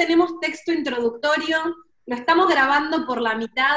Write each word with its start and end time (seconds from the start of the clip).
Tenemos 0.00 0.40
texto 0.40 0.72
introductorio, 0.72 1.58
lo 2.06 2.16
estamos 2.16 2.48
grabando 2.48 3.06
por 3.06 3.20
la 3.20 3.34
mitad. 3.34 3.76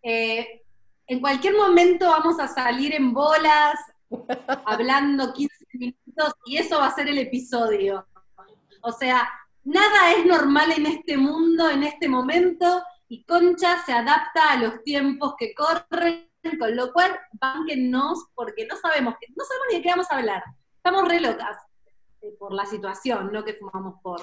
Eh, 0.00 0.62
en 1.08 1.18
cualquier 1.18 1.56
momento 1.56 2.06
vamos 2.08 2.38
a 2.38 2.46
salir 2.46 2.94
en 2.94 3.12
bolas, 3.12 3.74
hablando 4.64 5.32
15 5.32 5.54
minutos, 5.72 6.34
y 6.44 6.58
eso 6.58 6.78
va 6.78 6.86
a 6.86 6.94
ser 6.94 7.08
el 7.08 7.18
episodio. 7.18 8.06
O 8.80 8.92
sea, 8.92 9.28
nada 9.64 10.12
es 10.12 10.24
normal 10.24 10.70
en 10.70 10.86
este 10.86 11.16
mundo, 11.16 11.68
en 11.68 11.82
este 11.82 12.08
momento, 12.08 12.84
y 13.08 13.24
Concha 13.24 13.82
se 13.84 13.92
adapta 13.92 14.52
a 14.52 14.58
los 14.58 14.84
tiempos 14.84 15.34
que 15.36 15.52
corren, 15.52 16.30
con 16.60 16.76
lo 16.76 16.92
cual, 16.92 17.10
bánquennos, 17.32 18.24
porque 18.36 18.68
no 18.68 18.76
sabemos, 18.76 19.16
no 19.34 19.44
sabemos 19.44 19.66
ni 19.70 19.76
de 19.78 19.82
qué 19.82 19.88
vamos 19.88 20.06
a 20.12 20.16
hablar. 20.18 20.44
Estamos 20.76 21.08
re 21.08 21.18
locas 21.18 21.65
eh, 22.26 22.36
por 22.38 22.52
la 22.52 22.66
situación, 22.66 23.32
no 23.32 23.44
que 23.44 23.54
fumamos 23.54 24.00
por. 24.02 24.20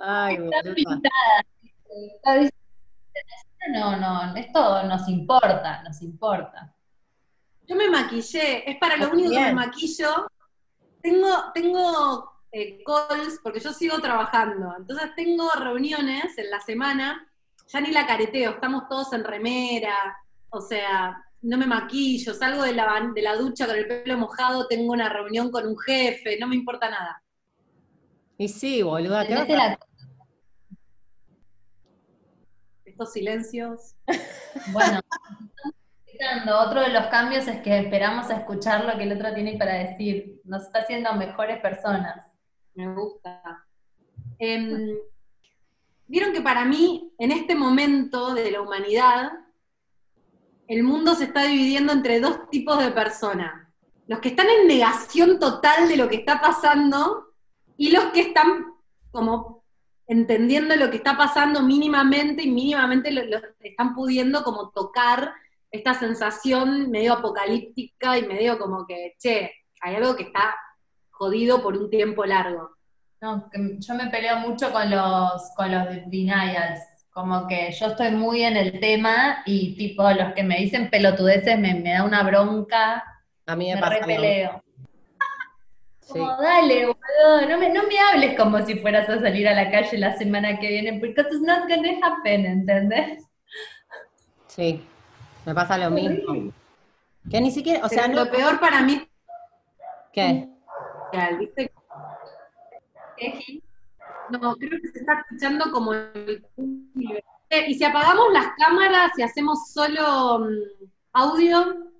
Ay, 0.00 0.36
Está 0.36 0.74
pintada. 0.74 1.44
No, 3.72 3.96
no, 3.96 4.36
esto 4.36 4.82
nos 4.84 5.08
importa, 5.08 5.82
nos 5.82 6.02
importa. 6.02 6.74
Yo 7.66 7.76
me 7.76 7.88
maquillé, 7.88 8.70
es 8.70 8.76
para 8.78 8.96
lo 8.96 9.10
único 9.10 9.30
que 9.30 9.40
me 9.40 9.54
maquillo. 9.54 10.26
Tengo, 11.00 11.52
tengo 11.54 12.34
eh, 12.52 12.82
calls, 12.84 13.40
porque 13.42 13.60
yo 13.60 13.72
sigo 13.72 13.98
trabajando, 14.00 14.74
entonces 14.76 15.14
tengo 15.16 15.50
reuniones 15.52 16.36
en 16.38 16.50
la 16.50 16.60
semana, 16.60 17.26
ya 17.66 17.80
ni 17.80 17.90
la 17.90 18.06
careteo, 18.06 18.52
estamos 18.52 18.88
todos 18.88 19.12
en 19.12 19.24
remera, 19.24 19.94
o 20.50 20.60
sea, 20.60 21.24
no 21.44 21.58
me 21.58 21.66
maquillo, 21.66 22.32
salgo 22.32 22.62
de 22.62 22.72
la, 22.72 23.10
de 23.14 23.22
la 23.22 23.36
ducha 23.36 23.66
con 23.66 23.76
el 23.76 23.86
pelo 23.86 24.16
mojado, 24.16 24.66
tengo 24.66 24.92
una 24.92 25.10
reunión 25.10 25.50
con 25.50 25.66
un 25.66 25.78
jefe, 25.78 26.38
no 26.40 26.48
me 26.48 26.56
importa 26.56 26.88
nada. 26.88 27.22
Y 28.38 28.48
sí, 28.48 28.82
boluda, 28.82 29.26
¿qué 29.26 29.76
Estos 32.84 33.12
silencios. 33.12 33.94
Bueno, 34.72 35.00
otro 36.60 36.80
de 36.80 36.90
los 36.90 37.06
cambios 37.06 37.48
es 37.48 37.60
que 37.60 37.76
esperamos 37.76 38.30
a 38.30 38.36
escuchar 38.36 38.84
lo 38.84 38.96
que 38.96 39.02
el 39.02 39.12
otro 39.12 39.34
tiene 39.34 39.58
para 39.58 39.74
decir. 39.74 40.40
Nos 40.44 40.62
está 40.62 40.78
haciendo 40.78 41.12
mejores 41.14 41.60
personas. 41.60 42.30
Me 42.74 42.94
gusta. 42.94 43.66
Em, 44.38 44.96
vieron 46.06 46.32
que 46.32 46.40
para 46.40 46.64
mí, 46.64 47.12
en 47.18 47.32
este 47.32 47.56
momento 47.56 48.32
de 48.32 48.52
la 48.52 48.62
humanidad, 48.62 49.32
el 50.68 50.82
mundo 50.82 51.14
se 51.14 51.24
está 51.24 51.44
dividiendo 51.44 51.92
entre 51.92 52.20
dos 52.20 52.48
tipos 52.50 52.78
de 52.78 52.90
personas. 52.90 53.68
Los 54.06 54.20
que 54.20 54.28
están 54.28 54.46
en 54.48 54.66
negación 54.66 55.38
total 55.38 55.88
de 55.88 55.96
lo 55.96 56.08
que 56.08 56.16
está 56.16 56.40
pasando 56.40 57.34
y 57.76 57.90
los 57.90 58.06
que 58.06 58.20
están 58.20 58.66
como 59.10 59.64
entendiendo 60.06 60.76
lo 60.76 60.90
que 60.90 60.98
está 60.98 61.16
pasando 61.16 61.62
mínimamente 61.62 62.42
y 62.42 62.50
mínimamente 62.50 63.10
lo, 63.10 63.22
están 63.60 63.94
pudiendo 63.94 64.42
como 64.42 64.70
tocar 64.70 65.32
esta 65.70 65.94
sensación 65.94 66.90
medio 66.90 67.14
apocalíptica 67.14 68.18
y 68.18 68.26
medio 68.26 68.58
como 68.58 68.86
que, 68.86 69.14
che, 69.18 69.50
hay 69.80 69.96
algo 69.96 70.14
que 70.14 70.24
está 70.24 70.54
jodido 71.10 71.62
por 71.62 71.76
un 71.76 71.90
tiempo 71.90 72.24
largo. 72.24 72.76
No, 73.20 73.50
yo 73.78 73.94
me 73.94 74.08
peleo 74.08 74.38
mucho 74.40 74.70
con 74.70 74.90
los, 74.90 75.50
con 75.56 75.72
los 75.72 75.86
denials 76.06 76.80
como 77.14 77.46
que 77.46 77.70
yo 77.70 77.86
estoy 77.86 78.10
muy 78.10 78.42
en 78.42 78.56
el 78.56 78.80
tema 78.80 79.44
y 79.46 79.76
tipo 79.76 80.02
los 80.10 80.34
que 80.34 80.42
me 80.42 80.58
dicen 80.58 80.90
pelotudeces 80.90 81.56
me, 81.58 81.72
me 81.74 81.92
da 81.92 82.02
una 82.02 82.24
bronca. 82.24 83.04
A 83.46 83.54
mí 83.54 83.72
me, 83.72 83.80
me 83.80 83.88
repeleo. 83.88 84.62
Como, 86.08 86.26
dale, 86.42 86.86
boludo, 86.86 87.48
no 87.48 87.56
me, 87.56 87.70
no 87.70 87.84
me 87.84 87.98
hables 87.98 88.36
como 88.36 88.60
si 88.66 88.74
fueras 88.80 89.08
a 89.08 89.20
salir 89.20 89.48
a 89.48 89.54
la 89.54 89.70
calle 89.70 89.96
la 89.96 90.16
semana 90.16 90.58
que 90.58 90.68
viene, 90.68 90.98
porque 90.98 91.20
it's 91.20 91.40
not 91.40 91.68
gonna 91.68 91.98
happen, 92.02 92.44
¿entendés? 92.46 93.24
Sí, 94.48 94.84
me 95.46 95.54
pasa 95.54 95.78
lo 95.78 95.90
mismo. 95.90 96.52
Que 97.30 97.40
ni 97.40 97.52
siquiera, 97.52 97.86
o 97.86 97.88
sea, 97.88 98.08
lo 98.08 98.28
peor 98.28 98.58
para 98.58 98.82
mí. 98.82 99.08
¿Qué? 100.12 100.48
¿Viste? 101.38 101.72
No, 104.30 104.56
creo 104.56 104.80
que 104.80 104.88
se 104.88 105.00
está 105.00 105.20
escuchando 105.20 105.70
como 105.70 105.92
el... 105.92 106.44
Eh, 107.50 107.66
y 107.68 107.74
si 107.74 107.84
apagamos 107.84 108.32
las 108.32 108.48
cámaras 108.56 109.12
y 109.18 109.22
hacemos 109.22 109.70
solo 109.72 110.40
mm, 110.40 110.86
audio, 111.12 111.92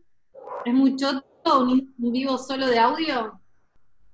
¿es 0.65 0.75
muy 0.75 0.97
choto 0.97 1.61
un, 1.61 1.95
vivo 1.97 2.39
solo 2.39 2.67
de 2.67 2.79
audio? 2.79 3.41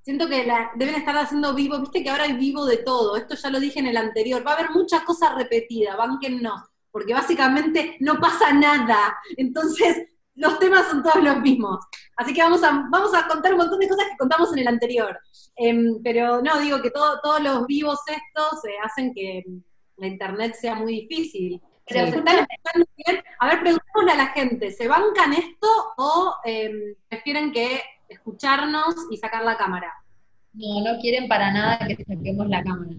Siento 0.03 0.29
que 0.29 0.47
deben 0.77 0.95
estar 0.97 1.17
haciendo 1.17 1.55
vivo, 1.55 1.79
viste 1.79 2.03
que 2.03 2.11
ahora 2.11 2.25
hay 2.25 2.33
vivo 2.33 2.65
de 2.65 2.79
todo, 2.79 3.17
esto 3.17 3.37
ya 3.37 3.51
lo 3.51 3.61
dije 3.61 3.79
en 3.79 3.87
el 3.87 3.97
anterior, 3.97 4.45
va 4.45 4.53
a 4.53 4.55
haber 4.55 4.71
muchas 4.71 5.03
cosas 5.03 5.35
repetidas, 5.35 5.97
no, 6.41 6.55
porque 6.91 7.15
básicamente 7.15 7.97
no 8.01 8.19
pasa 8.19 8.53
nada, 8.53 9.17
entonces 9.37 10.09
los 10.35 10.59
temas 10.59 10.89
son 10.89 11.03
todos 11.03 11.23
los 11.23 11.41
mismos. 11.41 11.79
Así 12.17 12.33
que 12.33 12.43
vamos 12.43 12.63
a, 12.63 12.87
vamos 12.91 13.15
a 13.15 13.27
contar 13.27 13.53
un 13.53 13.59
montón 13.59 13.79
de 13.79 13.89
cosas 13.89 14.07
que 14.11 14.17
contamos 14.17 14.53
en 14.53 14.61
el 14.61 14.69
anterior. 14.69 15.19
Em, 15.57 16.03
pero 16.03 16.43
no, 16.43 16.59
digo 16.61 16.81
que 16.81 16.91
todos 16.91 17.43
los 17.43 17.67
vivos 17.67 17.99
estos 18.07 18.65
eh, 18.65 18.75
hacen 18.83 19.13
que 19.15 19.45
la 19.97 20.07
internet 20.07 20.55
sea 20.55 20.75
muy 20.75 21.01
difícil. 21.01 21.61
Pero 21.87 22.07
se 22.09 22.19
están 22.19 22.39
escuchando 22.39 22.89
bien. 22.97 23.25
A 23.41 23.49
ver, 23.49 23.61
preguntémosle 23.61 24.13
a 24.13 24.17
la 24.17 24.27
gente, 24.29 24.71
¿se 24.71 24.87
bancan 24.87 25.33
esto 25.33 25.67
o 25.97 26.35
em, 26.45 26.95
prefieren 27.09 27.53
que 27.53 27.83
escucharnos 28.09 28.95
y 29.11 29.17
sacar 29.17 29.45
la 29.45 29.57
cámara? 29.57 29.93
No, 30.53 30.85
no 30.85 31.01
quieren 31.01 31.29
para 31.29 31.53
nada 31.53 31.79
que 31.87 32.05
saquemos 32.05 32.49
la 32.49 32.63
cámara. 32.63 32.97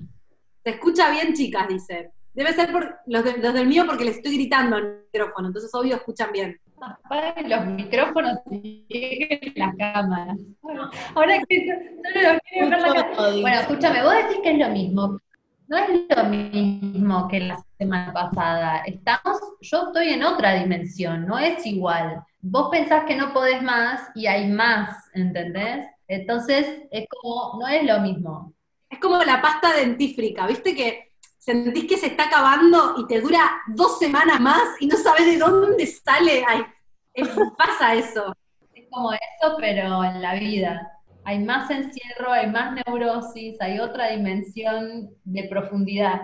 Se 0.64 0.72
escucha 0.72 1.10
bien, 1.10 1.34
chicas, 1.34 1.68
dice. 1.68 2.12
Debe 2.34 2.54
ser 2.54 2.72
por 2.72 3.00
los, 3.08 3.26
los 3.38 3.54
del 3.54 3.68
mío 3.68 3.86
porque 3.86 4.06
les 4.06 4.18
estoy 4.18 4.36
gritando 4.36 4.76
al 4.76 5.04
micrófono, 5.12 5.48
entonces 5.48 5.74
obvio 5.74 5.96
escuchan 5.96 6.32
bien 6.32 6.60
apaguen 6.82 7.50
los 7.50 7.66
micrófonos 7.66 8.40
y 8.50 9.54
las 9.56 9.76
cámaras. 9.76 10.38
ahora 11.16 11.40
que 11.48 11.68
solo 11.68 12.32
los 12.32 12.42
quieren 12.42 12.70
ver 12.70 12.82
la 12.82 12.94
cámara. 12.94 13.42
Bueno, 13.42 13.60
escúchame, 13.60 14.04
vos 14.04 14.14
decís 14.14 14.40
que 14.44 14.52
es 14.52 14.58
lo 14.58 14.70
mismo. 14.70 15.20
No 15.68 15.78
es 15.78 15.90
lo 16.10 16.24
mismo 16.26 17.28
que 17.30 17.40
la 17.40 17.64
semana 17.78 18.12
pasada. 18.12 18.84
Estamos, 18.86 19.40
yo 19.62 19.88
estoy 19.88 20.10
en 20.10 20.24
otra 20.24 20.56
dimensión, 20.56 21.26
no 21.26 21.40
es 21.40 21.66
igual. 21.66 22.24
Vos 22.42 22.70
pensás 22.72 23.06
que 23.06 23.16
no 23.16 23.32
podés 23.32 23.62
más 23.62 24.10
y 24.14 24.28
hay 24.28 24.50
más, 24.50 25.10
¿entendés? 25.14 25.88
Entonces, 26.08 26.82
es 26.92 27.08
como, 27.08 27.58
no 27.60 27.68
es 27.70 27.86
lo 27.86 28.02
mismo. 28.02 28.54
Es 28.90 29.00
como 29.00 29.24
la 29.24 29.42
pasta 29.42 29.74
dentífrica, 29.74 30.46
¿viste 30.46 30.76
que 30.76 31.11
sentís 31.42 31.86
que 31.86 31.98
se 31.98 32.06
está 32.08 32.26
acabando 32.26 32.94
y 32.98 33.08
te 33.08 33.20
dura 33.20 33.64
dos 33.68 33.98
semanas 33.98 34.40
más 34.40 34.62
y 34.80 34.86
no 34.86 34.96
sabes 34.96 35.26
de 35.26 35.38
dónde 35.38 35.88
sale. 35.88 36.46
Ay, 36.48 36.64
pasa 37.58 37.96
eso. 37.96 38.36
Es 38.74 38.88
como 38.92 39.12
eso, 39.12 39.58
pero 39.60 40.04
en 40.04 40.22
la 40.22 40.36
vida. 40.36 40.88
Hay 41.24 41.40
más 41.40 41.70
encierro, 41.72 42.32
hay 42.32 42.48
más 42.48 42.74
neurosis, 42.76 43.60
hay 43.60 43.80
otra 43.80 44.10
dimensión 44.10 45.10
de 45.24 45.44
profundidad. 45.50 46.22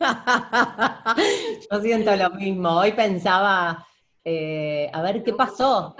Yo 1.70 1.80
siento 1.80 2.16
lo 2.16 2.30
mismo. 2.30 2.80
Hoy 2.80 2.92
pensaba, 2.92 3.86
eh, 4.24 4.90
a 4.92 5.02
ver 5.02 5.22
qué 5.22 5.34
pasó. 5.34 5.94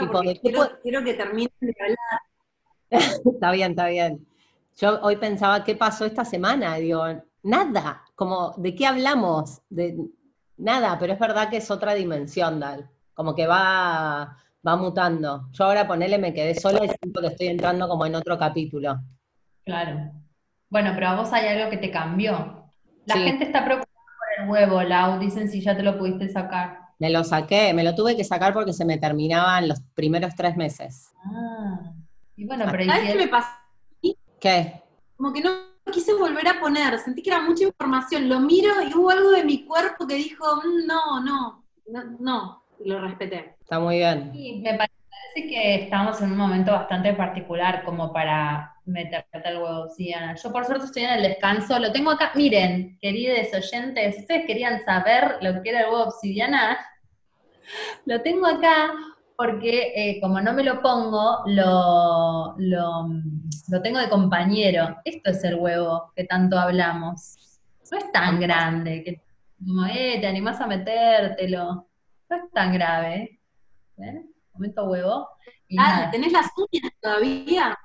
quiero, 0.83 1.05
que 1.05 1.15
termine 1.15 1.53
de 1.61 1.75
hablar. 1.81 2.21
está 3.25 3.53
bien, 3.53 3.71
está 3.71 3.87
bien. 3.87 4.28
Yo 4.79 5.01
hoy 5.03 5.17
pensaba, 5.17 5.65
¿qué 5.65 5.75
pasó 5.75 6.05
esta 6.05 6.25
semana? 6.25 6.77
Digo, 6.77 7.05
nada, 7.43 8.05
como, 8.15 8.55
¿de 8.57 8.77
qué 8.77 8.87
hablamos? 8.87 9.61
De, 9.69 9.99
nada, 10.57 10.97
pero 11.01 11.15
es 11.15 11.19
verdad 11.19 11.51
que 11.51 11.57
es 11.57 11.69
otra 11.71 11.95
dimensión, 11.95 12.61
Dal. 12.61 12.89
Como 13.13 13.35
que 13.35 13.49
va, 13.49 14.37
va 14.65 14.77
mutando. 14.77 15.49
Yo 15.51 15.65
ahora 15.65 15.89
ponele, 15.89 16.19
me 16.19 16.33
quedé 16.33 16.55
sola 16.55 16.85
y 16.85 16.89
siento 16.89 17.21
que 17.21 17.27
estoy 17.27 17.49
entrando 17.49 17.89
como 17.89 18.07
en 18.07 18.15
otro 18.15 18.39
capítulo. 18.39 19.01
Claro. 19.65 20.13
Bueno, 20.71 20.93
pero 20.95 21.09
a 21.09 21.17
vos 21.17 21.33
hay 21.33 21.49
algo 21.49 21.71
que 21.71 21.79
te 21.79 21.91
cambió. 21.91 22.71
La 23.07 23.17
gente 23.17 23.45
está 23.47 23.65
preocupada 23.65 23.89
por 23.89 24.45
el 24.45 24.49
huevo, 24.49 24.83
Lau, 24.83 25.19
dicen 25.19 25.49
si 25.49 25.61
ya 25.61 25.77
te 25.77 25.83
lo 25.83 25.99
pudiste 25.99 26.29
sacar. 26.29 26.79
Me 27.01 27.11
lo 27.11 27.25
saqué, 27.25 27.75
me 27.75 27.83
lo 27.83 27.97
tuve 27.97 28.17
que 28.17 28.23
sacar 28.23 28.53
porque 28.53 28.73
se 28.73 28.85
me 28.85 28.99
terminaban 28.99 29.67
los 29.67 29.81
primeros 29.95 30.37
tres 30.37 30.57
meses. 30.57 31.11
Ah. 31.25 31.95
Y 32.37 32.47
bueno, 32.47 32.67
pero 32.71 32.85
¿Sabes 32.85 33.11
qué 33.11 33.17
me 33.17 33.27
pasó? 33.27 33.49
¿Qué? 34.41 34.83
Como 35.17 35.33
que 35.33 35.41
no 35.41 35.51
quise 35.93 36.15
volver 36.15 36.47
a 36.49 36.61
poner, 36.61 36.99
sentí 36.99 37.23
que 37.23 37.31
era 37.31 37.41
mucha 37.41 37.65
información, 37.65 38.29
lo 38.29 38.41
miro 38.41 38.83
y 38.83 38.95
hubo 38.95 39.11
algo 39.11 39.31
de 39.31 39.45
mi 39.45 39.65
cuerpo 39.65 40.07
que 40.07 40.15
dijo, 40.15 40.45
mm, 40.57 40.87
no, 40.87 41.25
no, 41.25 41.65
no, 41.87 42.05
no, 42.21 42.65
y 42.79 42.89
lo 42.89 43.01
respeté. 43.01 43.57
Está 43.61 43.81
muy 43.81 43.99
bien. 43.99 44.31
Sí, 44.33 44.61
me 44.63 44.75
parece 44.75 44.93
que 45.35 45.75
estamos 45.85 46.21
en 46.21 46.33
un 46.33 46.39
momento 46.39 46.73
bastante 46.73 47.13
particular 47.15 47.85
como 47.85 48.13
para 48.13 48.75
meterte 48.85 49.49
al 49.49 49.63
huevo 49.63 49.85
obsidiana. 49.85 50.35
Yo 50.35 50.53
por 50.53 50.65
suerte 50.65 50.87
estoy 50.87 51.05
en 51.05 51.11
el 51.11 51.23
descanso, 51.23 51.79
lo 51.79 51.93
tengo 51.93 52.11
acá, 52.11 52.33
miren, 52.35 52.99
queridos 53.01 53.49
oyentes, 53.53 54.19
ustedes 54.19 54.47
querían 54.47 54.85
saber 54.85 55.37
lo 55.43 55.63
que 55.63 55.71
era 55.71 55.81
el 55.81 55.87
huevo 55.87 56.05
obsidiana, 56.05 56.79
lo 58.07 58.23
tengo 58.23 58.47
acá 58.47 58.93
porque 59.39 59.93
eh, 59.95 60.21
como 60.21 60.41
no 60.41 60.53
me 60.53 60.65
lo 60.65 60.83
pongo, 60.83 61.45
lo, 61.47 62.57
lo, 62.59 63.09
lo 63.69 63.83
tengo 63.83 64.01
de 64.01 64.09
compañero. 64.09 64.97
Esto 65.05 65.31
es 65.31 65.45
el 65.45 65.55
huevo 65.55 66.13
que 66.17 66.25
tanto 66.25 66.59
hablamos. 66.59 67.37
No 67.93 67.99
es 67.99 68.11
tan 68.11 68.41
grande, 68.41 69.05
que 69.05 69.23
como, 69.57 69.87
eh, 69.87 70.19
te 70.21 70.27
animás 70.27 70.61
a 70.61 70.67
metértelo. 70.67 71.87
No 72.29 72.37
es 72.37 72.51
tan 72.53 72.73
grave. 72.73 73.39
¿eh? 73.99 74.25
Momento 74.55 74.87
huevo. 74.87 75.29
ah, 75.79 76.09
¿tenés 76.11 76.33
las 76.33 76.51
uñas 76.57 76.93
todavía? 77.01 77.79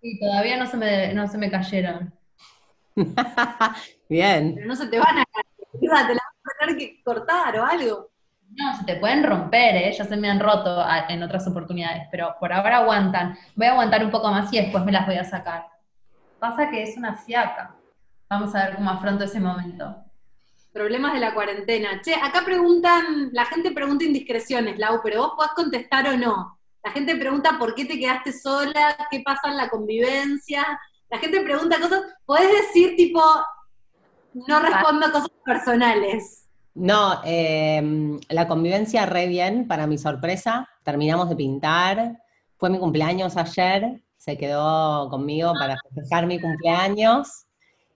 Sí, 0.00 0.18
todavía 0.18 0.56
no 0.56 0.66
se 0.66 0.78
me, 0.78 1.12
no 1.12 1.28
se 1.28 1.36
me 1.36 1.50
cayeron. 1.50 2.14
Bien. 4.08 4.54
Pero 4.54 4.66
no 4.66 4.74
se 4.74 4.86
te 4.86 4.98
van 4.98 5.18
a 5.18 5.24
caer, 5.26 5.46
te 5.78 5.86
las 5.88 6.08
vas 6.08 6.54
a 6.54 6.58
tener 6.58 6.78
que 6.78 7.02
cortar 7.02 7.58
o 7.58 7.66
algo. 7.66 8.15
No, 8.56 8.74
se 8.74 8.84
te 8.84 8.96
pueden 8.96 9.22
romper, 9.22 9.76
¿eh? 9.76 9.92
ya 9.92 10.04
se 10.04 10.16
me 10.16 10.30
han 10.30 10.40
roto 10.40 10.82
en 11.08 11.22
otras 11.22 11.46
oportunidades, 11.46 12.04
pero 12.10 12.34
por 12.40 12.52
ahora 12.52 12.78
aguantan. 12.78 13.36
Voy 13.54 13.66
a 13.66 13.72
aguantar 13.72 14.02
un 14.02 14.10
poco 14.10 14.30
más 14.30 14.50
y 14.52 14.58
después 14.58 14.82
me 14.84 14.92
las 14.92 15.06
voy 15.06 15.16
a 15.16 15.24
sacar. 15.24 15.66
Pasa 16.38 16.70
que 16.70 16.82
es 16.82 16.96
una 16.96 17.14
fiaca. 17.16 17.74
Vamos 18.30 18.54
a 18.54 18.66
ver 18.66 18.76
cómo 18.76 18.90
afronto 18.90 19.24
ese 19.24 19.40
momento. 19.40 19.94
Problemas 20.72 21.12
de 21.12 21.20
la 21.20 21.34
cuarentena. 21.34 22.00
Che, 22.02 22.14
acá 22.14 22.44
preguntan, 22.44 23.30
la 23.32 23.44
gente 23.44 23.72
pregunta 23.72 24.04
indiscreciones, 24.04 24.78
Lau, 24.78 25.00
pero 25.02 25.20
vos 25.20 25.32
podés 25.36 25.52
contestar 25.52 26.08
o 26.08 26.16
no. 26.16 26.58
La 26.82 26.90
gente 26.92 27.14
pregunta 27.16 27.56
por 27.58 27.74
qué 27.74 27.84
te 27.84 27.98
quedaste 27.98 28.32
sola, 28.32 28.96
qué 29.10 29.20
pasa 29.24 29.48
en 29.48 29.56
la 29.58 29.68
convivencia. 29.68 30.66
La 31.10 31.18
gente 31.18 31.40
pregunta 31.42 31.78
cosas, 31.78 32.02
podés 32.24 32.50
decir 32.52 32.96
tipo, 32.96 33.22
no 34.32 34.60
respondo 34.60 35.12
cosas 35.12 35.30
personales. 35.44 36.45
No, 36.76 37.22
em, 37.24 38.20
la 38.28 38.46
convivencia 38.46 39.06
re 39.06 39.26
bien, 39.28 39.66
para 39.66 39.86
mi 39.86 39.96
sorpresa. 39.96 40.68
Terminamos 40.84 41.30
de 41.30 41.36
pintar. 41.36 42.18
Fue 42.58 42.68
mi 42.68 42.78
cumpleaños 42.78 43.36
ayer, 43.38 44.02
se 44.18 44.36
quedó 44.36 45.08
conmigo 45.08 45.54
para 45.58 45.78
festejar 45.78 46.26
mi 46.26 46.38
cumpleaños. 46.38 47.46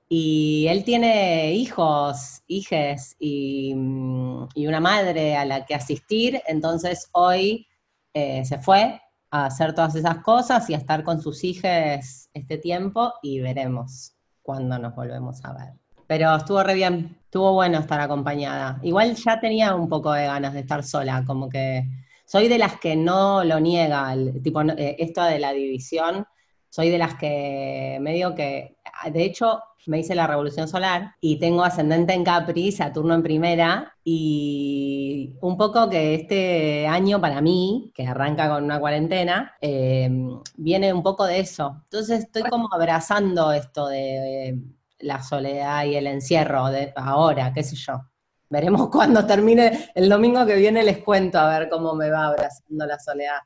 Y 0.09 0.67
él 0.69 0.82
tiene 0.82 1.53
hijos, 1.53 2.43
hijes 2.47 3.17
y, 3.19 3.75
mm, 3.75 4.49
y 4.55 4.67
una 4.67 4.81
madre 4.81 5.37
a 5.37 5.44
la 5.44 5.67
que 5.67 5.75
asistir, 5.75 6.43
entonces 6.49 7.09
hoy 7.12 7.69
eh, 8.15 8.44
se 8.44 8.59
fue 8.59 9.00
a 9.31 9.47
hacer 9.47 9.75
todas 9.75 9.94
esas 9.94 10.19
cosas 10.19 10.69
y 10.69 10.75
a 10.75 10.79
estar 10.79 11.05
con 11.05 11.21
sus 11.21 11.44
hijos 11.44 12.29
este 12.35 12.59
tiempo 12.59 13.12
y 13.23 13.41
veremos 13.41 14.15
cuándo 14.43 14.79
nos 14.79 14.94
volvemos 14.97 15.44
a 15.44 15.53
ver. 15.53 15.75
Pero 16.09 16.35
estuvo 16.35 16.62
re 16.62 16.75
bien, 16.75 17.19
estuvo 17.31 17.53
bueno 17.53 17.79
estar 17.79 18.00
acompañada. 18.00 18.81
Igual 18.82 19.15
ya 19.15 19.38
tenía 19.38 19.77
un 19.77 19.88
poco 19.88 20.12
de 20.12 20.27
ganas 20.27 20.53
de 20.53 20.61
estar 20.61 20.82
sola, 20.82 21.23
como 21.25 21.49
que 21.49 21.85
soy 22.27 22.49
de 22.49 22.59
las 22.59 22.81
que 22.81 22.97
no 22.97 23.44
lo 23.44 23.61
niega, 23.61 24.12
el, 24.12 24.43
tipo, 24.43 24.62
eh, 24.62 24.97
esto 24.99 25.23
de 25.23 25.38
la 25.38 25.53
división, 25.53 26.27
soy 26.69 26.91
de 26.91 26.99
las 26.99 27.15
que 27.15 27.99
medio 28.00 28.35
que, 28.35 28.77
de 29.12 29.23
hecho, 29.23 29.61
me 29.87 30.00
hice 30.00 30.17
la 30.17 30.27
revolución 30.27 30.67
solar 30.67 31.15
y 31.21 31.38
tengo 31.38 31.62
ascendente 31.62 32.15
en 32.15 32.25
Capri, 32.25 32.73
Saturno 32.73 33.15
en 33.15 33.23
primera, 33.23 33.94
y 34.03 35.37
un 35.41 35.56
poco 35.56 35.88
que 35.88 36.15
este 36.15 36.88
año 36.88 37.21
para 37.21 37.41
mí, 37.41 37.93
que 37.94 38.09
arranca 38.09 38.49
con 38.49 38.65
una 38.65 38.81
cuarentena, 38.81 39.55
eh, 39.61 40.11
viene 40.56 40.93
un 40.93 41.05
poco 41.05 41.27
de 41.27 41.38
eso. 41.38 41.77
Entonces 41.85 42.25
estoy 42.25 42.43
como 42.43 42.69
abrazando 42.73 43.53
esto 43.53 43.87
de 43.87 44.59
la 45.00 45.23
soledad 45.23 45.85
y 45.85 45.97
el 45.97 46.06
encierro 46.06 46.67
de 46.67 46.93
ahora, 46.97 47.52
qué 47.52 47.62
sé 47.62 47.76
yo. 47.76 48.00
Veremos 48.49 48.88
cuando 48.91 49.26
termine, 49.26 49.91
el 49.94 50.08
domingo 50.08 50.44
que 50.47 50.56
viene 50.56 50.82
les 50.82 50.99
cuento 50.99 51.38
a 51.38 51.58
ver 51.58 51.69
cómo 51.69 51.94
me 51.94 52.11
va 52.11 52.26
abrazando 52.26 52.87
la 52.87 52.99
soledad. 52.99 53.38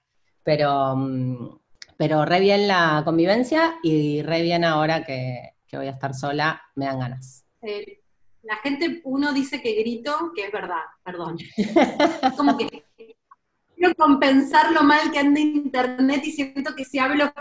Pero, 0.42 0.96
mm, 0.96 1.58
pero 1.96 2.24
re 2.24 2.40
bien 2.40 2.68
la 2.68 3.02
convivencia 3.04 3.76
y 3.82 4.22
re 4.22 4.42
bien 4.42 4.64
ahora 4.64 5.04
que, 5.04 5.54
voy 5.72 5.88
a 5.88 5.90
estar 5.90 6.14
sola, 6.14 6.62
me 6.76 6.86
dan 6.86 7.00
ganas. 7.00 7.44
Eh, 7.60 8.00
la 8.42 8.56
gente, 8.58 9.00
uno 9.04 9.32
dice 9.32 9.60
que 9.60 9.74
grito, 9.74 10.30
que 10.32 10.44
es 10.44 10.52
verdad, 10.52 10.82
perdón. 11.02 11.36
Como 12.36 12.56
que 12.56 12.84
quiero 13.74 13.94
compensar 13.96 14.70
lo 14.70 14.84
mal 14.84 15.10
que 15.10 15.18
anda 15.18 15.40
internet 15.40 16.22
y 16.24 16.30
siento 16.30 16.76
que 16.76 16.84
si 16.84 16.98
hablo 16.98 17.32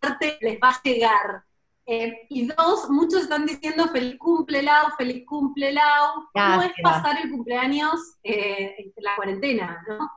fuerte 0.00 0.38
les 0.40 0.58
va 0.58 0.70
a 0.70 0.82
llegar. 0.82 1.44
Eh, 1.86 2.26
y 2.30 2.46
dos, 2.46 2.90
muchos 2.90 3.22
están 3.22 3.46
diciendo 3.46 3.86
feliz 3.88 4.18
cumple 4.18 4.62
Lau, 4.62 4.88
feliz 4.98 5.24
cumple 5.24 5.72
Lau. 5.72 6.24
¿Cómo 6.32 6.62
es 6.62 6.72
pasar 6.82 7.16
el 7.22 7.30
cumpleaños 7.30 7.94
eh, 8.24 8.74
en 8.78 8.92
la 8.96 9.14
cuarentena, 9.14 9.84
no? 9.88 10.10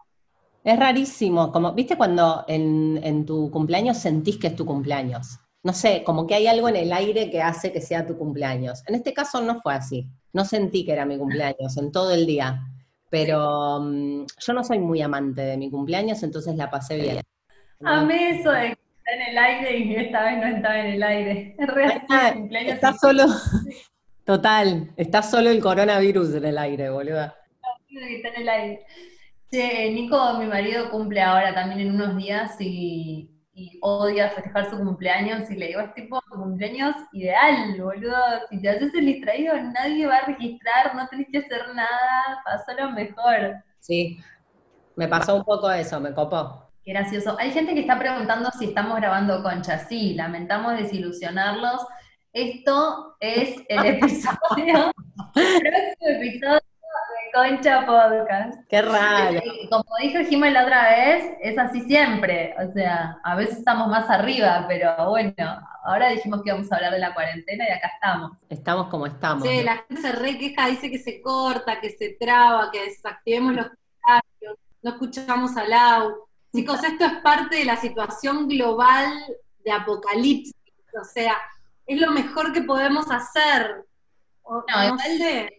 Es 0.64 0.78
rarísimo, 0.78 1.52
como, 1.52 1.74
¿viste 1.74 1.96
cuando 1.96 2.44
en, 2.48 3.00
en, 3.04 3.26
tu 3.26 3.50
cumpleaños 3.50 3.98
sentís 3.98 4.38
que 4.38 4.48
es 4.48 4.56
tu 4.56 4.66
cumpleaños? 4.66 5.40
No 5.64 5.74
sé, 5.74 6.04
como 6.04 6.26
que 6.26 6.36
hay 6.36 6.48
algo 6.48 6.70
en 6.70 6.76
el 6.76 6.92
aire 6.92 7.30
que 7.30 7.42
hace 7.42 7.72
que 7.72 7.82
sea 7.82 8.06
tu 8.06 8.18
cumpleaños. 8.18 8.84
En 8.88 8.96
este 8.96 9.14
caso 9.14 9.42
no 9.42 9.62
fue 9.62 9.74
así. 9.74 10.08
No 10.34 10.46
sentí 10.46 10.86
que 10.86 10.94
era 10.94 11.06
mi 11.06 11.18
cumpleaños 11.18 11.78
en 11.78 11.92
todo 11.92 12.12
el 12.12 12.26
día. 12.26 12.62
Pero 13.10 13.78
um, 13.78 14.26
yo 14.40 14.54
no 14.54 14.64
soy 14.64 14.80
muy 14.80 15.02
amante 15.02 15.42
de 15.42 15.58
mi 15.58 15.70
cumpleaños, 15.70 16.24
entonces 16.24 16.56
la 16.56 16.70
pasé 16.70 16.98
bien. 16.98 17.22
Amé 17.82 18.40
eso 18.40 18.52
de 18.52 18.78
en 19.14 19.22
el 19.22 19.38
aire 19.38 19.78
y 19.78 19.96
esta 19.96 20.24
vez 20.24 20.38
no 20.38 20.48
estaba 20.48 20.80
en 20.80 20.86
el 20.88 21.04
aire. 21.04 21.56
Es 21.60 21.68
real, 21.68 22.50
está 22.68 22.94
solo, 22.94 23.26
total, 24.26 24.92
está 24.98 25.22
solo 25.22 25.50
el 25.50 25.62
coronavirus 25.62 26.36
en 26.36 26.46
el 26.46 26.58
aire, 26.58 26.90
boluda. 26.90 27.36
Está 27.90 28.28
en 28.30 28.42
el 28.42 28.50
aire. 28.50 28.86
Nico, 29.52 30.38
mi 30.38 30.46
marido, 30.46 30.92
cumple 30.92 31.22
ahora 31.22 31.54
también 31.54 31.82
en 31.82 31.96
unos 31.96 32.16
días 32.18 32.56
y, 32.60 33.36
odia 33.82 34.30
festejar 34.30 34.70
su 34.70 34.78
cumpleaños 34.78 35.52
y 35.52 35.56
le 35.56 35.68
digo, 35.68 35.82
es 35.82 35.94
tipo 35.94 36.22
tu 36.32 36.38
cumpleaños 36.38 36.96
ideal, 37.12 37.76
boludo. 37.78 38.16
Si 38.50 38.62
te 38.62 38.70
haces 38.70 38.94
el 38.94 39.06
distraído, 39.06 39.54
nadie 39.74 40.08
va 40.08 40.18
a 40.18 40.26
registrar, 40.28 40.96
no 40.96 41.06
tenés 41.10 41.28
que 41.30 41.40
hacer 41.40 41.68
nada, 41.76 42.42
pasó 42.46 42.72
lo 42.80 42.92
mejor. 42.92 43.56
Sí, 43.80 44.18
me 44.96 45.10
pasó 45.10 45.36
un 45.36 45.44
poco 45.44 45.70
eso, 45.72 46.00
me 46.00 46.14
copó. 46.14 46.69
Gracioso. 46.90 47.38
Hay 47.38 47.52
gente 47.52 47.76
que 47.76 47.82
está 47.82 48.00
preguntando 48.00 48.50
si 48.58 48.66
estamos 48.66 48.98
grabando 48.98 49.44
Concha. 49.44 49.78
Sí, 49.78 50.16
lamentamos 50.16 50.76
desilusionarlos. 50.76 51.86
Esto 52.34 53.16
es 53.20 53.62
el 53.70 53.86
episodio, 53.86 54.92
el 55.36 55.62
próximo 55.62 56.10
episodio 56.18 56.56
de 56.56 57.32
Concha 57.32 57.86
Podcast. 57.86 58.60
Qué 58.68 58.82
raro. 58.82 59.40
Como 59.70 59.84
dijo 60.02 60.28
Jiménez 60.28 60.54
la 60.56 60.64
otra 60.64 60.90
vez, 60.90 61.26
es 61.44 61.60
así 61.60 61.82
siempre. 61.82 62.56
O 62.58 62.74
sea, 62.74 63.20
a 63.24 63.36
veces 63.36 63.60
estamos 63.60 63.88
más 63.88 64.10
arriba, 64.10 64.66
pero 64.68 65.12
bueno, 65.12 65.62
ahora 65.84 66.10
dijimos 66.10 66.42
que 66.42 66.50
íbamos 66.50 66.72
a 66.72 66.76
hablar 66.78 66.94
de 66.94 67.00
la 67.00 67.14
cuarentena 67.14 67.66
y 67.70 67.72
acá 67.72 67.92
estamos. 67.94 68.32
Estamos 68.50 68.88
como 68.88 69.06
estamos. 69.06 69.48
Sí, 69.48 69.62
la 69.62 69.78
gente 69.88 70.02
se 70.02 70.12
re 70.12 70.40
queja, 70.40 70.66
dice 70.66 70.90
que 70.90 70.98
se 70.98 71.22
corta, 71.22 71.80
que 71.82 71.92
se 71.92 72.18
traba, 72.20 72.72
que 72.72 72.86
desactivemos 72.86 73.54
los 73.54 73.68
comentarios, 73.68 74.58
no 74.82 74.90
escuchamos 74.90 75.56
al 75.56 75.70
Lau. 75.70 76.29
Chicos, 76.54 76.84
esto 76.84 77.06
es 77.06 77.14
parte 77.22 77.58
de 77.58 77.66
la 77.66 77.78
situación 77.78 78.48
global 78.48 79.14
de 79.64 79.72
apocalipsis, 79.72 80.56
o 81.00 81.04
sea, 81.06 81.36
es 81.86 82.02
lo 82.02 82.12
mejor 82.12 82.52
que 82.54 82.64
podemos 82.64 83.06
hacer. 83.12 83.86
no, 84.44 84.98
el 85.06 85.50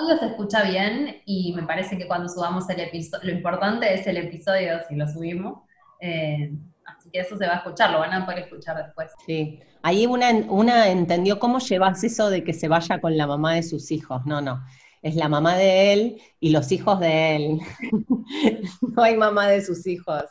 audio 0.00 0.16
se 0.18 0.26
escucha 0.26 0.62
bien 0.62 1.20
y 1.26 1.52
me 1.54 1.64
parece 1.64 1.98
que 1.98 2.06
cuando 2.06 2.30
subamos 2.30 2.68
el 2.70 2.80
episodio, 2.80 3.24
lo 3.24 3.32
importante 3.32 3.92
es 3.92 4.06
el 4.06 4.16
episodio 4.16 4.80
si 4.88 4.96
lo 4.96 5.06
subimos. 5.06 5.64
Eh, 6.00 6.50
así 6.86 7.10
que 7.10 7.20
eso 7.20 7.36
se 7.36 7.46
va 7.46 7.54
a 7.54 7.56
escuchar, 7.56 7.90
lo 7.90 7.98
van 7.98 8.14
a 8.14 8.24
poder 8.24 8.40
escuchar 8.40 8.82
después. 8.82 9.12
Sí, 9.26 9.60
ahí 9.82 10.06
una, 10.06 10.30
una 10.48 10.88
entendió 10.88 11.38
cómo 11.38 11.58
llevas 11.58 12.02
eso 12.04 12.30
de 12.30 12.42
que 12.42 12.54
se 12.54 12.68
vaya 12.68 13.02
con 13.02 13.18
la 13.18 13.26
mamá 13.26 13.54
de 13.54 13.62
sus 13.62 13.90
hijos. 13.90 14.24
No, 14.24 14.40
no, 14.40 14.64
es 15.02 15.14
la 15.14 15.28
mamá 15.28 15.58
de 15.58 15.92
él 15.92 16.22
y 16.40 16.50
los 16.50 16.72
hijos 16.72 17.00
de 17.00 17.36
él. 17.36 17.60
no 18.80 19.02
hay 19.02 19.14
mamá 19.14 19.48
de 19.48 19.62
sus 19.62 19.86
hijos 19.86 20.24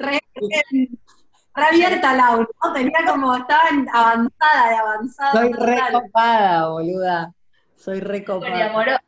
re, 0.00 0.20
abierta 1.54 2.14
Laura, 2.14 2.48
¿no? 2.62 2.72
Tenía 2.72 3.04
como, 3.06 3.34
estaba 3.36 3.62
avanzada, 3.92 4.68
de 4.68 4.76
avanzada. 4.76 5.32
Soy 5.32 5.52
recopada, 5.52 6.68
boluda. 6.68 7.34
Soy 7.76 8.00
recopada. 8.00 8.52
Poliamorosa, 8.52 9.02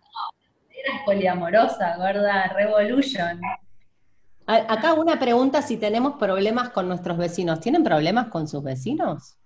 eras 0.70 1.02
poliamorosa, 1.04 1.96
gorda, 1.96 2.48
revolution. 2.48 3.40
Acá 4.46 4.94
una 4.94 5.18
pregunta 5.18 5.60
si 5.60 5.76
tenemos 5.76 6.14
problemas 6.14 6.68
con 6.70 6.86
nuestros 6.86 7.18
vecinos. 7.18 7.60
¿Tienen 7.60 7.82
problemas 7.82 8.28
con 8.28 8.46
sus 8.46 8.62
vecinos? 8.62 9.36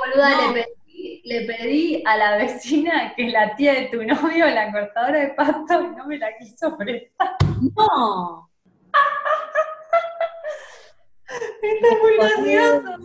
Boluda, 0.00 0.52
le, 0.52 0.64
pedí, 0.64 1.22
le 1.24 1.40
pedí 1.42 2.02
a 2.04 2.16
la 2.16 2.36
vecina 2.36 3.14
que 3.14 3.26
es 3.26 3.32
la 3.32 3.54
tía 3.54 3.74
de 3.74 3.82
tu 3.86 4.02
novio 4.02 4.46
la 4.46 4.72
cortadora 4.72 5.20
de 5.20 5.28
pasto 5.28 5.82
y 5.82 5.96
no 5.96 6.06
me 6.06 6.18
la 6.18 6.36
quiso 6.38 6.76
prestar. 6.76 7.36
No. 7.76 8.47
Está 11.62 11.88
muy 12.02 12.16
gracioso. 12.16 12.96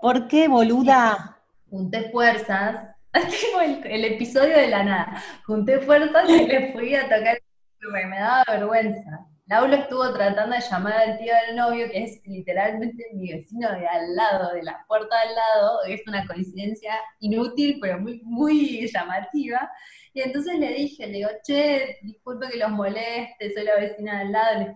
¿Por 0.00 0.28
qué, 0.28 0.48
boluda? 0.48 1.38
Junté 1.68 2.10
fuerzas. 2.10 2.86
El, 3.60 3.84
el, 3.86 4.04
episodio 4.04 4.56
de 4.56 4.68
la 4.68 4.84
nada. 4.84 5.22
Junté 5.44 5.80
fuerzas 5.80 6.30
y 6.30 6.46
le 6.46 6.72
fui 6.72 6.94
a 6.94 7.08
tocar 7.08 7.38
me 7.88 8.18
daba 8.18 8.44
vergüenza. 8.46 9.26
Laulo 9.46 9.74
estuvo 9.74 10.12
tratando 10.12 10.54
de 10.54 10.62
llamar 10.62 10.92
al 10.92 11.18
tío 11.18 11.32
del 11.46 11.56
novio, 11.56 11.90
que 11.90 12.04
es 12.04 12.20
literalmente 12.24 13.04
mi 13.14 13.32
vecino 13.32 13.68
de 13.72 13.86
al 13.86 14.14
lado, 14.14 14.54
de 14.54 14.62
la 14.62 14.84
puerta 14.86 15.16
al 15.20 15.34
lado, 15.34 15.82
es 15.88 16.00
una 16.06 16.24
coincidencia 16.24 16.94
inútil, 17.18 17.78
pero 17.80 17.98
muy, 17.98 18.20
muy 18.22 18.86
llamativa. 18.86 19.68
Y 20.14 20.20
entonces 20.20 20.56
le 20.58 20.68
dije, 20.74 21.06
le 21.06 21.12
digo, 21.14 21.30
che, 21.42 21.98
disculpe 22.02 22.48
que 22.48 22.58
los 22.58 22.70
moleste, 22.70 23.52
soy 23.52 23.64
la 23.64 23.76
vecina 23.76 24.16
de 24.16 24.20
al 24.20 24.32
lado, 24.32 24.74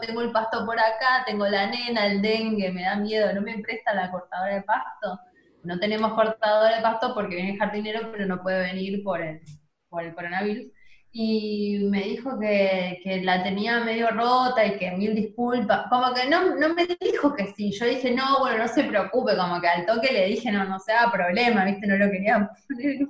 tengo 0.00 0.22
el 0.22 0.32
pasto 0.32 0.64
por 0.66 0.78
acá, 0.78 1.24
tengo 1.26 1.46
la 1.46 1.66
nena, 1.66 2.06
el 2.06 2.22
dengue, 2.22 2.70
me 2.70 2.82
da 2.82 2.96
miedo, 2.96 3.32
¿no 3.32 3.40
me 3.40 3.58
presta 3.58 3.94
la 3.94 4.10
cortadora 4.10 4.54
de 4.54 4.62
pasto? 4.62 5.20
No 5.62 5.78
tenemos 5.78 6.12
cortadora 6.14 6.76
de 6.76 6.82
pasto 6.82 7.14
porque 7.14 7.36
viene 7.36 7.52
el 7.52 7.58
jardinero, 7.58 8.10
pero 8.12 8.26
no 8.26 8.42
puede 8.42 8.60
venir 8.72 9.02
por 9.02 9.20
el, 9.20 9.40
por 9.88 10.02
el 10.02 10.14
coronavirus 10.14 10.72
y 11.14 11.78
me 11.90 12.02
dijo 12.04 12.38
que, 12.40 13.00
que, 13.04 13.22
la 13.22 13.42
tenía 13.42 13.80
medio 13.80 14.08
rota 14.10 14.64
y 14.64 14.78
que 14.78 14.92
mil 14.92 15.14
disculpas. 15.14 15.86
Como 15.90 16.14
que 16.14 16.26
no, 16.26 16.56
no 16.56 16.74
me 16.74 16.86
dijo 16.86 17.34
que 17.34 17.52
sí. 17.52 17.70
Yo 17.70 17.84
dije, 17.84 18.12
no, 18.12 18.40
bueno, 18.40 18.58
no 18.58 18.68
se 18.68 18.84
preocupe. 18.84 19.36
Como 19.36 19.60
que 19.60 19.68
al 19.68 19.84
toque 19.84 20.10
le 20.10 20.26
dije, 20.26 20.50
no, 20.50 20.64
no 20.64 20.78
sea 20.78 21.10
problema, 21.12 21.66
¿viste? 21.66 21.86
No 21.86 21.96
lo 21.96 22.10
quería 22.10 22.50
poner. 22.68 23.06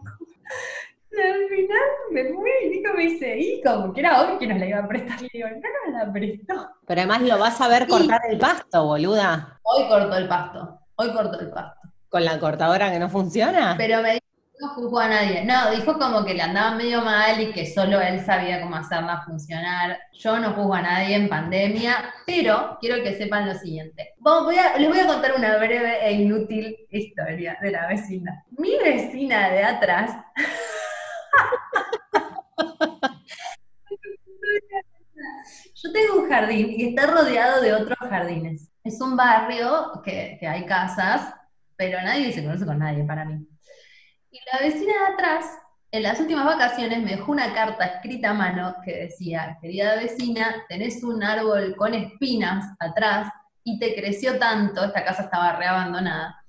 Al 1.12 1.48
final 1.48 1.78
me 2.10 2.24
fui 2.32 2.50
y 2.64 2.68
dijo, 2.70 2.94
me 2.94 3.02
dice, 3.02 3.38
y 3.38 3.62
como 3.62 3.92
que 3.92 4.00
era 4.00 4.22
obvio 4.22 4.38
que 4.38 4.46
nos 4.46 4.58
la 4.58 4.66
iba 4.66 4.78
a 4.78 4.88
prestar. 4.88 5.20
Le 5.20 5.28
digo, 5.32 5.48
no 5.48 5.92
nos 5.92 6.06
la 6.06 6.12
prestó. 6.12 6.68
Pero 6.86 7.00
además 7.00 7.22
lo 7.22 7.38
vas 7.38 7.60
a 7.60 7.68
ver 7.68 7.86
cortar 7.86 8.20
el 8.30 8.38
pasto, 8.38 8.84
boluda. 8.84 9.60
Hoy 9.62 9.86
cortó 9.88 10.16
el 10.16 10.28
pasto. 10.28 10.80
Hoy 10.96 11.12
cortó 11.12 11.40
el 11.40 11.50
pasto. 11.50 11.80
¿Con 12.08 12.24
la 12.24 12.38
cortadora 12.38 12.90
que 12.90 12.98
no 12.98 13.08
funciona? 13.08 13.74
Pero 13.78 14.02
me 14.02 14.18
no 14.62 14.68
juzgó 14.68 15.00
a 15.00 15.08
nadie. 15.08 15.44
No, 15.44 15.70
dijo 15.72 15.98
como 15.98 16.24
que 16.24 16.34
le 16.34 16.42
andaba 16.42 16.76
medio 16.76 17.02
mal 17.02 17.40
y 17.40 17.52
que 17.52 17.66
solo 17.66 18.00
él 18.00 18.24
sabía 18.24 18.60
cómo 18.60 18.76
hacerla 18.76 19.22
funcionar. 19.26 19.98
Yo 20.12 20.38
no 20.38 20.52
juzgo 20.52 20.74
a 20.74 20.82
nadie 20.82 21.16
en 21.16 21.28
pandemia, 21.28 22.14
pero 22.26 22.78
quiero 22.80 23.02
que 23.02 23.16
sepan 23.16 23.48
lo 23.48 23.54
siguiente. 23.54 24.14
les 24.78 24.88
voy 24.88 25.00
a 25.00 25.06
contar 25.06 25.34
una 25.36 25.56
breve 25.56 26.06
e 26.06 26.12
inútil 26.12 26.76
historia 26.90 27.58
de 27.60 27.70
la 27.72 27.88
vecina. 27.88 28.44
Mi 28.56 28.78
vecina 28.78 29.50
de 29.50 29.64
atrás. 29.64 30.12
Yo 35.74 35.92
tengo 35.92 36.20
un 36.20 36.28
jardín 36.28 36.70
y 36.70 36.88
está 36.88 37.06
rodeado 37.06 37.60
de 37.60 37.74
otros 37.74 37.98
jardines. 37.98 38.70
Es 38.84 39.00
un 39.00 39.16
barrio 39.16 40.00
que, 40.04 40.36
que 40.38 40.46
hay 40.46 40.64
casas, 40.66 41.34
pero 41.76 42.00
nadie 42.02 42.32
se 42.32 42.44
conoce 42.44 42.64
con 42.66 42.78
nadie 42.78 43.04
para 43.04 43.24
mí. 43.24 43.46
Y 44.30 44.38
la 44.52 44.60
vecina 44.60 44.92
de 44.92 45.14
atrás, 45.14 45.58
en 45.90 46.04
las 46.04 46.20
últimas 46.20 46.44
vacaciones, 46.44 47.02
me 47.02 47.16
dejó 47.16 47.32
una 47.32 47.52
carta 47.52 47.84
escrita 47.84 48.30
a 48.30 48.34
mano 48.34 48.76
que 48.84 49.04
decía, 49.04 49.58
querida 49.60 49.96
vecina, 49.96 50.64
tenés 50.68 51.02
un 51.02 51.22
árbol 51.22 51.74
con 51.76 51.94
espinas 51.94 52.74
atrás 52.78 53.32
y 53.64 53.78
te 53.78 53.94
creció 53.94 54.38
tanto, 54.38 54.84
esta 54.84 55.04
casa 55.04 55.24
estaba 55.24 55.56
reabandonada, 55.56 56.41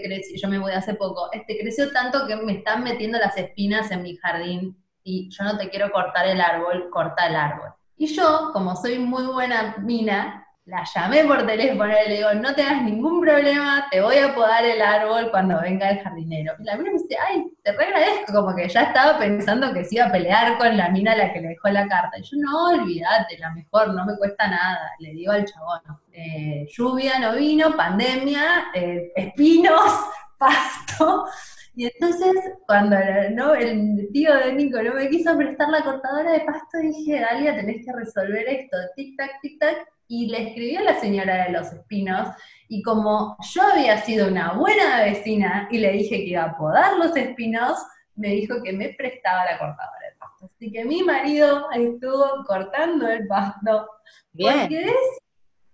creció, 0.00 0.36
yo 0.40 0.48
me 0.48 0.58
voy 0.58 0.72
hace 0.72 0.94
poco, 0.94 1.28
te 1.30 1.58
creció 1.58 1.90
tanto 1.92 2.26
que 2.26 2.36
me 2.36 2.52
están 2.52 2.84
metiendo 2.84 3.18
las 3.18 3.36
espinas 3.36 3.90
en 3.90 4.02
mi 4.02 4.16
jardín 4.16 4.82
y 5.02 5.28
yo 5.30 5.44
no 5.44 5.58
te 5.58 5.68
quiero 5.68 5.90
cortar 5.90 6.26
el 6.26 6.40
árbol, 6.40 6.88
corta 6.90 7.26
el 7.26 7.36
árbol. 7.36 7.74
Y 7.96 8.06
yo, 8.06 8.50
como 8.52 8.76
soy 8.76 8.98
muy 8.98 9.26
buena 9.26 9.76
mina, 9.78 10.46
la 10.64 10.84
llamé 10.94 11.24
por 11.24 11.44
teléfono 11.44 11.92
y 11.92 12.08
le 12.08 12.16
digo, 12.16 12.34
no 12.34 12.54
tengas 12.54 12.82
ningún 12.82 13.20
problema, 13.20 13.88
te 13.90 14.00
voy 14.00 14.16
a 14.18 14.32
podar 14.32 14.64
el 14.64 14.80
árbol 14.80 15.30
cuando 15.30 15.60
venga 15.60 15.90
el 15.90 15.98
jardinero. 16.00 16.54
Y 16.60 16.64
la 16.64 16.76
mina 16.76 16.92
me 16.92 16.98
dice, 16.98 17.16
ay, 17.28 17.44
te 17.64 17.72
re 17.72 17.84
agradezco, 17.86 18.32
como 18.32 18.54
que 18.54 18.68
ya 18.68 18.82
estaba 18.82 19.18
pensando 19.18 19.72
que 19.72 19.84
se 19.84 19.96
iba 19.96 20.06
a 20.06 20.12
pelear 20.12 20.56
con 20.58 20.76
la 20.76 20.88
mina 20.90 21.12
a 21.12 21.16
la 21.16 21.32
que 21.32 21.40
le 21.40 21.48
dejó 21.48 21.68
la 21.68 21.88
carta. 21.88 22.16
Y 22.16 22.22
yo, 22.22 22.36
no, 22.38 22.66
olvídate, 22.66 23.38
la 23.38 23.50
mejor, 23.50 23.92
no 23.92 24.04
me 24.06 24.16
cuesta 24.16 24.46
nada. 24.46 24.92
Le 25.00 25.10
digo 25.10 25.32
al 25.32 25.44
chabón, 25.44 25.80
eh, 26.12 26.66
lluvia 26.70 27.18
no 27.18 27.34
vino, 27.34 27.76
pandemia, 27.76 28.66
eh, 28.72 29.10
espinos, 29.16 29.92
pasto. 30.38 31.26
Y 31.74 31.86
entonces, 31.86 32.32
cuando 32.66 32.96
¿no? 33.34 33.54
el 33.54 34.08
tío 34.12 34.34
de 34.34 34.52
Nico 34.52 34.82
no 34.82 34.94
me 34.94 35.08
quiso 35.08 35.36
prestar 35.36 35.70
la 35.70 35.82
cortadora 35.82 36.32
de 36.32 36.40
pasto, 36.40 36.78
dije, 36.78 37.20
Dalia, 37.20 37.56
tenés 37.56 37.84
que 37.84 37.92
resolver 37.92 38.46
esto, 38.46 38.76
tic-tac, 38.96 39.40
tic-tac, 39.42 39.86
y 40.12 40.26
le 40.26 40.48
escribió 40.48 40.80
a 40.80 40.84
la 40.84 41.00
señora 41.00 41.44
de 41.44 41.52
los 41.52 41.72
espinos 41.72 42.28
y 42.68 42.82
como 42.82 43.34
yo 43.54 43.62
había 43.62 43.96
sido 43.98 44.28
una 44.28 44.52
buena 44.52 45.02
vecina 45.04 45.68
y 45.70 45.78
le 45.78 45.92
dije 45.92 46.16
que 46.16 46.30
iba 46.30 46.44
a 46.44 46.56
podar 46.56 46.98
los 46.98 47.16
espinos, 47.16 47.78
me 48.14 48.28
dijo 48.28 48.62
que 48.62 48.74
me 48.74 48.90
prestaba 48.90 49.46
la 49.46 49.58
cortadora 49.58 50.10
de 50.10 50.16
pasto. 50.18 50.46
Así 50.46 50.70
que 50.70 50.84
mi 50.84 51.02
marido 51.02 51.70
estuvo 51.70 52.44
cortando 52.46 53.08
el 53.08 53.26
pasto. 53.26 53.88
Bien. 54.32 54.60
Porque 54.60 54.84
es, 54.84 55.20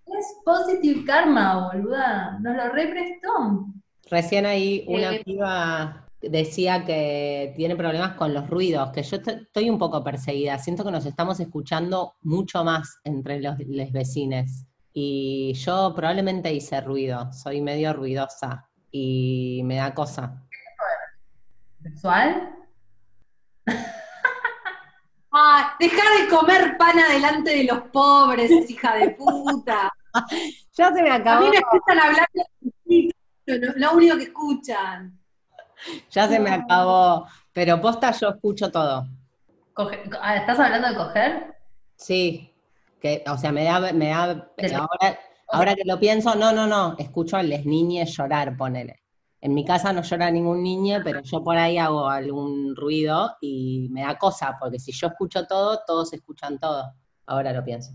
es 0.05 0.35
positive 0.45 1.03
karma, 1.05 1.69
boluda. 1.73 2.39
Nos 2.39 2.55
lo 2.55 2.69
represtó. 2.69 3.65
Recién 4.09 4.45
ahí 4.45 4.85
una 4.87 5.15
eh, 5.15 5.23
piba 5.23 6.09
decía 6.21 6.83
que 6.85 7.53
tiene 7.55 7.75
problemas 7.75 8.15
con 8.15 8.33
los 8.33 8.49
ruidos, 8.49 8.91
que 8.91 9.03
yo 9.03 9.17
estoy 9.17 9.69
un 9.69 9.77
poco 9.77 10.03
perseguida, 10.03 10.57
siento 10.57 10.83
que 10.83 10.91
nos 10.91 11.05
estamos 11.05 11.39
escuchando 11.39 12.15
mucho 12.21 12.63
más 12.63 12.99
entre 13.03 13.39
los, 13.41 13.55
vecinos. 13.91 14.65
Y 14.93 15.53
yo 15.53 15.93
probablemente 15.95 16.53
hice 16.53 16.81
ruido, 16.81 17.31
soy 17.31 17.61
medio 17.61 17.93
ruidosa 17.93 18.67
y 18.91 19.61
me 19.63 19.75
da 19.75 19.93
cosa. 19.93 20.43
¿Sexual? 21.81 22.55
Ah, 25.31 25.75
deja 25.79 26.01
de 26.19 26.27
comer 26.27 26.75
pan 26.75 26.97
adelante 26.97 27.51
de 27.51 27.63
los 27.65 27.81
pobres, 27.93 28.49
hija 28.67 28.95
de 28.95 29.11
puta. 29.11 29.93
ya 30.73 30.91
se 30.91 31.03
me 31.03 31.11
acabó. 31.11 31.37
A 31.37 31.41
mí 31.41 31.49
me 31.51 31.57
escuchan 31.57 31.99
hablando, 31.99 32.43
lo 33.57 33.93
único 33.93 34.17
que 34.17 34.23
escuchan. 34.23 35.19
ya 36.11 36.27
se 36.27 36.39
me 36.39 36.51
acabó. 36.51 37.27
Pero 37.53 37.81
posta 37.81 38.11
yo 38.11 38.29
escucho 38.29 38.71
todo. 38.71 39.07
Ah, 40.21 40.35
¿Estás 40.35 40.59
hablando 40.59 40.89
de 40.89 40.95
coger? 40.95 41.55
Sí, 41.95 42.53
que, 42.99 43.23
o 43.27 43.37
sea, 43.37 43.51
me 43.51 43.63
da, 43.63 43.91
me 43.93 44.09
da 44.09 44.49
ahora, 44.77 45.19
ahora 45.49 45.75
que 45.75 45.83
lo 45.85 45.99
pienso, 45.99 46.35
no, 46.35 46.51
no, 46.51 46.67
no, 46.67 46.95
escucho 46.97 47.37
a 47.37 47.43
las 47.43 47.65
niñas 47.65 48.11
llorar, 48.11 48.55
ponele. 48.57 48.99
En 49.41 49.53
mi 49.53 49.63
casa 49.63 49.93
no 49.93 50.01
llora 50.01 50.29
ningún 50.31 50.61
niño, 50.61 50.99
pero 51.03 51.21
yo 51.21 51.43
por 51.43 51.57
ahí 51.57 51.77
hago 51.77 52.09
algún 52.09 52.75
ruido 52.75 53.37
y 53.39 53.87
me 53.89 54.01
da 54.01 54.17
cosa, 54.17 54.57
porque 54.59 54.79
si 54.79 54.91
yo 54.91 55.07
escucho 55.07 55.47
todo, 55.47 55.79
todos 55.87 56.11
escuchan 56.11 56.59
todo. 56.59 56.93
Ahora 57.25 57.53
lo 57.53 57.63
pienso. 57.63 57.93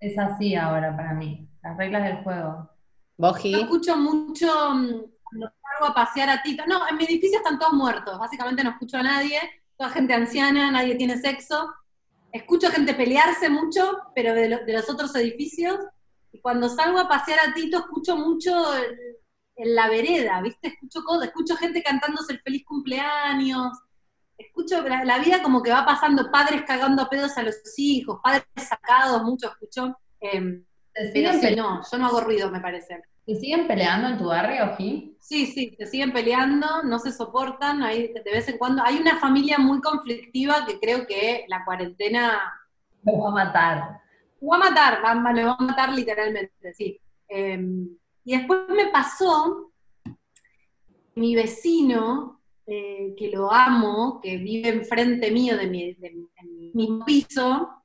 Es 0.00 0.18
así 0.18 0.54
ahora 0.54 0.96
para 0.96 1.12
mí, 1.12 1.48
las 1.62 1.76
reglas 1.76 2.04
del 2.04 2.22
juego. 2.22 2.70
¿Vos, 3.18 3.42
Yo 3.42 3.58
escucho 3.58 3.96
mucho 3.96 4.74
mm, 4.74 5.04
cuando 5.22 5.52
salgo 5.62 5.86
a 5.86 5.94
pasear 5.94 6.28
a 6.28 6.42
Tito. 6.42 6.64
No, 6.66 6.86
en 6.88 6.96
mi 6.96 7.04
edificio 7.04 7.38
están 7.38 7.58
todos 7.58 7.72
muertos, 7.72 8.18
básicamente 8.18 8.62
no 8.62 8.70
escucho 8.70 8.98
a 8.98 9.02
nadie, 9.02 9.40
toda 9.76 9.90
gente 9.90 10.12
anciana, 10.12 10.70
nadie 10.70 10.96
tiene 10.96 11.18
sexo. 11.18 11.72
Escucho 12.30 12.70
gente 12.70 12.92
pelearse 12.92 13.48
mucho, 13.48 13.98
pero 14.14 14.34
de, 14.34 14.48
los 14.66 14.90
otros 14.90 15.14
edificios. 15.16 15.78
Y 16.32 16.40
cuando 16.40 16.68
salgo 16.68 16.98
a 16.98 17.08
pasear 17.08 17.40
a 17.40 17.54
Tito, 17.54 17.78
escucho 17.78 18.16
mucho 18.16 18.52
en 19.56 19.74
la 19.74 19.88
vereda, 19.88 20.42
¿viste? 20.42 20.68
Escucho 20.68 21.02
cosas, 21.02 21.28
escucho 21.28 21.56
gente 21.56 21.82
cantándose 21.82 22.34
el 22.34 22.40
feliz 22.40 22.64
cumpleaños. 22.66 23.78
Escucho 24.36 24.82
la, 24.82 25.18
vida 25.18 25.42
como 25.42 25.62
que 25.62 25.70
va 25.70 25.86
pasando, 25.86 26.30
padres 26.30 26.64
cagando 26.66 27.08
pedos 27.08 27.38
a 27.38 27.42
los 27.42 27.56
hijos, 27.78 28.20
padres 28.22 28.44
sacados, 28.56 29.22
mucho 29.22 29.48
escucho. 29.48 29.96
Eh, 30.20 30.62
pero 31.12 31.56
no, 31.56 31.82
yo 31.90 31.98
no 31.98 32.06
hago 32.06 32.20
ruido, 32.20 32.50
me 32.50 32.60
parece. 32.60 33.02
¿Se 33.26 33.34
siguen 33.36 33.66
peleando 33.66 34.08
en 34.08 34.18
tu 34.18 34.26
barrio, 34.26 34.72
Oji? 34.72 35.16
Sí, 35.20 35.46
sí, 35.46 35.74
se 35.76 35.86
siguen 35.86 36.12
peleando, 36.12 36.82
no 36.84 36.98
se 36.98 37.12
soportan, 37.12 37.82
hay, 37.82 38.12
de 38.12 38.30
vez 38.30 38.48
en 38.48 38.58
cuando. 38.58 38.82
Hay 38.84 38.98
una 38.98 39.18
familia 39.18 39.58
muy 39.58 39.80
conflictiva 39.80 40.64
que 40.66 40.78
creo 40.78 41.06
que 41.06 41.44
la 41.48 41.64
cuarentena... 41.64 42.40
Lo 43.02 43.18
va 43.18 43.28
a 43.28 43.44
matar. 43.44 44.00
Lo 44.40 44.48
va 44.48 44.56
a 44.56 44.70
matar, 44.70 44.98
lo 45.00 45.46
va 45.46 45.56
a 45.58 45.62
matar 45.62 45.92
literalmente, 45.92 46.72
sí. 46.74 47.00
Em, 47.28 47.88
y 48.24 48.36
después 48.36 48.60
me 48.68 48.86
pasó, 48.86 49.72
mi 51.16 51.34
vecino, 51.34 52.40
eh, 52.66 53.14
que 53.16 53.30
lo 53.30 53.52
amo, 53.52 54.20
que 54.22 54.36
vive 54.36 54.68
enfrente 54.68 55.30
mío 55.30 55.56
de 55.56 55.66
mi, 55.66 55.94
de 55.94 56.26
mi 56.74 57.00
piso, 57.04 57.75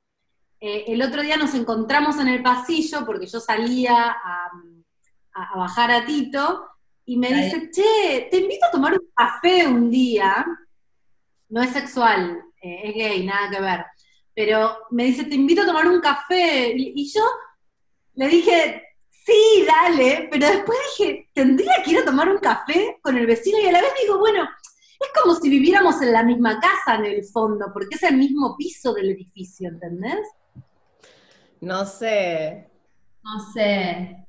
eh, 0.62 0.84
el 0.86 1.02
otro 1.02 1.22
día 1.22 1.36
nos 1.36 1.54
encontramos 1.54 2.18
en 2.18 2.28
el 2.28 2.42
pasillo 2.42 3.04
porque 3.04 3.26
yo 3.26 3.40
salía 3.40 4.10
a 4.10 4.50
a, 5.34 5.56
bajar 5.56 5.90
a 5.90 6.04
Tito, 6.04 6.68
y 7.04 7.16
me 7.16 7.32
dice, 7.32 7.70
che, 7.72 8.28
te 8.30 8.38
invito 8.38 8.66
a 8.66 8.70
tomar 8.70 8.92
un 8.92 9.08
café 9.14 9.66
un 9.66 9.90
día, 9.90 10.46
no 11.48 11.62
es 11.62 11.70
sexual, 11.70 12.40
eh, 12.60 12.82
es 12.84 12.94
gay, 12.94 13.26
nada 13.26 13.50
que 13.50 13.60
ver, 13.60 13.84
pero 14.34 14.78
me 14.90 15.04
dice, 15.04 15.24
te 15.24 15.34
invito 15.34 15.62
a 15.62 15.66
tomar 15.66 15.88
un 15.88 16.00
café, 16.00 16.72
y, 16.76 17.12
yo 17.12 17.22
le 18.14 18.28
dije, 18.28 18.82
sí, 19.10 19.66
dale, 19.66 20.28
pero 20.30 20.46
después 20.46 20.78
dije, 20.96 21.30
tendría 21.34 21.72
que 21.84 21.90
ir 21.90 21.98
a 21.98 22.04
tomar 22.04 22.28
un 22.28 22.38
café 22.38 22.98
con 23.02 23.16
el 23.16 23.26
vecino, 23.26 23.58
y 23.58 23.66
a 23.66 23.72
la 23.72 23.80
vez 23.80 23.92
digo, 24.00 24.18
bueno, 24.18 24.44
es 25.00 25.20
como 25.20 25.34
si 25.34 25.50
viviéramos 25.50 26.00
en 26.02 26.12
la 26.12 26.22
misma 26.22 26.60
casa 26.60 26.96
en 26.96 27.06
el 27.06 27.24
fondo, 27.24 27.66
porque 27.72 27.96
es 27.96 28.02
el 28.04 28.16
mismo 28.16 28.56
piso 28.56 28.94
del 28.94 29.10
edificio, 29.10 29.68
¿entendés? 29.68 30.20
No 31.62 31.86
sé. 31.86 32.68
No 33.22 33.38
sé. 33.54 34.26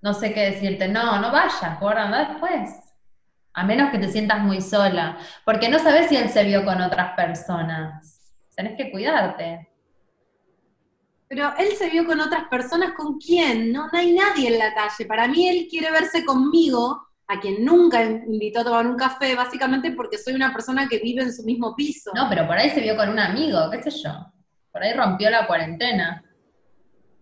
No 0.00 0.14
sé 0.14 0.32
qué 0.32 0.52
decirte. 0.52 0.86
No, 0.86 1.20
no 1.20 1.32
vayas, 1.32 1.80
gorda, 1.80 2.04
anda 2.04 2.28
después. 2.28 2.70
A 3.52 3.64
menos 3.64 3.90
que 3.90 3.98
te 3.98 4.08
sientas 4.08 4.38
muy 4.38 4.60
sola. 4.60 5.18
Porque 5.44 5.68
no 5.68 5.80
sabes 5.80 6.08
si 6.08 6.16
él 6.16 6.28
se 6.28 6.44
vio 6.44 6.64
con 6.64 6.80
otras 6.80 7.16
personas. 7.16 8.32
Tenés 8.54 8.76
que 8.76 8.92
cuidarte. 8.92 9.68
Pero 11.28 11.52
él 11.58 11.72
se 11.76 11.90
vio 11.90 12.06
con 12.06 12.20
otras 12.20 12.44
personas, 12.48 12.92
¿con 12.92 13.18
quién? 13.18 13.72
No, 13.72 13.88
no 13.88 13.98
hay 13.98 14.14
nadie 14.14 14.52
en 14.52 14.58
la 14.60 14.72
calle. 14.72 15.06
Para 15.06 15.26
mí 15.26 15.48
él 15.48 15.66
quiere 15.68 15.90
verse 15.90 16.24
conmigo, 16.24 17.02
a 17.26 17.40
quien 17.40 17.64
nunca 17.64 18.04
invitó 18.04 18.60
a 18.60 18.64
tomar 18.64 18.86
un 18.86 18.96
café, 18.96 19.34
básicamente 19.34 19.90
porque 19.90 20.18
soy 20.18 20.34
una 20.34 20.52
persona 20.52 20.86
que 20.86 21.00
vive 21.00 21.22
en 21.22 21.34
su 21.34 21.42
mismo 21.42 21.74
piso. 21.74 22.12
No, 22.14 22.28
pero 22.28 22.46
por 22.46 22.56
ahí 22.56 22.70
se 22.70 22.80
vio 22.80 22.96
con 22.96 23.08
un 23.08 23.18
amigo, 23.18 23.68
qué 23.72 23.82
sé 23.82 23.90
yo. 23.90 24.10
Por 24.70 24.84
ahí 24.84 24.92
rompió 24.92 25.30
la 25.30 25.48
cuarentena. 25.48 26.22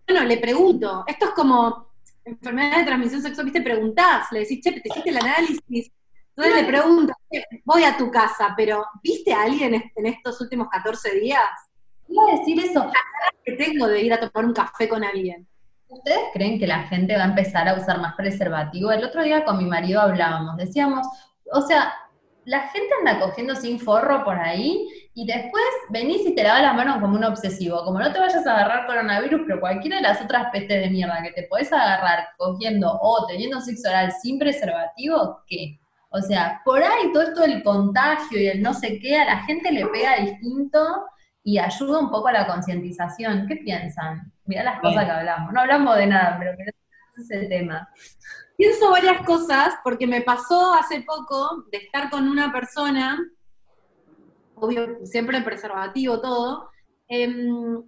Bueno, 0.07 0.23
le 0.25 0.37
pregunto, 0.37 1.03
esto 1.07 1.25
es 1.25 1.31
como 1.31 1.89
enfermedad 2.23 2.79
de 2.79 2.85
transmisión 2.85 3.21
sexual, 3.21 3.45
viste, 3.45 3.61
preguntás, 3.61 4.31
le 4.31 4.39
decís, 4.39 4.61
che, 4.61 4.71
te 4.71 4.89
hiciste 4.89 5.09
el 5.09 5.17
análisis. 5.17 5.91
Entonces 6.35 6.61
le 6.61 6.67
pregunto, 6.67 7.13
voy 7.63 7.83
a 7.83 7.97
tu 7.97 8.11
casa, 8.11 8.53
pero 8.57 8.85
¿viste 9.01 9.33
a 9.33 9.43
alguien 9.43 9.91
en 9.95 10.05
estos 10.05 10.41
últimos 10.41 10.67
14 10.69 11.19
días? 11.19 11.47
Iba 12.07 12.23
a 12.23 12.37
decir 12.37 12.59
eso. 12.59 12.91
que 13.43 13.53
tengo 13.53 13.87
de 13.87 14.01
ir 14.01 14.13
a 14.13 14.19
tomar 14.19 14.45
un 14.45 14.53
café 14.53 14.89
con 14.89 15.03
alguien. 15.03 15.47
¿Ustedes 15.87 16.19
creen 16.33 16.59
que 16.59 16.67
la 16.67 16.83
gente 16.83 17.15
va 17.15 17.23
a 17.23 17.27
empezar 17.27 17.67
a 17.67 17.75
usar 17.75 18.01
más 18.01 18.15
preservativo? 18.15 18.91
El 18.91 19.03
otro 19.03 19.23
día 19.23 19.45
con 19.45 19.57
mi 19.57 19.65
marido 19.65 20.01
hablábamos, 20.01 20.57
decíamos, 20.57 21.07
o 21.51 21.61
sea, 21.61 21.93
la 22.45 22.67
gente 22.69 22.89
anda 22.99 23.19
cogiendo 23.19 23.55
sin 23.55 23.79
forro 23.79 24.23
por 24.23 24.37
ahí 24.37 24.87
y 25.13 25.25
después 25.25 25.63
venís 25.89 26.25
y 26.25 26.35
te 26.35 26.43
lavas 26.43 26.61
las 26.61 26.75
manos 26.75 26.99
como 26.99 27.15
un 27.15 27.23
obsesivo. 27.23 27.83
Como 27.83 27.99
no 27.99 28.11
te 28.11 28.19
vayas 28.19 28.45
a 28.45 28.53
agarrar 28.53 28.85
coronavirus, 28.85 29.41
pero 29.45 29.59
cualquiera 29.59 29.97
de 29.97 30.03
las 30.03 30.21
otras 30.21 30.51
pestes 30.51 30.81
de 30.81 30.89
mierda 30.89 31.23
que 31.23 31.31
te 31.31 31.43
podés 31.43 31.71
agarrar 31.73 32.27
cogiendo 32.37 32.99
o 33.01 33.25
teniendo 33.27 33.61
sexo 33.61 33.89
oral 33.89 34.11
sin 34.11 34.37
preservativo, 34.37 35.41
¿qué? 35.47 35.79
O 36.09 36.21
sea, 36.21 36.61
por 36.63 36.81
ahí 36.81 37.11
todo 37.11 37.23
esto 37.23 37.41
del 37.41 37.63
contagio 37.63 38.39
y 38.39 38.47
el 38.47 38.61
no 38.61 38.73
sé 38.73 38.99
qué, 38.99 39.17
a 39.17 39.25
la 39.25 39.43
gente 39.43 39.71
le 39.71 39.85
pega 39.87 40.17
distinto 40.17 40.79
y 41.43 41.57
ayuda 41.57 41.99
un 41.99 42.09
poco 42.09 42.27
a 42.27 42.33
la 42.33 42.47
concientización. 42.47 43.47
¿Qué 43.47 43.57
piensan? 43.57 44.31
Mirá 44.45 44.63
las 44.63 44.79
cosas 44.79 45.05
que 45.05 45.11
hablamos. 45.11 45.51
No 45.51 45.61
hablamos 45.61 45.97
de 45.97 46.07
nada, 46.07 46.37
pero 46.39 46.51
ese 46.51 46.71
es 47.17 47.31
el 47.31 47.49
tema. 47.49 47.89
Pienso 48.57 48.89
varias 48.89 49.25
cosas 49.25 49.75
porque 49.83 50.07
me 50.07 50.21
pasó 50.21 50.73
hace 50.73 51.01
poco 51.01 51.65
de 51.71 51.77
estar 51.77 52.09
con 52.09 52.27
una 52.27 52.51
persona, 52.51 53.19
obvio, 54.55 55.05
siempre 55.05 55.41
preservativo 55.41 56.21
todo, 56.21 56.69
em, 57.07 57.83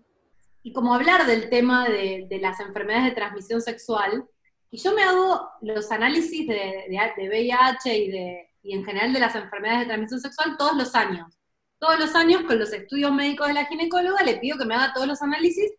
y 0.63 0.73
como 0.73 0.93
hablar 0.93 1.25
del 1.25 1.49
tema 1.49 1.87
de, 1.87 2.27
las 2.41 2.59
enfermedades 2.59 3.05
de 3.05 3.15
transmisión 3.15 3.61
sexual, 3.61 4.25
y 4.69 4.77
yo 4.77 4.93
me 4.93 5.03
hago 5.03 5.49
los 5.61 5.91
análisis 5.91 6.45
de, 6.47 6.85
de 6.89 7.29
VIH 7.29 7.97
y, 7.97 8.11
de, 8.11 8.49
y 8.63 8.73
en 8.73 8.83
general 8.83 9.13
de 9.13 9.19
las 9.19 9.35
enfermedades 9.35 9.81
de 9.81 9.85
transmisión 9.87 10.19
sexual 10.19 10.57
todos 10.57 10.75
los 10.75 10.93
años 10.93 11.37
todos 11.79 11.99
los 11.99 12.15
años 12.15 12.43
con 12.43 12.59
los 12.59 12.73
estudios 12.73 13.11
médicos 13.11 13.47
de 13.47 13.53
la 13.53 13.65
ginecóloga, 13.65 14.23
le 14.23 14.37
pido 14.37 14.57
que 14.57 14.65
me 14.65 14.75
haga 14.75 14.93
todos 14.93 15.07
los 15.07 15.21
análisis, 15.21 15.71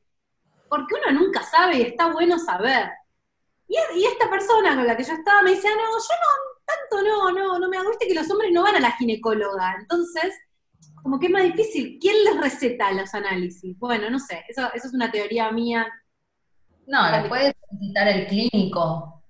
porque 0.69 0.95
uno 0.95 1.21
nunca 1.21 1.43
sabe 1.43 1.79
y 1.79 1.83
está 1.83 2.13
bueno 2.13 2.39
saber. 2.39 2.91
Y, 3.69 4.05
esta 4.05 4.31
persona 4.31 4.75
con 4.75 4.87
la 4.87 4.97
que 4.97 5.05
yo 5.05 5.13
estaba 5.13 5.43
me 5.43 5.51
decía, 5.51 5.71
no, 5.71 5.83
yo 5.83 6.15
no, 6.23 6.65
tanto 6.65 7.03
no, 7.03 7.31
no, 7.33 7.59
no 7.59 7.69
me 7.69 7.77
hago, 7.77 7.91
que 7.99 8.15
los 8.15 8.31
hombres 8.31 8.51
no 8.53 8.63
van 8.63 8.77
a 8.77 8.81
la 8.81 8.93
ginecóloga, 8.93 9.77
entonces, 9.79 10.35
como 11.03 11.19
que 11.21 11.27
es 11.27 11.33
más 11.33 11.43
difícil, 11.43 11.99
¿quién 12.01 12.17
les 12.25 12.41
receta 12.41 12.91
los 12.93 13.13
análisis? 13.15 13.79
Bueno, 13.79 14.09
no 14.09 14.19
sé, 14.19 14.45
eso, 14.49 14.63
eso 14.73 14.89
es 14.89 14.95
una 14.95 15.11
teoría 15.11 15.53
mía. 15.53 15.87
No, 16.87 17.11
le 17.11 17.29
puedes 17.29 17.55
visitar 17.71 18.09
el 18.09 18.27
clínico. 18.27 19.23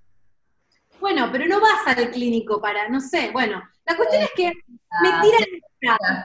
Bueno, 1.01 1.29
pero 1.33 1.47
no 1.47 1.61
vas 1.61 1.87
al 1.87 2.11
clínico 2.11 2.61
para, 2.61 2.89
no 2.89 3.01
sé, 3.01 3.31
bueno, 3.33 3.63
la 3.87 3.97
cuestión 3.97 4.23
es 4.23 4.31
que 4.37 4.53
me 5.03 5.11
tiran 5.21 6.25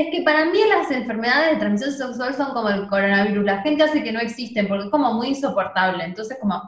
es 0.00 0.10
que 0.10 0.22
para 0.22 0.44
mí 0.46 0.58
las 0.68 0.90
enfermedades 0.90 1.52
de 1.52 1.56
transmisión 1.56 1.92
sexual 1.92 2.34
son 2.34 2.52
como 2.52 2.68
el 2.68 2.88
coronavirus. 2.88 3.44
La 3.44 3.62
gente 3.62 3.84
hace 3.84 4.02
que 4.02 4.12
no 4.12 4.20
existen 4.20 4.68
porque 4.68 4.84
es 4.84 4.90
como 4.90 5.12
muy 5.14 5.28
insoportable. 5.28 6.04
Entonces, 6.04 6.38
como, 6.40 6.62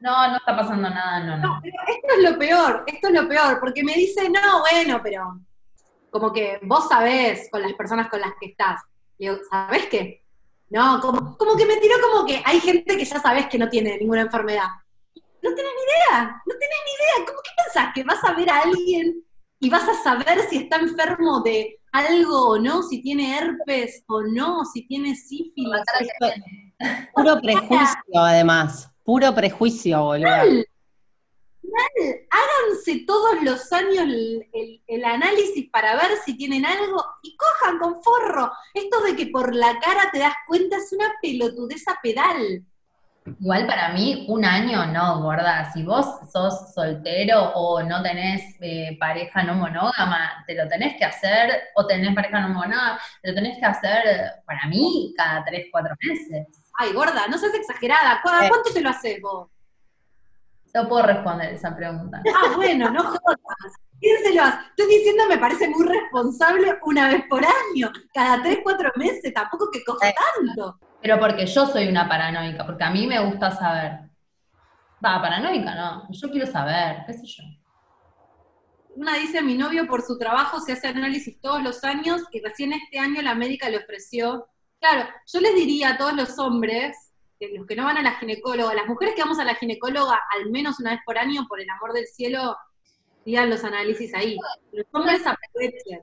no, 0.00 0.28
no 0.28 0.36
está 0.36 0.56
pasando 0.56 0.88
nada, 0.88 1.20
no, 1.20 1.36
no. 1.38 1.60
esto 1.64 2.14
es 2.16 2.30
lo 2.30 2.38
peor, 2.38 2.84
esto 2.86 3.08
es 3.08 3.14
lo 3.14 3.28
peor, 3.28 3.58
porque 3.60 3.82
me 3.82 3.94
dice, 3.94 4.28
no, 4.28 4.60
bueno, 4.60 5.00
pero 5.02 5.40
como 6.10 6.32
que 6.32 6.60
vos 6.62 6.88
sabés 6.88 7.48
con 7.50 7.62
las 7.62 7.72
personas 7.72 8.08
con 8.08 8.20
las 8.20 8.32
que 8.40 8.46
estás. 8.46 8.82
Digo, 9.18 9.36
¿sabés 9.50 9.86
qué? 9.86 10.22
No, 10.70 11.00
como, 11.00 11.36
como 11.36 11.56
que 11.56 11.66
me 11.66 11.76
tiró 11.76 11.94
como 12.00 12.26
que 12.26 12.42
hay 12.44 12.60
gente 12.60 12.96
que 12.96 13.04
ya 13.04 13.20
sabés 13.20 13.46
que 13.46 13.58
no 13.58 13.68
tiene 13.68 13.96
ninguna 13.98 14.22
enfermedad. 14.22 14.68
No 15.14 15.54
tenés 15.54 15.72
ni 15.76 16.14
idea, 16.14 16.42
no 16.46 16.54
tenés 16.54 16.78
ni 16.84 16.92
idea. 16.92 17.26
¿Cómo 17.26 17.40
que 17.42 17.50
pensás 17.62 17.94
que 17.94 18.04
vas 18.04 18.24
a 18.24 18.32
ver 18.32 18.50
a 18.50 18.60
alguien 18.62 19.24
y 19.64 19.70
vas 19.70 19.88
a 19.88 19.94
saber 20.02 20.46
si 20.50 20.58
está 20.58 20.76
enfermo 20.76 21.40
de 21.40 21.80
algo 21.90 22.50
o 22.50 22.58
no, 22.58 22.82
si 22.82 23.00
tiene 23.00 23.38
herpes 23.38 24.04
o 24.08 24.20
no, 24.22 24.62
si 24.66 24.86
tiene 24.86 25.16
sífilis. 25.16 25.80
Puro 27.14 27.40
prejuicio, 27.40 27.96
además. 28.14 28.90
Puro 29.04 29.34
prejuicio, 29.34 30.02
boludo. 30.02 30.28
Háganse 32.30 33.04
todos 33.06 33.42
los 33.42 33.72
años 33.72 34.02
el, 34.02 34.82
el, 34.86 35.04
análisis 35.04 35.70
para 35.70 35.96
ver 35.96 36.18
si 36.26 36.36
tienen 36.36 36.66
algo 36.66 37.02
y 37.22 37.34
cojan 37.34 37.78
con 37.78 38.02
forro. 38.02 38.52
Esto 38.74 39.00
de 39.00 39.16
que 39.16 39.28
por 39.28 39.54
la 39.54 39.80
cara 39.80 40.10
te 40.12 40.18
das 40.18 40.34
cuenta 40.46 40.76
es 40.76 40.92
una 40.92 41.10
pelotudeza 41.22 41.98
pedal. 42.02 42.66
Igual 43.26 43.66
para 43.66 43.88
mí, 43.88 44.26
un 44.28 44.44
año 44.44 44.84
no, 44.86 45.22
gorda. 45.22 45.72
Si 45.72 45.82
vos 45.82 46.06
sos 46.30 46.74
soltero 46.74 47.52
o 47.54 47.82
no 47.82 48.02
tenés 48.02 48.56
eh, 48.60 48.98
pareja 49.00 49.42
no 49.42 49.54
monógama, 49.54 50.44
te 50.46 50.54
lo 50.54 50.68
tenés 50.68 50.96
que 50.98 51.06
hacer, 51.06 51.70
o 51.74 51.86
tenés 51.86 52.14
pareja 52.14 52.40
no 52.40 52.48
monógama, 52.50 53.00
te 53.22 53.30
lo 53.30 53.34
tenés 53.34 53.58
que 53.58 53.64
hacer, 53.64 54.42
para 54.44 54.66
mí, 54.66 55.14
cada 55.16 55.42
tres, 55.42 55.68
cuatro 55.72 55.94
meses. 56.02 56.46
Ay, 56.78 56.92
gorda, 56.92 57.26
no 57.28 57.38
seas 57.38 57.54
exagerada. 57.54 58.16
Eh. 58.16 58.48
¿Cuánto 58.48 58.72
te 58.74 58.82
lo 58.82 58.90
haces 58.90 59.20
vos? 59.22 59.48
No 60.74 60.88
puedo 60.88 61.06
responder 61.06 61.54
esa 61.54 61.74
pregunta. 61.74 62.20
Ah, 62.34 62.52
bueno, 62.56 62.90
no 62.90 63.04
jodas. 63.04 63.38
¿Quién 64.00 64.22
se 64.22 64.34
lo 64.34 64.42
hace? 64.42 64.58
Estoy 64.68 64.98
diciendo, 64.98 65.24
me 65.28 65.38
parece 65.38 65.68
muy 65.68 65.86
responsable 65.86 66.78
una 66.82 67.08
vez 67.08 67.24
por 67.26 67.42
año, 67.42 67.90
cada 68.12 68.42
tres, 68.42 68.58
cuatro 68.62 68.90
meses, 68.96 69.32
tampoco 69.32 69.70
que 69.70 69.82
coja 69.82 70.10
eh. 70.10 70.14
tanto. 70.36 70.78
Pero 71.04 71.20
porque 71.20 71.44
yo 71.44 71.66
soy 71.66 71.86
una 71.86 72.08
paranoica, 72.08 72.64
porque 72.64 72.82
a 72.82 72.88
mí 72.88 73.06
me 73.06 73.22
gusta 73.26 73.50
saber. 73.50 74.08
Va, 75.04 75.20
paranoica 75.20 75.74
no, 75.74 76.08
yo 76.08 76.30
quiero 76.30 76.46
saber, 76.46 77.04
qué 77.06 77.12
sé 77.12 77.26
yo. 77.26 77.44
Una 78.96 79.16
dice, 79.16 79.42
mi 79.42 79.54
novio 79.54 79.86
por 79.86 80.00
su 80.00 80.16
trabajo 80.16 80.60
se 80.60 80.72
hace 80.72 80.88
análisis 80.88 81.38
todos 81.42 81.62
los 81.62 81.84
años 81.84 82.22
y 82.32 82.40
recién 82.40 82.72
este 82.72 82.98
año 82.98 83.20
la 83.20 83.34
médica 83.34 83.68
le 83.68 83.76
ofreció. 83.76 84.46
Claro, 84.80 85.06
yo 85.30 85.40
les 85.40 85.54
diría 85.54 85.90
a 85.90 85.98
todos 85.98 86.14
los 86.14 86.38
hombres, 86.38 86.96
los 87.38 87.66
que 87.66 87.76
no 87.76 87.84
van 87.84 87.98
a 87.98 88.02
la 88.02 88.12
ginecóloga, 88.12 88.72
las 88.72 88.86
mujeres 88.86 89.14
que 89.14 89.20
vamos 89.20 89.38
a 89.38 89.44
la 89.44 89.56
ginecóloga 89.56 90.18
al 90.38 90.50
menos 90.50 90.80
una 90.80 90.92
vez 90.92 91.00
por 91.04 91.18
año, 91.18 91.44
por 91.50 91.60
el 91.60 91.68
amor 91.68 91.92
del 91.92 92.06
cielo, 92.06 92.56
digan 93.26 93.50
los 93.50 93.62
análisis 93.62 94.14
ahí. 94.14 94.38
Los 94.72 94.86
hombres 94.92 95.20
aprovechen. 95.26 96.00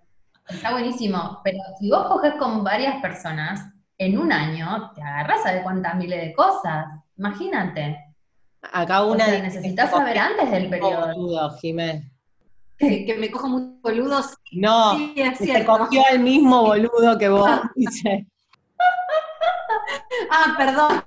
Está 0.47 0.73
buenísimo, 0.73 1.41
pero 1.43 1.57
si 1.79 1.89
vos 1.89 2.07
coges 2.07 2.35
con 2.35 2.63
varias 2.63 3.01
personas, 3.01 3.61
en 4.01 4.17
un 4.17 4.31
año 4.31 4.91
te 4.95 5.01
agarras 5.03 5.45
a 5.45 5.51
ver 5.51 5.61
cuántas 5.61 5.93
miles 5.95 6.19
de 6.19 6.33
cosas. 6.33 6.87
Imagínate. 7.17 8.15
Acá 8.73 9.03
una. 9.03 9.27
necesitas 9.27 9.91
saber 9.91 10.17
antes 10.17 10.49
del 10.49 10.69
periodo. 10.69 11.13
Boludo, 11.13 11.55
Que, 12.79 13.15
me 13.19 13.29
cojo 13.29 13.47
muy 13.47 13.77
boludos. 13.79 14.35
No, 14.53 14.95
sí, 14.95 15.13
es 15.17 15.37
se 15.37 15.63
cogió 15.63 16.01
el 16.11 16.19
mismo 16.19 16.63
boludo 16.63 17.15
que 17.19 17.29
vos, 17.29 17.47
dice. 17.75 18.25
ah, 20.31 20.55
perdón, 20.57 21.03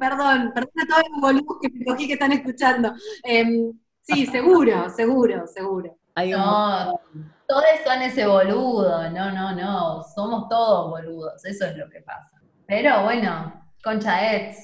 perdón, 0.00 0.52
perdón 0.54 0.72
a 0.80 0.86
todos 0.86 1.02
los 1.10 1.20
boludos 1.20 1.58
que 1.60 1.68
me 1.68 1.84
cogí 1.84 2.06
que 2.06 2.14
están 2.14 2.32
escuchando. 2.32 2.94
Em, 3.24 3.78
sí, 4.00 4.24
seguro, 4.24 4.88
seguro, 4.88 5.46
seguro. 5.46 5.98
no, 6.16 6.98
todos 7.46 7.64
son 7.84 8.00
ese 8.00 8.26
boludo, 8.26 9.10
no, 9.10 9.30
no, 9.32 9.54
no, 9.54 10.02
somos 10.02 10.48
todos 10.48 10.88
boludos, 10.88 11.44
eso 11.44 11.66
es 11.66 11.76
lo 11.76 11.90
que 11.90 12.00
pasa. 12.00 12.37
Pero 12.68 13.02
bueno, 13.02 13.66
Concha 13.82 14.34
Eds, 14.34 14.58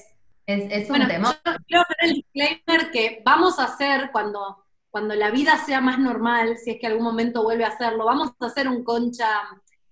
es, 0.45 0.89
un 0.91 1.07
tema. 1.07 1.35
Yo 1.43 1.53
quiero 1.67 1.81
hacer 1.81 1.97
el 2.01 2.13
disclaimer 2.13 2.91
que 2.91 3.23
vamos 3.25 3.57
a 3.57 3.63
hacer 3.63 4.11
cuando, 4.11 4.63
cuando 4.91 5.15
la 5.15 5.31
vida 5.31 5.57
sea 5.65 5.81
más 5.81 5.97
normal, 5.97 6.55
si 6.59 6.69
es 6.69 6.77
que 6.79 6.85
algún 6.85 7.03
momento 7.03 7.41
vuelve 7.41 7.65
a 7.65 7.69
hacerlo, 7.69 8.05
vamos 8.05 8.31
a 8.39 8.45
hacer 8.45 8.67
un 8.67 8.83
Concha, 8.83 9.27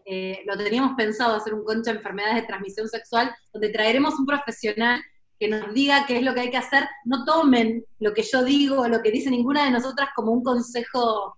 eh, 0.06 0.43
lo 0.45 0.56
teníamos 0.56 0.95
pensado 0.95 1.36
hacer 1.36 1.56
un 1.56 1.65
Concha 1.65 1.89
enfermedades 1.89 2.36
de 2.36 2.47
transmisión 2.47 2.88
sexual, 2.88 3.36
donde 3.52 3.69
traeremos 3.69 4.13
un 4.19 4.28
profesional 4.28 5.02
que 5.39 5.47
nos 5.47 5.73
diga 5.73 6.06
qué 6.06 6.17
es 6.17 6.23
lo 6.23 6.36
que 6.36 6.41
hay 6.41 6.52
que 6.52 6.58
hacer. 6.58 6.88
No 7.06 7.26
tomen 7.26 7.84
lo 7.97 8.13
que 8.13 8.21
yo 8.21 8.43
digo 8.43 8.82
o 8.82 8.88
lo 8.88 9.02
que 9.02 9.10
dice 9.10 9.32
ninguna 9.32 9.65
de 9.65 9.71
nosotras 9.71 10.10
como 10.15 10.32
un 10.32 10.43
consejo 10.43 11.36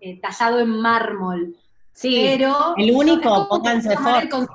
eh, 0.00 0.18
tallado 0.22 0.58
en 0.58 0.70
mármol. 0.70 1.54
Sí, 1.92 2.18
pero 2.24 2.74
el 2.78 2.90
único, 2.92 3.46
pónganse 3.46 3.94
forro. 3.94 4.48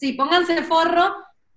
Sí, 0.00 0.14
pónganse 0.14 0.62
forro 0.62 1.14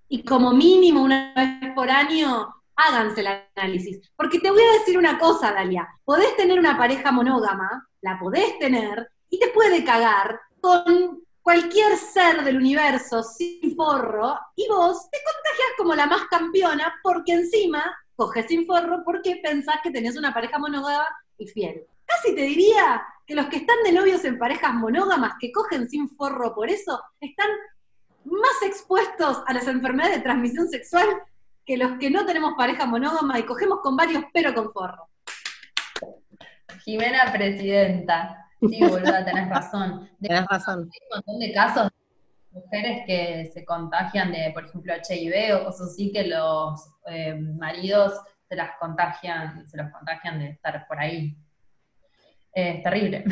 y 0.10 0.26
como 0.26 0.52
mínimo 0.52 1.02
una 1.02 1.34
vez 1.34 1.74
por 1.74 1.90
año 1.90 2.54
háganse 2.76 3.22
el 3.22 3.28
análisis. 3.56 4.12
Porque 4.18 4.42
te 4.42 4.52
voy 4.52 4.62
a 4.62 4.80
decir 4.80 4.98
una 4.98 5.18
cosa, 5.18 5.54
Dalia, 5.54 5.88
podés 6.04 6.36
tener 6.36 6.60
una 6.60 6.78
pareja 6.78 7.14
monógama, 7.14 7.88
la 8.02 8.20
podés 8.20 8.60
tener, 8.60 9.10
y 9.30 9.40
te 9.40 9.48
puede 9.48 9.86
cagar 9.86 10.42
con 10.60 11.24
cualquier 11.42 11.96
ser 11.96 12.44
del 12.44 12.58
universo 12.58 13.24
sin 13.24 13.78
forro, 13.78 14.38
y 14.58 14.68
vos 14.68 15.10
te 15.10 15.20
contagias 15.20 15.70
como 15.78 15.96
la 15.96 16.08
más 16.08 16.26
campeona, 16.26 16.96
porque 17.02 17.32
encima 17.32 17.98
coges 18.18 18.48
sin 18.48 18.66
forro 18.66 19.04
porque 19.06 19.40
pensás 19.42 19.78
que 19.82 19.92
tenés 19.92 20.18
una 20.18 20.34
pareja 20.34 20.60
monógama 20.60 21.08
y 21.38 21.48
fiel. 21.48 21.86
Casi 22.06 22.36
te 22.36 22.42
diría 22.42 23.06
que 23.26 23.36
los 23.36 23.46
que 23.46 23.58
están 23.58 23.82
de 23.86 23.94
novios 23.94 24.26
en 24.26 24.38
parejas 24.38 24.74
monógamas 24.74 25.36
que 25.40 25.54
cogen 25.54 25.90
sin 25.90 26.10
forro 26.10 26.54
por 26.54 26.70
eso, 26.70 27.02
están 27.22 27.48
más 28.26 28.62
expuestos 28.64 29.44
a 29.46 29.54
las 29.54 29.68
enfermedades 29.68 30.18
de 30.18 30.24
transmisión 30.24 30.68
sexual 30.68 31.08
que 31.66 31.78
los 31.78 31.98
que 31.98 32.10
no 32.10 32.26
tenemos 32.26 32.54
pareja 32.58 32.86
monógama 32.86 33.40
y 33.40 33.44
cogemos 33.44 33.80
con 33.82 33.96
varios 33.96 34.24
pero 34.34 34.54
con 34.54 34.72
forro. 34.72 35.10
Jimena 36.84 37.32
Presidenta. 37.32 38.50
Sí, 38.60 38.80
boluda, 38.80 39.26
tenés 39.26 39.50
razón. 39.50 40.10
tenés 40.22 40.46
razón. 40.48 40.90
Hay 40.92 41.00
un 41.02 41.16
montón 41.16 41.40
de 41.40 41.54
casos 41.54 41.90
de 42.52 42.60
mujeres 42.60 43.04
que 43.06 43.52
se 43.54 43.66
contagian 43.66 44.32
de, 44.32 44.52
por 44.54 44.66
ejemplo, 44.66 44.94
HIV 44.94 45.56
o 45.56 45.66
cosas 45.66 45.92
así, 45.92 46.12
que 46.12 46.28
los 46.28 46.90
eh, 47.08 47.36
maridos 47.36 48.14
se 48.48 48.56
las 48.56 48.72
contagian, 48.80 49.68
se 49.68 49.78
los 49.78 49.92
contagian 49.92 50.40
de 50.40 50.50
estar 50.52 50.86
por 50.88 51.00
ahí. 51.00 51.38
es 52.54 52.84
terrible. 52.84 53.26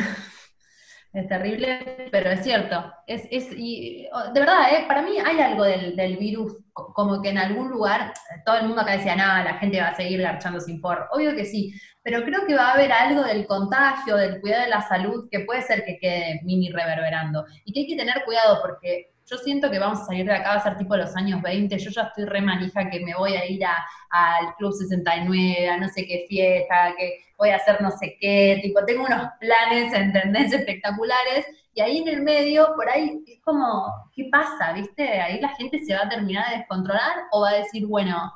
Es 1.13 1.28
terrible, 1.28 2.08
pero 2.10 2.30
es 2.30 2.41
cierto. 2.41 2.86
Es, 3.06 3.28
es, 3.32 3.50
y, 3.52 4.08
de 4.34 4.39
verdad, 4.39 4.74
eh, 4.74 4.86
para 4.88 5.02
mí 5.02 5.17
hay 5.24 5.41
algo 5.41 5.65
del, 5.65 5.93
del, 5.97 6.15
virus, 6.15 6.54
como 6.71 7.21
que 7.21 7.30
en 7.30 7.38
algún 7.38 7.69
lugar, 7.69 8.13
todo 8.45 8.56
el 8.56 8.67
mundo 8.67 8.82
acá 8.82 8.93
decía, 8.93 9.17
nada, 9.17 9.43
la 9.43 9.54
gente 9.56 9.82
va 9.82 9.89
a 9.89 9.95
seguir 9.95 10.21
garchando 10.21 10.62
sin 10.62 10.80
por. 10.80 11.10
Obvio 11.12 11.36
que 11.36 11.43
sí, 11.43 11.74
pero 12.02 12.24
creo 12.24 12.45
que 12.45 12.56
va 12.56 12.69
a 12.69 12.74
haber 12.74 12.93
algo 12.93 13.24
del 13.24 13.45
contagio, 13.45 14.15
del 14.15 14.39
cuidado 14.39 14.63
de 14.63 14.69
la 14.69 14.82
salud, 14.82 15.28
que 15.30 15.41
puede 15.41 15.62
ser 15.63 15.84
que 15.84 15.97
quede 16.00 16.39
mini 16.43 16.71
reverberando. 16.71 17.45
Y 17.65 17.74
que 17.74 17.82
hay 17.82 17.88
que 17.88 17.97
tener 17.97 18.24
cuidado 18.24 18.60
porque 18.62 19.12
yo 19.32 19.38
siento 19.38 19.72
que 19.72 19.80
vamos 19.80 20.02
a 20.02 20.06
salir 20.06 20.26
de 20.26 20.34
acá, 20.34 20.50
va 20.50 20.56
a 20.56 20.63
ser 20.63 20.78
tipo 20.78 20.96
los 20.98 21.15
años 21.15 21.41
20, 21.41 21.78
yo 21.78 21.89
ya 21.89 22.02
estoy 22.02 22.26
re 22.26 22.41
manija 22.41 22.89
que 22.89 23.00
me 23.00 23.15
voy 23.15 23.34
a 23.36 23.50
ir 23.50 23.63
al 23.63 24.56
Club 24.58 24.74
69, 24.74 25.70
a 25.70 25.78
no 25.78 25.88
sé 25.88 26.06
qué 26.06 26.26
fiesta, 26.28 26.94
que 26.98 27.13
voy 27.38 27.50
a 27.50 27.56
hacer 27.56 27.82
no 27.82 27.91
sé 27.91 28.17
qué, 28.20 28.60
tipo, 28.62 28.84
tengo 28.84 29.06
unos 29.06 29.30
planes, 29.39 29.94
¿entendés? 29.94 30.52
Espectaculares, 30.54 31.46
y 31.74 31.80
ahí 31.80 32.00
en 32.00 32.10
el 32.10 32.22
medio, 32.22 32.74
por 32.76 32.89
ahí, 32.89 33.24
es 33.26 33.41
como, 33.41 34.10
¿qué 34.13 34.28
pasa? 34.30 34.74
¿Viste? 34.74 35.08
Ahí 35.22 35.39
la 35.39 35.56
gente 35.56 35.80
se 35.80 35.96
va 35.96 36.02
a 36.04 36.10
terminar 36.10 36.50
de 36.50 36.58
descontrolar 36.58 37.24
o 37.32 37.41
va 37.41 37.52
a 37.52 37.56
decir, 37.56 37.88
bueno, 37.88 38.34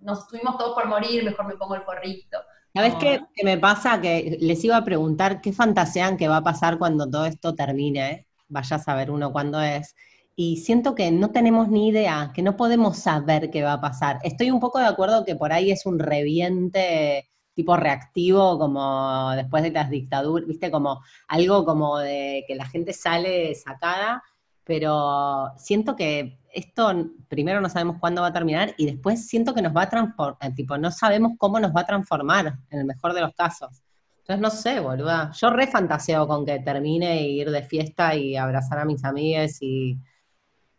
nos 0.00 0.20
estuvimos 0.20 0.58
todos 0.58 0.74
por 0.74 0.88
morir, 0.88 1.24
mejor 1.24 1.46
me 1.46 1.56
pongo 1.56 1.76
el 1.76 1.82
forrito. 1.82 2.38
¿Sabes 2.74 2.96
qué, 2.96 3.22
qué, 3.32 3.44
me 3.44 3.58
pasa? 3.58 4.00
Que 4.00 4.38
les 4.40 4.64
iba 4.64 4.76
a 4.76 4.84
preguntar 4.84 5.40
qué 5.40 5.52
fantasean 5.52 6.16
que 6.16 6.26
va 6.26 6.38
a 6.38 6.42
pasar 6.42 6.78
cuando 6.78 7.08
todo 7.08 7.24
esto 7.26 7.54
termine 7.54 8.26
vaya 8.48 8.76
a 8.76 8.78
saber 8.80 9.10
uno 9.10 9.32
cuándo 9.32 9.60
es. 9.60 9.94
Y 10.36 10.58
siento 10.58 10.94
que 10.94 11.10
no 11.12 11.30
tenemos 11.30 11.68
ni 11.68 11.88
idea, 11.88 12.32
que 12.34 12.42
no 12.42 12.56
podemos 12.56 12.98
saber 12.98 13.50
qué 13.50 13.62
va 13.62 13.74
a 13.74 13.80
pasar. 13.80 14.18
Estoy 14.22 14.50
un 14.50 14.60
poco 14.60 14.78
de 14.80 14.86
acuerdo 14.86 15.24
que 15.24 15.36
por 15.36 15.52
ahí 15.52 15.70
es 15.70 15.86
un 15.86 15.98
reviente 15.98 17.28
tipo 17.54 17.76
reactivo, 17.76 18.58
como 18.58 19.30
después 19.36 19.62
de 19.62 19.70
las 19.70 19.88
dictaduras, 19.90 20.46
viste, 20.46 20.70
como 20.70 21.00
algo 21.28 21.64
como 21.64 21.98
de 21.98 22.44
que 22.48 22.56
la 22.56 22.66
gente 22.66 22.92
sale 22.92 23.54
sacada, 23.54 24.22
pero 24.64 25.52
siento 25.56 25.94
que 25.94 26.40
esto 26.52 26.92
primero 27.28 27.60
no 27.60 27.68
sabemos 27.68 27.98
cuándo 28.00 28.22
va 28.22 28.28
a 28.28 28.32
terminar 28.32 28.74
y 28.76 28.86
después 28.86 29.26
siento 29.26 29.54
que 29.54 29.62
nos 29.62 29.74
va 29.76 29.82
a 29.82 29.90
transformar, 29.90 30.54
tipo, 30.54 30.76
no 30.78 30.90
sabemos 30.90 31.32
cómo 31.38 31.60
nos 31.60 31.74
va 31.74 31.82
a 31.82 31.86
transformar 31.86 32.58
en 32.70 32.80
el 32.80 32.84
mejor 32.84 33.12
de 33.12 33.20
los 33.20 33.34
casos. 33.34 33.83
Entonces 34.26 34.40
no 34.40 34.50
sé, 34.50 34.80
boluda. 34.80 35.32
Yo 35.32 35.50
re 35.50 35.66
fantaseo 35.66 36.26
con 36.26 36.46
que 36.46 36.58
termine 36.60 37.18
e 37.18 37.28
ir 37.28 37.50
de 37.50 37.62
fiesta 37.62 38.14
y 38.14 38.36
abrazar 38.36 38.78
a 38.78 38.86
mis 38.86 39.04
amigas 39.04 39.58
y, 39.60 39.98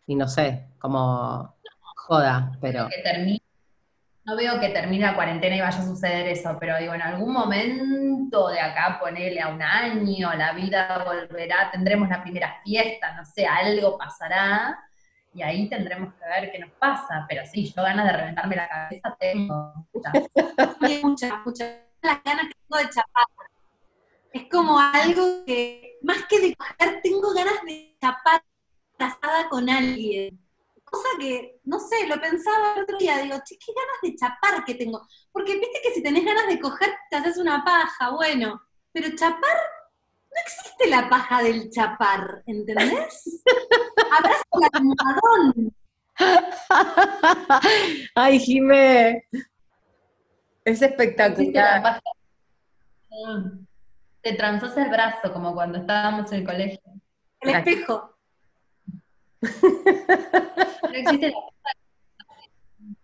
y 0.08 0.14
no 0.16 0.26
sé, 0.26 0.66
como 0.80 1.54
joda, 1.94 2.50
pero. 2.60 2.88
no 4.24 4.34
veo 4.34 4.58
que 4.58 4.70
termine 4.70 5.06
la 5.06 5.14
cuarentena 5.14 5.54
y 5.54 5.60
vaya 5.60 5.78
a 5.78 5.86
suceder 5.86 6.26
eso, 6.26 6.56
pero 6.58 6.76
digo, 6.78 6.92
en 6.94 7.02
algún 7.02 7.32
momento 7.32 8.48
de 8.48 8.58
acá, 8.58 8.98
ponele 9.00 9.40
a 9.40 9.48
un 9.48 9.62
año, 9.62 10.34
la 10.34 10.52
vida 10.52 11.04
volverá, 11.04 11.70
tendremos 11.70 12.08
la 12.08 12.20
primera 12.20 12.60
fiesta, 12.64 13.14
no 13.14 13.24
sé, 13.24 13.46
algo 13.46 13.96
pasará, 13.96 14.76
y 15.32 15.42
ahí 15.42 15.68
tendremos 15.68 16.12
que 16.14 16.26
ver 16.26 16.50
qué 16.50 16.58
nos 16.58 16.72
pasa. 16.72 17.24
Pero 17.28 17.42
sí, 17.46 17.72
yo 17.72 17.80
ganas 17.80 18.06
de 18.06 18.12
reventarme 18.12 18.56
la 18.56 18.68
cabeza 18.68 19.16
tengo. 19.20 19.86
Muchas, 19.92 20.12
muchas, 21.04 21.32
muchas. 21.44 21.85
Las 22.06 22.22
ganas 22.22 22.46
que 22.46 22.54
tengo 22.68 22.82
de 22.84 22.94
chapar 22.94 23.26
es 24.32 24.48
como 24.48 24.78
algo 24.78 25.44
que, 25.44 25.98
más 26.02 26.24
que 26.26 26.38
de 26.38 26.54
coger, 26.54 27.00
tengo 27.02 27.34
ganas 27.34 27.64
de 27.64 27.96
chapar 28.00 28.44
casada 28.96 29.48
con 29.48 29.68
alguien. 29.68 30.38
Cosa 30.84 31.08
que, 31.18 31.58
no 31.64 31.80
sé, 31.80 32.06
lo 32.06 32.20
pensaba 32.20 32.74
el 32.76 32.84
otro 32.84 32.96
día, 32.98 33.18
digo, 33.18 33.36
che, 33.44 33.58
qué 33.58 33.72
ganas 33.72 33.96
de 34.02 34.14
chapar 34.14 34.64
que 34.64 34.76
tengo. 34.76 35.04
Porque 35.32 35.58
viste 35.58 35.80
que 35.82 35.94
si 35.94 36.02
tenés 36.02 36.24
ganas 36.24 36.46
de 36.46 36.60
coger, 36.60 36.94
te 37.10 37.16
haces 37.16 37.38
una 37.38 37.64
paja, 37.64 38.10
bueno. 38.10 38.62
Pero 38.92 39.16
chapar, 39.16 39.56
no 40.30 40.40
existe 40.46 40.88
la 40.88 41.08
paja 41.08 41.42
del 41.42 41.70
chapar, 41.70 42.44
¿entendés? 42.46 43.42
Abrazo 44.16 44.44
al 44.52 44.70
almohadón. 44.72 45.74
Ay, 48.14 48.38
Jimé. 48.38 49.24
Es 50.66 50.82
espectacular 50.82 52.02
te 54.26 54.32
transas 54.32 54.76
el 54.76 54.88
brazo, 54.88 55.32
como 55.32 55.54
cuando 55.54 55.78
estábamos 55.78 56.32
en 56.32 56.40
el 56.40 56.44
colegio. 56.44 56.80
El 57.40 57.54
espejo. 57.54 58.18
no 59.40 59.48
existe 60.92 61.32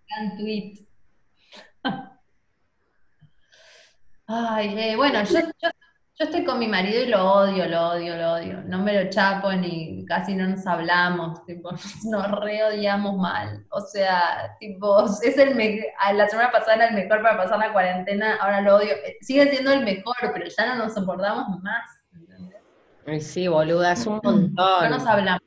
la 0.08 0.36
tweet. 0.36 0.88
Ay, 4.26 4.76
eh, 4.76 4.96
bueno, 4.96 5.22
yo, 5.22 5.38
yo 5.38 5.70
yo 6.18 6.26
estoy 6.26 6.44
con 6.44 6.58
mi 6.58 6.68
marido 6.68 7.02
y 7.02 7.06
lo 7.06 7.32
odio, 7.32 7.66
lo 7.66 7.88
odio, 7.88 8.16
lo 8.16 8.32
odio. 8.34 8.62
No 8.66 8.78
me 8.78 9.02
lo 9.02 9.10
chapo 9.10 9.50
ni 9.52 10.04
casi 10.04 10.34
no 10.34 10.46
nos 10.46 10.66
hablamos, 10.66 11.44
tipo, 11.46 11.70
nos 12.10 12.30
reodiamos 12.40 13.16
mal. 13.16 13.64
O 13.70 13.80
sea, 13.80 14.54
tipo, 14.60 15.06
es 15.22 15.38
el 15.38 15.82
la 16.14 16.28
semana 16.28 16.52
pasada 16.52 16.74
era 16.74 16.88
el 16.88 16.94
mejor 16.94 17.22
para 17.22 17.36
pasar 17.38 17.58
la 17.58 17.72
cuarentena, 17.72 18.36
ahora 18.36 18.60
lo 18.60 18.76
odio. 18.76 18.92
Eh, 18.92 19.16
sigue 19.22 19.50
siendo 19.50 19.72
el 19.72 19.84
mejor, 19.84 20.14
pero 20.20 20.46
ya 20.46 20.66
no 20.66 20.84
nos 20.84 20.94
soportamos 20.94 21.60
más. 21.62 22.04
¿entendés? 22.12 23.26
Sí, 23.26 23.48
boluda, 23.48 23.92
es 23.92 24.06
un 24.06 24.20
montón. 24.22 24.54
No 24.54 24.88
nos 24.90 25.06
hablamos. 25.06 25.40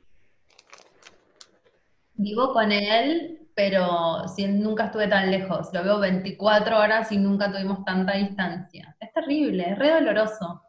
Vivo 2.14 2.52
con 2.52 2.72
él, 2.72 3.45
pero 3.56 4.28
si, 4.28 4.46
nunca 4.46 4.84
estuve 4.84 5.08
tan 5.08 5.32
lejos. 5.32 5.70
Lo 5.72 5.82
veo 5.82 5.98
24 5.98 6.78
horas 6.78 7.10
y 7.10 7.18
nunca 7.18 7.50
tuvimos 7.50 7.84
tanta 7.84 8.12
distancia. 8.12 8.94
Es 9.00 9.12
terrible, 9.12 9.70
es 9.70 9.78
re 9.78 9.90
doloroso 9.90 10.62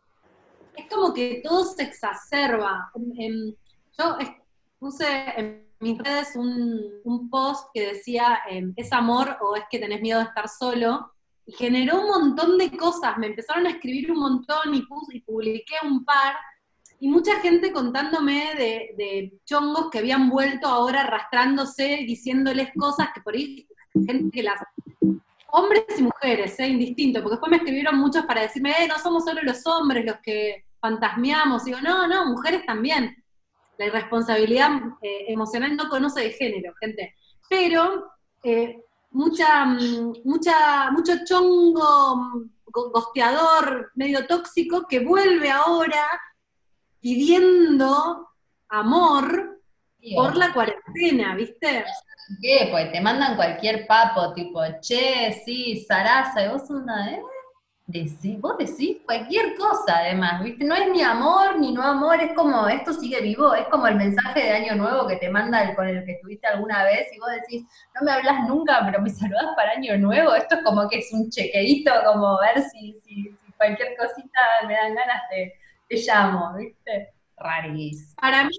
es 0.77 0.87
como 0.87 1.13
que 1.13 1.41
todo 1.43 1.65
se 1.65 1.83
exacerba. 1.83 2.91
yo 2.95 4.17
puse 4.79 5.05
en 5.35 5.67
mis 5.79 5.97
redes 5.97 6.35
un, 6.35 7.29
post 7.29 7.69
que 7.73 7.93
decía, 7.93 8.39
em, 8.49 8.73
¿es 8.75 8.93
amor 8.93 9.37
o 9.41 9.55
es 9.55 9.63
que 9.69 9.79
tenés 9.79 10.01
miedo 10.01 10.19
de 10.19 10.25
estar 10.25 10.47
solo? 10.47 11.11
Y 11.45 11.53
generó 11.53 12.01
un 12.01 12.07
montón 12.07 12.57
de 12.57 12.75
cosas, 12.77 13.17
me 13.17 13.27
empezaron 13.27 13.65
a 13.65 13.71
escribir 13.71 14.11
un 14.11 14.19
montón 14.19 14.73
y, 14.73 14.81
puse, 14.83 15.17
y 15.17 15.21
publiqué 15.21 15.75
un 15.83 16.05
par, 16.05 16.35
y 16.99 17.07
mucha 17.07 17.39
gente 17.41 17.71
contándome 17.71 18.55
de, 18.55 19.39
chongos 19.45 19.89
que 19.91 19.99
habían 19.99 20.29
vuelto 20.29 20.67
ahora 20.67 21.01
arrastrándose, 21.01 22.03
diciéndoles 22.07 22.69
cosas 22.75 23.09
que 23.13 23.21
por 23.21 23.35
ahí, 23.35 23.67
gente 24.05 24.31
que 24.31 24.43
las 24.43 24.59
hombres 25.49 25.85
y 25.97 26.03
mujeres, 26.03 26.59
¿eh? 26.59 26.67
indistinto, 26.67 27.21
porque 27.21 27.35
después 27.35 27.51
me 27.51 27.57
escribieron 27.57 27.97
muchos 27.97 28.25
para 28.25 28.41
decirme, 28.41 28.71
eh, 28.71 28.87
no 28.87 28.99
somos 28.99 29.23
solo 29.23 29.41
los 29.43 29.65
hombres 29.65 30.05
los 30.05 30.17
que 30.23 30.65
fantasmeamos, 30.79 31.65
digo, 31.65 31.79
no, 31.81 32.07
no, 32.07 32.25
mujeres 32.25 32.65
también. 32.65 33.15
La 33.77 33.85
irresponsabilidad 33.85 34.71
eh, 35.01 35.25
emocional 35.27 35.75
no 35.75 35.87
conoce 35.87 36.21
de 36.21 36.31
género, 36.31 36.73
gente. 36.79 37.15
Pero 37.47 38.11
eh, 38.43 38.83
mucha, 39.11 39.65
mucha, 40.23 40.91
mucho 40.91 41.13
chongo 41.25 42.49
gosteador, 42.65 43.91
medio 43.95 44.25
tóxico, 44.27 44.85
que 44.87 44.99
vuelve 44.99 45.49
ahora 45.49 46.03
pidiendo 47.07 48.27
amor 48.67 49.61
por 50.13 50.35
la 50.35 50.51
cuarentena, 50.51 51.35
¿viste? 51.35 51.85
¿Qué? 52.41 52.67
Pues 52.69 52.91
te 52.91 52.99
mandan 52.99 53.37
cualquier 53.37 53.87
papo, 53.87 54.33
tipo, 54.33 54.59
che, 54.81 55.41
sí, 55.45 55.85
zaraza, 55.87 56.43
y 56.43 56.49
vos 56.49 56.69
una, 56.69 57.13
¿eh? 57.13 57.21
vos 58.39 58.57
decís 58.57 58.97
cualquier 59.05 59.55
cosa 59.55 59.99
además, 59.99 60.43
¿viste? 60.43 60.65
No 60.65 60.75
es 60.75 60.89
ni 60.91 61.01
amor 61.01 61.57
ni 61.57 61.71
no 61.71 61.81
amor, 61.81 62.19
es 62.19 62.33
como, 62.33 62.67
esto 62.67 62.91
sigue 62.91 63.21
vivo, 63.21 63.53
es 63.53 63.65
como 63.67 63.87
el 63.87 63.95
mensaje 63.95 64.41
de 64.41 64.51
Año 64.51 64.75
Nuevo 64.75 65.07
que 65.07 65.15
te 65.15 65.29
manda 65.29 65.63
el 65.63 65.77
con 65.77 65.87
el 65.87 66.03
que 66.03 66.11
estuviste 66.11 66.45
alguna 66.47 66.83
vez 66.83 67.07
y 67.15 67.19
vos 67.19 67.29
decís, 67.31 67.65
no 67.95 68.01
me 68.03 68.11
hablas 68.11 68.45
nunca, 68.49 68.81
pero 68.85 69.01
me 69.01 69.09
saludas 69.21 69.55
para 69.55 69.71
Año 69.71 69.97
Nuevo, 69.97 70.35
esto 70.35 70.55
es 70.55 70.63
como 70.65 70.89
que 70.89 70.99
es 70.99 71.13
un 71.13 71.29
chequeito, 71.29 71.89
como 72.05 72.37
ver 72.39 72.61
si, 72.63 72.99
si, 73.05 73.33
cualquier 73.55 73.95
cosita 73.95 74.41
me 74.67 74.73
dan 74.73 74.93
ganas, 74.93 75.21
te, 75.29 75.53
te 75.87 75.97
llamo, 75.97 76.53
¿viste? 76.57 77.13
Rarísimo. 77.37 78.15
Para 78.19 78.45
mí, 78.45 78.57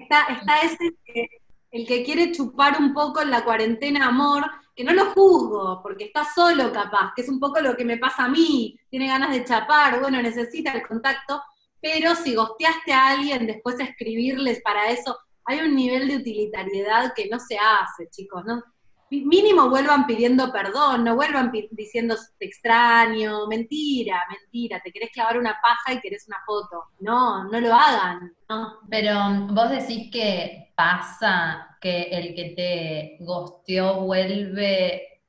está, 0.00 0.26
está 0.32 0.60
ese 0.62 0.96
que, 1.04 1.28
el 1.70 1.86
que 1.86 2.02
quiere 2.02 2.32
chupar 2.32 2.78
un 2.78 2.92
poco 2.92 3.22
en 3.22 3.30
la 3.30 3.44
cuarentena 3.44 4.08
amor, 4.08 4.44
que 4.74 4.84
no 4.84 4.92
lo 4.92 5.10
juzgo, 5.12 5.80
porque 5.82 6.04
está 6.04 6.24
solo 6.24 6.72
capaz, 6.72 7.12
que 7.14 7.22
es 7.22 7.28
un 7.28 7.38
poco 7.38 7.60
lo 7.60 7.76
que 7.76 7.84
me 7.84 7.98
pasa 7.98 8.24
a 8.24 8.28
mí, 8.28 8.78
tiene 8.88 9.08
ganas 9.08 9.30
de 9.30 9.44
chapar, 9.44 10.00
bueno, 10.00 10.20
necesita 10.22 10.72
el 10.72 10.86
contacto, 10.86 11.42
pero 11.80 12.14
si 12.14 12.34
gosteaste 12.34 12.92
a 12.92 13.08
alguien, 13.08 13.46
después 13.46 13.78
escribirles 13.78 14.60
para 14.62 14.90
eso, 14.90 15.18
hay 15.44 15.60
un 15.60 15.74
nivel 15.74 16.08
de 16.08 16.16
utilitariedad 16.16 17.12
que 17.14 17.28
no 17.28 17.38
se 17.38 17.58
hace, 17.58 18.08
chicos, 18.10 18.44
¿no? 18.44 18.62
Mínimo 19.10 19.68
vuelvan 19.68 20.06
pidiendo 20.06 20.52
perdón, 20.52 21.02
no 21.04 21.16
vuelvan 21.16 21.50
diciendo 21.72 22.14
te 22.38 22.46
extraño, 22.46 23.48
mentira, 23.48 24.22
mentira, 24.30 24.80
te 24.80 24.92
querés 24.92 25.10
clavar 25.10 25.36
una 25.36 25.58
paja 25.60 25.92
y 25.92 26.00
querés 26.00 26.26
una 26.28 26.38
foto. 26.46 26.84
No, 27.00 27.44
no 27.44 27.60
lo 27.60 27.74
hagan, 27.74 28.32
no. 28.48 28.78
Pero 28.88 29.14
vos 29.48 29.70
decís 29.70 30.10
que 30.12 30.72
pasa 30.76 31.76
que 31.80 32.04
el 32.04 32.34
que 32.34 32.54
te 32.56 33.24
gosteó 33.24 34.02
vuelve 34.02 35.22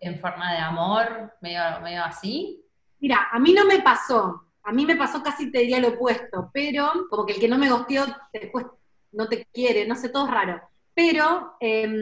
en 0.00 0.20
forma 0.20 0.52
de 0.52 0.58
amor, 0.58 1.32
medio, 1.40 1.60
medio 1.82 2.04
así? 2.04 2.62
Mira, 2.98 3.28
a 3.32 3.38
mí 3.38 3.52
no 3.52 3.64
me 3.64 3.80
pasó, 3.80 4.46
a 4.62 4.72
mí 4.72 4.84
me 4.84 4.96
pasó 4.96 5.22
casi 5.22 5.50
te 5.50 5.60
diría 5.60 5.80
lo 5.80 5.90
opuesto, 5.90 6.50
pero 6.52 6.90
como 7.08 7.24
que 7.24 7.34
el 7.34 7.40
que 7.40 7.48
no 7.48 7.58
me 7.58 7.70
gosteó 7.70 8.04
después 8.32 8.66
no 9.12 9.28
te 9.28 9.46
quiere, 9.52 9.86
no 9.86 9.94
sé, 9.94 10.08
todo 10.08 10.26
es 10.26 10.32
raro. 10.32 10.60
Pero 10.94 11.54
em, 11.60 11.94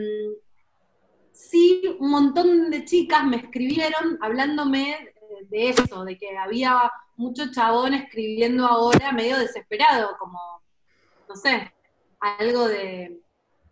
sí, 1.49 1.97
un 1.99 2.11
montón 2.11 2.71
de 2.71 2.85
chicas 2.85 3.25
me 3.25 3.37
escribieron 3.37 4.19
hablándome 4.21 5.13
de 5.49 5.71
eso, 5.71 6.05
de 6.05 6.19
que 6.19 6.37
había 6.37 6.91
mucho 7.17 7.51
chabón 7.51 7.95
escribiendo 7.95 8.67
ahora 8.67 9.13
medio 9.13 9.39
desesperado, 9.39 10.17
como, 10.19 10.39
no 11.29 11.37
sé, 11.37 11.73
algo 12.21 12.69
de, 12.69 13.21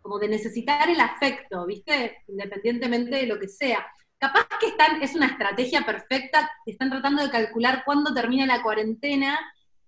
como 0.01 0.19
de 0.19 0.27
necesitar 0.27 0.89
el 0.89 0.99
afecto, 0.99 1.65
¿viste? 1.65 2.23
Independientemente 2.27 3.15
de 3.15 3.27
lo 3.27 3.39
que 3.39 3.47
sea. 3.47 3.85
Capaz 4.17 4.47
que 4.59 4.67
están, 4.67 5.01
es 5.01 5.15
una 5.15 5.27
estrategia 5.27 5.85
perfecta, 5.85 6.49
están 6.65 6.89
tratando 6.89 7.23
de 7.23 7.29
calcular 7.29 7.83
cuándo 7.85 8.13
termina 8.13 8.45
la 8.45 8.61
cuarentena, 8.61 9.39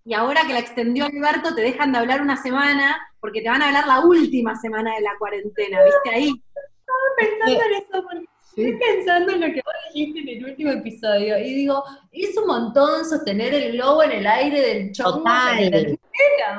y 0.03 0.13
ahora 0.13 0.41
que 0.47 0.53
la 0.53 0.59
extendió 0.59 1.05
Alberto 1.05 1.53
te 1.53 1.61
dejan 1.61 1.91
de 1.91 1.99
hablar 1.99 2.21
una 2.21 2.37
semana, 2.37 3.07
porque 3.19 3.41
te 3.41 3.49
van 3.49 3.61
a 3.61 3.67
hablar 3.67 3.87
la 3.87 3.99
última 3.99 4.55
semana 4.55 4.95
de 4.95 5.01
la 5.01 5.11
cuarentena, 5.19 5.83
¿viste? 5.83 6.09
Ahí. 6.09 6.43
Estaba 6.91 7.39
pensando 7.39 7.63
en 7.65 7.73
eso, 7.73 8.03
porque 8.03 8.25
estoy 8.49 8.79
pensando 8.79 9.31
en 9.33 9.41
lo 9.41 9.47
que 9.47 9.61
vos 9.65 9.73
dijiste 9.93 10.19
en 10.19 10.29
el 10.29 10.45
último 10.45 10.71
episodio, 10.71 11.39
y 11.39 11.53
digo, 11.53 11.83
es 12.11 12.37
un 12.37 12.47
montón 12.47 13.05
sostener 13.05 13.53
el 13.53 13.73
globo 13.73 14.03
en 14.03 14.11
el 14.11 14.27
aire 14.27 14.61
del 14.61 14.91
chongo 14.91 15.19
Total. 15.19 15.97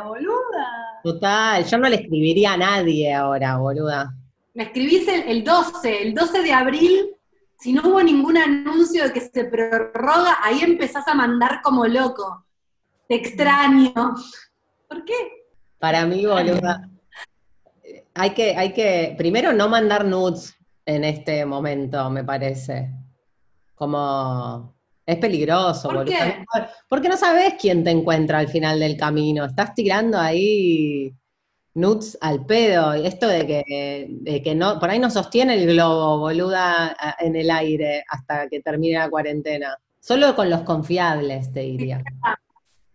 boluda. 0.05 1.01
Total, 1.03 1.65
yo 1.65 1.79
no 1.79 1.89
le 1.89 1.97
escribiría 1.97 2.53
a 2.55 2.57
nadie 2.57 3.13
ahora, 3.13 3.57
boluda. 3.57 4.15
Me 4.55 4.65
escribís 4.65 5.09
el, 5.09 5.45
12, 5.45 6.03
el 6.03 6.15
12 6.15 6.43
de 6.43 6.53
abril, 6.53 7.17
si 7.59 7.73
no 7.73 7.83
hubo 7.89 8.03
ningún 8.03 8.37
anuncio 8.37 9.05
de 9.05 9.13
que 9.13 9.21
se 9.21 9.45
prorroga, 9.45 10.39
ahí 10.43 10.61
empezás 10.63 11.07
a 11.09 11.15
mandar 11.15 11.61
como 11.63 11.87
loco. 11.87 12.45
Te 13.09 13.15
extraño. 13.15 13.93
¿Por 14.89 15.05
qué? 15.05 15.15
Para 15.79 16.05
mí, 16.05 16.27
boluda, 16.27 16.89
hay 18.15 18.31
que, 18.31 18.57
hay 18.57 18.73
que, 18.73 19.15
primero 19.17 19.53
no 19.53 19.69
mandar 19.69 20.05
nudes 20.05 20.55
en 20.85 21.05
este 21.05 21.45
momento, 21.45 22.11
me 22.11 22.25
parece. 22.25 22.91
Como, 23.75 24.75
es 25.05 25.17
peligroso, 25.17 25.89
¿Por 25.89 26.05
qué? 26.05 26.45
Porque 26.89 27.09
no 27.09 27.17
sabes 27.17 27.55
quién 27.61 27.83
te 27.83 27.91
encuentra 27.91 28.39
al 28.39 28.49
final 28.49 28.79
del 28.79 28.97
camino. 28.97 29.45
Estás 29.45 29.75
tirando 29.75 30.19
ahí 30.19 31.13
nuts 31.75 32.17
al 32.21 32.47
pedo. 32.47 32.95
Y 32.97 33.07
esto 33.07 33.27
de 33.27 33.47
que, 33.47 34.43
que 34.43 34.55
no, 34.55 34.79
por 34.79 34.91
ahí 34.91 34.99
no 34.99 35.11
sostiene 35.11 35.55
el 35.55 35.67
globo, 35.67 36.19
boluda, 36.19 36.97
en 37.19 37.35
el 37.35 37.51
aire 37.51 38.05
hasta 38.09 38.49
que 38.49 38.61
termine 38.61 38.99
la 38.99 39.11
cuarentena. 39.11 39.77
Solo 39.99 40.35
con 40.35 40.51
los 40.51 40.63
confiables, 40.63 41.53
te 41.53 41.61
diría. 41.61 42.03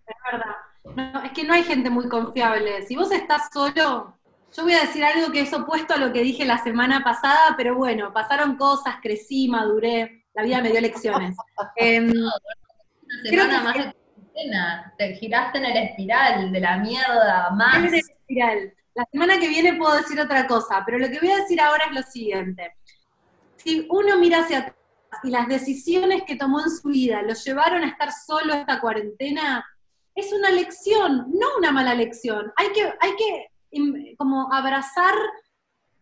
Es 0.05 0.15
verdad. 0.31 0.55
No, 0.95 1.23
es 1.23 1.31
que 1.31 1.43
no 1.43 1.53
hay 1.53 1.63
gente 1.63 1.89
muy 1.89 2.07
confiable. 2.07 2.85
Si 2.85 2.95
vos 2.95 3.11
estás 3.11 3.49
solo, 3.51 4.16
yo 4.57 4.63
voy 4.63 4.73
a 4.73 4.81
decir 4.81 5.03
algo 5.03 5.31
que 5.31 5.41
es 5.41 5.53
opuesto 5.53 5.93
a 5.93 5.97
lo 5.97 6.11
que 6.11 6.23
dije 6.23 6.43
la 6.43 6.57
semana 6.57 7.03
pasada, 7.03 7.53
pero 7.55 7.75
bueno, 7.75 8.11
pasaron 8.11 8.57
cosas, 8.57 8.95
crecí, 9.01 9.47
maduré 9.47 10.25
la 10.37 10.43
vida 10.43 10.61
me 10.61 10.71
dio 10.71 10.81
lecciones. 10.81 11.35
Em, 11.75 12.11
creo 13.29 13.49
que 13.49 13.57
más 13.59 13.75
de 13.75 13.93
te 14.97 15.15
giraste 15.15 15.57
en 15.57 15.65
el 15.65 15.77
espiral 15.77 16.51
de 16.51 16.59
la 16.59 16.77
mierda 16.77 17.49
más. 17.51 17.77
En 17.77 17.85
el 17.85 17.95
espiral. 17.95 18.73
La 18.93 19.05
semana 19.11 19.39
que 19.39 19.47
viene 19.47 19.75
puedo 19.75 19.95
decir 19.95 20.19
otra 20.19 20.45
cosa, 20.45 20.83
pero 20.85 20.99
lo 20.99 21.09
que 21.09 21.19
voy 21.19 21.31
a 21.31 21.37
decir 21.37 21.59
ahora 21.59 21.85
es 21.85 21.95
lo 21.95 22.03
siguiente. 22.03 22.75
Si 23.55 23.87
uno 23.89 24.17
mira 24.19 24.41
hacia 24.41 24.59
atrás 24.59 24.75
y 25.23 25.31
las 25.31 25.47
decisiones 25.47 26.23
que 26.27 26.35
tomó 26.35 26.59
en 26.61 26.69
su 26.69 26.89
vida 26.89 27.23
lo 27.23 27.33
llevaron 27.33 27.83
a 27.83 27.87
estar 27.87 28.11
solo 28.11 28.53
esta 28.53 28.79
cuarentena, 28.79 29.65
es 30.13 30.31
una 30.31 30.51
lección, 30.51 31.31
no 31.31 31.47
una 31.57 31.71
mala 31.71 31.95
lección. 31.95 32.51
Hay 32.57 32.71
que, 32.73 32.83
hay 32.83 33.15
que 33.17 33.47
como 34.17 34.51
abrazar 34.53 35.13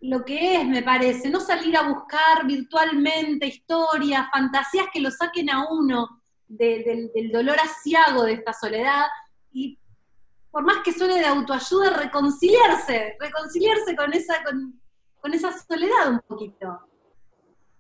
lo 0.02 0.24
que 0.24 0.58
es, 0.58 0.68
me 0.68 0.84
parece, 0.84 1.30
no 1.30 1.40
salir 1.40 1.76
a 1.78 1.88
buscar 1.88 2.46
virtualmente 2.46 3.48
historias, 3.48 4.28
fantasías 4.32 4.88
que 4.94 5.02
lo 5.02 5.10
saquen 5.10 5.50
a 5.50 5.68
uno 5.70 6.22
del, 6.48 7.12
dolor 7.32 7.58
asiago 7.60 8.24
de 8.24 8.34
esta 8.34 8.54
soledad 8.54 9.06
y 9.52 9.80
por 10.52 10.64
más 10.64 10.78
que 10.84 10.94
suene 10.94 11.16
de 11.16 11.26
autoayuda, 11.26 11.90
reconciliarse, 11.98 13.18
reconciliarse 13.20 13.96
con 13.96 14.14
esa, 14.14 14.44
con, 14.44 15.34
esa 15.34 15.52
soledad 15.52 16.10
un 16.10 16.20
poquito. 16.20 16.80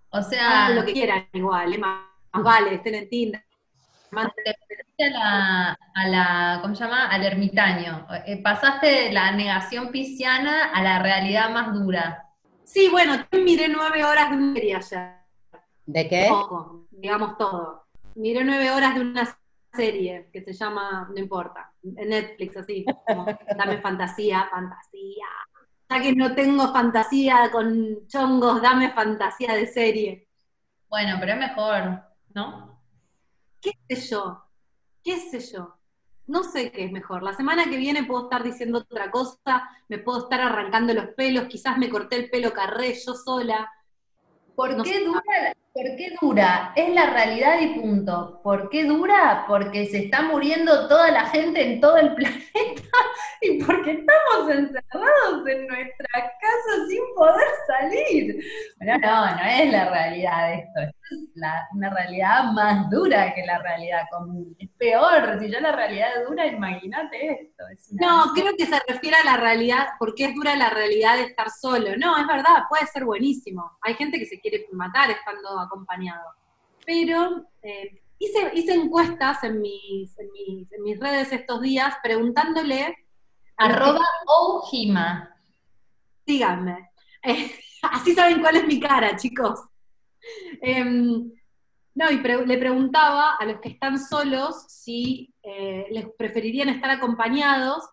O 0.09 0.21
sea, 0.21 0.69
lo 0.71 0.83
que 0.83 0.93
quieran 0.93 1.27
igual, 1.33 1.77
más, 1.79 2.01
vale, 2.33 2.75
estén 2.75 2.95
en 2.95 3.09
Tinder. 3.09 3.45
A 4.97 5.09
la, 5.09 5.77
a 5.93 6.07
la, 6.07 6.59
¿cómo 6.61 6.73
se 6.73 6.85
llama? 6.85 7.09
Al 7.09 7.25
ermitaño. 7.25 8.07
Eh, 8.25 8.41
pasaste 8.41 8.87
de 8.87 9.11
la 9.11 9.31
negación 9.33 9.91
pisciana 9.91 10.71
a 10.73 10.81
la 10.81 10.99
realidad 10.99 11.49
más 11.49 11.73
dura. 11.73 12.29
Sí, 12.63 12.87
bueno, 12.89 13.13
miré 13.31 13.67
nueve 13.67 14.05
horas 14.05 14.31
de 14.31 14.37
un 14.37 14.53
serie 14.53 14.75
ayer. 14.75 15.15
¿De 15.85 16.07
qué? 16.07 16.27
Poco, 16.29 16.87
digamos 16.91 17.37
todo. 17.37 17.87
Miré 18.15 18.45
nueve 18.45 18.71
horas 18.71 18.95
de 18.95 19.01
una 19.01 19.37
serie 19.73 20.29
que 20.31 20.41
se 20.41 20.53
llama, 20.53 21.09
no 21.13 21.19
importa, 21.19 21.73
en 21.83 22.09
Netflix, 22.09 22.55
así, 22.55 22.85
dame 23.57 23.81
fantasía, 23.81 24.47
fantasía. 24.49 25.25
Ya 25.89 26.01
que 26.01 26.15
no 26.15 26.33
tengo 26.33 26.71
fantasía 26.71 27.51
con 27.51 28.07
chongos, 28.07 28.61
dame 28.61 28.91
fantasía 28.93 29.53
de 29.53 29.67
serie. 29.67 30.27
Bueno, 30.87 31.17
pero 31.19 31.33
es 31.33 31.39
mejor, 31.39 32.01
¿no? 32.33 32.81
¿Qué 33.61 33.71
sé 33.89 34.09
yo? 34.09 34.44
¿Qué 35.05 35.19
sé 35.19 35.39
yo? 35.39 35.77
No 36.25 36.43
sé 36.43 36.71
qué 36.71 36.85
es 36.85 36.91
mejor. 36.91 37.21
La 37.21 37.35
semana 37.35 37.69
que 37.69 37.77
viene 37.77 38.05
puedo 38.05 38.23
estar 38.23 38.43
diciendo 38.43 38.79
otra 38.79 39.11
cosa, 39.11 39.69
me 39.87 39.99
puedo 39.99 40.23
estar 40.23 40.41
arrancando 40.41 40.95
los 40.95 41.09
pelos, 41.09 41.45
quizás 41.45 41.77
me 41.77 41.91
corté 41.91 42.15
el 42.15 42.29
pelo 42.31 42.51
carré 42.51 42.95
yo 42.95 43.13
sola. 43.13 43.71
¿Por 44.55 44.81
qué 44.81 45.05
dura 45.05 45.21
¿Por 45.75 45.83
qué 45.97 46.15
dura? 46.21 46.71
Es 46.73 46.87
la 46.93 47.07
realidad 47.07 47.59
y 47.59 47.77
punto. 47.77 48.39
¿Por 48.41 48.69
qué 48.69 48.85
dura? 48.85 49.43
Porque 49.45 49.85
se 49.87 50.05
está 50.05 50.21
muriendo 50.21 50.87
toda 50.87 51.11
la 51.11 51.25
gente 51.25 51.61
en 51.61 51.81
todo 51.81 51.97
el 51.97 52.15
planeta 52.15 52.97
y 53.41 53.61
porque 53.61 53.91
estamos 53.91 54.51
encerrados 54.51 55.45
en 55.45 55.67
nuestra 55.67 56.07
casa 56.13 56.87
sin 56.87 57.01
poder 57.13 57.47
salir. 57.67 58.41
Bueno, 58.77 58.99
no, 58.99 59.35
no 59.35 59.43
es 59.43 59.69
la 59.69 59.89
realidad 59.89 60.53
esto. 60.53 60.79
es 60.79 60.95
una 61.73 61.89
realidad 61.89 62.53
más 62.53 62.89
dura 62.89 63.33
que 63.33 63.45
la 63.45 63.59
realidad 63.59 64.03
común. 64.11 64.55
Es 64.57 64.69
peor. 64.77 65.37
Si 65.41 65.51
ya 65.51 65.59
la 65.59 65.73
realidad 65.73 66.07
es 66.21 66.29
dura, 66.29 66.45
imagínate 66.45 67.33
esto. 67.33 67.63
no, 67.99 68.31
creo 68.33 68.55
que 68.57 68.65
se 68.65 68.79
refiere 68.87 69.17
a 69.17 69.25
la 69.25 69.37
realidad, 69.37 69.87
porque 69.99 70.25
es 70.25 70.35
dura 70.35 70.55
la 70.55 70.69
realidad 70.69 71.17
de 71.17 71.23
estar 71.23 71.49
solo. 71.49 71.97
No, 71.97 72.17
es 72.17 72.27
verdad, 72.27 72.63
puede 72.69 72.87
ser 72.87 73.03
buenísimo. 73.03 73.77
Hay 73.81 73.95
gente 73.95 74.17
que 74.17 74.25
se 74.25 74.39
quiere 74.39 74.67
matar 74.71 75.11
estando 75.11 75.64
acompañado. 75.65 76.25
Pero 76.85 77.47
eh, 77.61 78.01
hice, 78.19 78.51
hice 78.53 78.73
encuestas 78.73 79.43
en 79.43 79.61
mis, 79.61 80.17
en 80.19 80.83
mis, 80.83 80.99
redes 80.99 81.31
estos 81.31 81.61
días 81.61 81.95
preguntándole... 82.01 82.95
Arroba 83.57 84.05
Ojima. 84.27 85.35
Díganme. 86.25 86.89
Eh, 87.27 87.51
así 87.81 88.13
saben 88.13 88.39
cuál 88.39 88.57
es 88.57 88.67
mi 88.67 88.79
cara, 88.79 89.15
chicos. 89.15 89.59
Em, 90.61 91.31
No, 91.95 92.11
y 92.11 92.17
le 92.19 92.57
preguntaba 92.57 93.35
a 93.37 93.45
los 93.45 93.61
que 93.61 93.69
están 93.69 93.97
solos 93.97 94.65
si 94.67 95.33
eh, 95.41 95.87
les 95.89 96.07
preferirían 96.17 96.67
estar 96.67 96.91
acompañados 96.91 97.83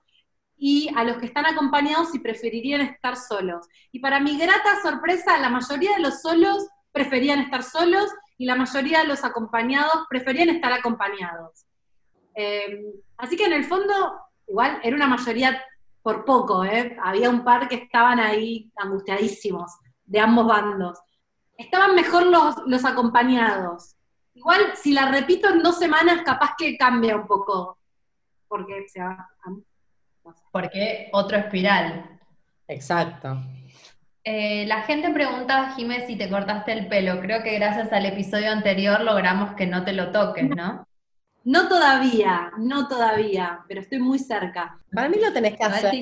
y 0.57 0.91
a 0.97 1.05
los 1.05 1.19
que 1.19 1.27
están 1.27 1.47
acompañados 1.47 2.11
si 2.11 2.19
preferirían 2.19 2.81
estar 2.81 3.17
solos. 3.17 3.67
Y 3.93 4.01
para 4.01 4.19
mi 4.19 4.37
grata 4.37 4.83
sorpresa, 4.83 5.39
la 5.39 5.49
mayoría 5.49 5.95
de 5.95 6.01
los 6.01 6.21
solos 6.21 6.67
preferían 6.92 7.40
estar 7.40 7.62
solos 7.62 8.11
y 8.38 8.46
la 8.46 8.55
mayoría 8.55 9.00
de 9.00 9.09
los 9.09 9.24
acompañados 9.24 10.07
preferían 10.09 10.50
estar 10.50 10.72
acompañados. 10.72 11.66
Eh, 12.35 12.85
así 13.16 13.37
que 13.37 13.46
en 13.46 13.52
el 13.52 13.64
fondo, 13.64 13.94
igual 14.46 14.81
era 14.83 14.96
una 14.96 15.07
mayoría 15.07 15.62
por 16.02 16.24
poco, 16.24 16.64
¿eh? 16.64 16.96
había 17.02 17.31
un 17.31 17.44
par 17.44 17.68
que 17.68 17.76
estaban 17.76 18.18
ahí 18.18 18.70
angustiadísimos 18.76 19.72
de 20.05 20.20
ambos 20.20 20.46
bandos. 20.46 20.98
Estaban 21.57 21.94
mejor 21.94 22.26
los, 22.26 22.57
los 22.66 22.85
acompañados. 22.85 23.94
Igual, 24.35 24.76
si 24.76 24.92
la 24.92 25.11
repito 25.11 25.48
en 25.48 25.62
dos 25.62 25.78
semanas, 25.78 26.22
capaz 26.24 26.55
que 26.57 26.76
cambia 26.76 27.16
un 27.16 27.26
poco. 27.26 27.78
Porque 28.48 28.87
se 28.88 29.00
va. 29.00 29.28
Porque 30.50 31.09
otro 31.12 31.38
espiral. 31.38 32.18
Exacto. 32.66 33.37
Eh, 34.25 34.65
la 34.67 34.83
gente 34.83 35.11
pregunta, 35.11 35.73
Jiménez, 35.75 36.07
si 36.07 36.17
te 36.17 36.29
cortaste 36.29 36.73
el 36.73 36.87
pelo. 36.87 37.21
Creo 37.21 37.43
que 37.43 37.55
gracias 37.55 37.93
al 37.93 38.07
episodio 38.07 38.53
anterior 38.53 39.01
logramos 39.01 39.55
que 39.55 39.67
no 39.67 39.85
te 39.85 39.93
lo 39.93 40.13
toques, 40.13 40.49
¿no? 40.49 40.87
No 41.45 41.69
todavía, 41.69 42.53
no 42.57 42.87
todavía, 42.87 43.65
pero 43.67 43.81
estoy 43.81 43.99
muy 43.99 44.21
cerca. 44.21 44.79
Para 44.93 45.09
mí 45.09 45.17
lo 45.21 45.33
tenés 45.33 45.57
que 45.57 45.65
hacer. 45.65 45.93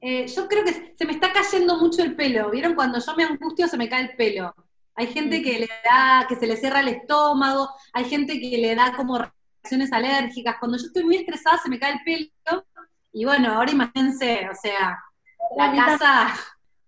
Eh, 0.00 0.26
yo 0.28 0.48
creo 0.48 0.64
que 0.64 0.94
se 0.96 1.04
me 1.04 1.12
está 1.12 1.30
cayendo 1.30 1.76
mucho 1.76 2.02
el 2.02 2.16
pelo. 2.16 2.50
¿Vieron? 2.50 2.74
Cuando 2.74 2.98
yo 2.98 3.14
me 3.16 3.24
angustio 3.24 3.68
se 3.68 3.76
me 3.76 3.88
cae 3.88 4.02
el 4.02 4.16
pelo. 4.16 4.54
Hay 4.94 5.08
gente 5.08 5.42
que 5.42 5.58
le 5.58 5.68
da, 5.84 6.24
que 6.26 6.36
se 6.36 6.46
le 6.46 6.56
cierra 6.56 6.80
el 6.80 6.88
estómago, 6.88 7.70
hay 7.92 8.04
gente 8.04 8.40
que 8.40 8.58
le 8.58 8.74
da 8.74 8.94
como 8.94 9.18
reacciones 9.18 9.92
alérgicas. 9.92 10.56
Cuando 10.58 10.78
yo 10.78 10.86
estoy 10.86 11.04
muy 11.04 11.16
estresada 11.16 11.58
se 11.58 11.68
me 11.68 11.78
cae 11.78 11.92
el 11.92 12.00
pelo. 12.02 12.64
Y 13.12 13.26
bueno, 13.26 13.52
ahora 13.52 13.70
imagínense, 13.70 14.48
o 14.50 14.54
sea, 14.54 14.98
la 15.56 15.74
casa. 15.74 16.34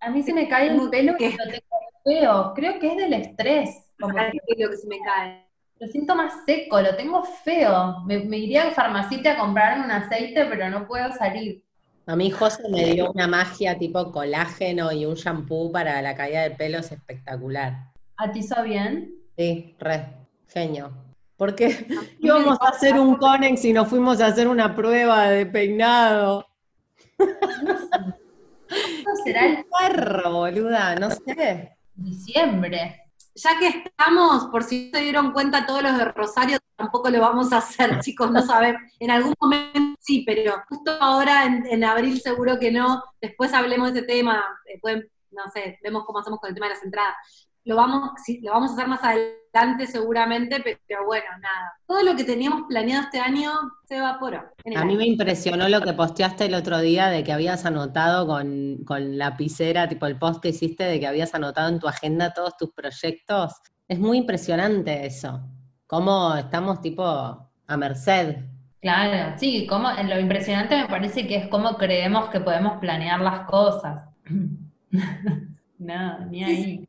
A 0.03 0.09
mí 0.09 0.21
se 0.21 0.33
me 0.33 0.49
cae 0.49 0.67
el 0.67 0.89
pelo 0.89 1.15
que 1.17 1.29
lo 1.29 1.45
tengo 1.45 1.79
feo. 2.03 2.53
Creo 2.55 2.77
que 2.79 2.87
es 2.87 2.97
del 2.97 3.13
estrés. 3.13 3.69
Como 3.99 4.17
el 4.19 4.31
pelo 4.31 4.69
que 4.69 4.77
se 4.77 4.87
me 4.87 4.99
cae. 4.99 5.47
Lo 5.79 5.87
siento 5.87 6.15
más 6.15 6.33
seco, 6.45 6.81
lo 6.81 6.95
tengo 6.95 7.23
feo. 7.23 8.01
Me, 8.05 8.19
me 8.19 8.37
iría 8.37 8.67
a 8.67 8.71
farmacita 8.71 9.33
a 9.33 9.37
comprarme 9.37 9.85
un 9.85 9.91
aceite, 9.91 10.45
pero 10.45 10.69
no 10.69 10.87
puedo 10.87 11.11
salir. 11.13 11.63
A 12.05 12.17
mi 12.17 12.31
José 12.31 12.63
me 12.69 12.83
dio 12.83 13.11
una 13.11 13.27
magia 13.27 13.77
tipo 13.77 14.11
colágeno 14.11 14.91
y 14.91 15.05
un 15.05 15.15
shampoo 15.15 15.71
para 15.71 16.01
la 16.01 16.15
caída 16.15 16.41
del 16.41 16.57
pelo, 16.57 16.79
es 16.79 16.91
espectacular. 16.91 17.93
¿A 18.17 18.29
ti 18.29 18.39
hizo 18.39 18.61
bien? 18.61 19.15
Sí, 19.37 19.73
re, 19.79 20.07
genio. 20.47 20.91
Porque 21.37 21.87
íbamos 22.19 22.57
a 22.59 22.69
hacer 22.69 22.99
un 22.99 23.15
conex 23.15 23.63
y 23.63 23.71
nos 23.71 23.87
fuimos 23.87 24.19
a 24.19 24.27
hacer 24.27 24.49
una 24.49 24.75
prueba 24.75 25.29
de 25.29 25.45
peinado. 25.45 26.45
¿Cuándo 29.03 29.23
será 29.23 29.45
el 29.45 29.65
perro, 29.79 30.31
boluda? 30.31 30.95
No 30.95 31.09
sé. 31.09 31.77
Diciembre 31.95 33.03
ya 33.35 33.57
que 33.57 33.67
estamos, 33.67 34.45
por 34.45 34.63
si 34.63 34.91
se 34.91 35.01
dieron 35.01 35.31
cuenta 35.31 35.65
todos 35.65 35.81
los 35.81 35.97
de 35.97 36.05
Rosario, 36.05 36.59
tampoco 36.75 37.09
lo 37.09 37.19
vamos 37.19 37.51
a 37.51 37.57
hacer, 37.57 37.99
chicos, 38.01 38.31
no 38.31 38.41
sabemos. 38.41 38.81
En 38.99 39.11
algún 39.11 39.33
momento 39.39 39.97
sí, 39.99 40.23
pero 40.25 40.61
justo 40.69 40.91
ahora 40.99 41.45
en, 41.45 41.83
abril 41.83 42.21
seguro 42.21 42.59
que 42.59 42.71
no. 42.71 43.03
Después 43.21 43.53
hablemos 43.53 43.93
de 43.93 43.99
ese 43.99 44.07
tema, 44.07 44.43
después, 44.65 45.05
no 45.31 45.43
sé, 45.51 45.79
vemos 45.81 46.03
cómo 46.05 46.19
hacemos 46.19 46.39
con 46.39 46.49
el 46.49 46.53
tema 46.53 46.67
de 46.67 46.73
las 46.75 46.83
entradas 46.83 47.15
lo 47.65 47.75
vamos, 47.75 48.11
sí, 48.23 48.41
lo 48.41 48.51
vamos 48.51 48.71
a 48.71 48.73
hacer 48.73 48.87
más 48.87 49.03
adelante 49.03 49.87
seguramente, 49.87 50.61
pero 50.61 51.05
bueno, 51.05 51.25
nada. 51.41 51.73
Todo 51.85 52.03
lo 52.03 52.15
que 52.15 52.23
teníamos 52.23 52.63
planeado 52.67 53.03
este 53.03 53.19
año 53.19 53.51
se 53.87 53.97
evaporó. 53.97 54.43
A 54.75 54.85
mí 54.85 54.97
me 54.97 55.05
impresionó 55.05 55.69
lo 55.69 55.81
que 55.81 55.93
posteaste 55.93 56.45
el 56.45 56.55
otro 56.55 56.79
día 56.79 57.07
de 57.07 57.23
que 57.23 57.31
habías 57.31 57.65
anotado 57.65 58.27
con, 58.27 58.83
con 58.85 59.17
lapicera, 59.17 59.87
tipo 59.87 60.05
el 60.07 60.17
post 60.17 60.41
que 60.41 60.49
hiciste 60.49 60.83
de 60.83 60.99
que 60.99 61.07
habías 61.07 61.33
anotado 61.35 61.69
en 61.69 61.79
tu 61.79 61.87
agenda 61.87 62.33
todos 62.33 62.57
tus 62.57 62.71
proyectos. 62.71 63.53
Es 63.87 63.99
muy 63.99 64.17
impresionante 64.17 65.05
eso. 65.05 65.41
Cómo 65.87 66.35
estamos 66.35 66.81
tipo 66.81 67.03
a 67.05 67.77
merced. 67.77 68.37
Claro, 68.81 69.37
sí, 69.37 69.65
como, 69.67 69.89
lo 69.91 70.19
impresionante 70.19 70.75
me 70.75 70.87
parece 70.87 71.25
que 71.25 71.37
es 71.37 71.47
cómo 71.47 71.77
creemos 71.77 72.29
que 72.29 72.41
podemos 72.41 72.79
planear 72.79 73.21
las 73.21 73.45
cosas. 73.45 74.09
no, 75.79 76.19
ni 76.25 76.43
ahí 76.43 76.87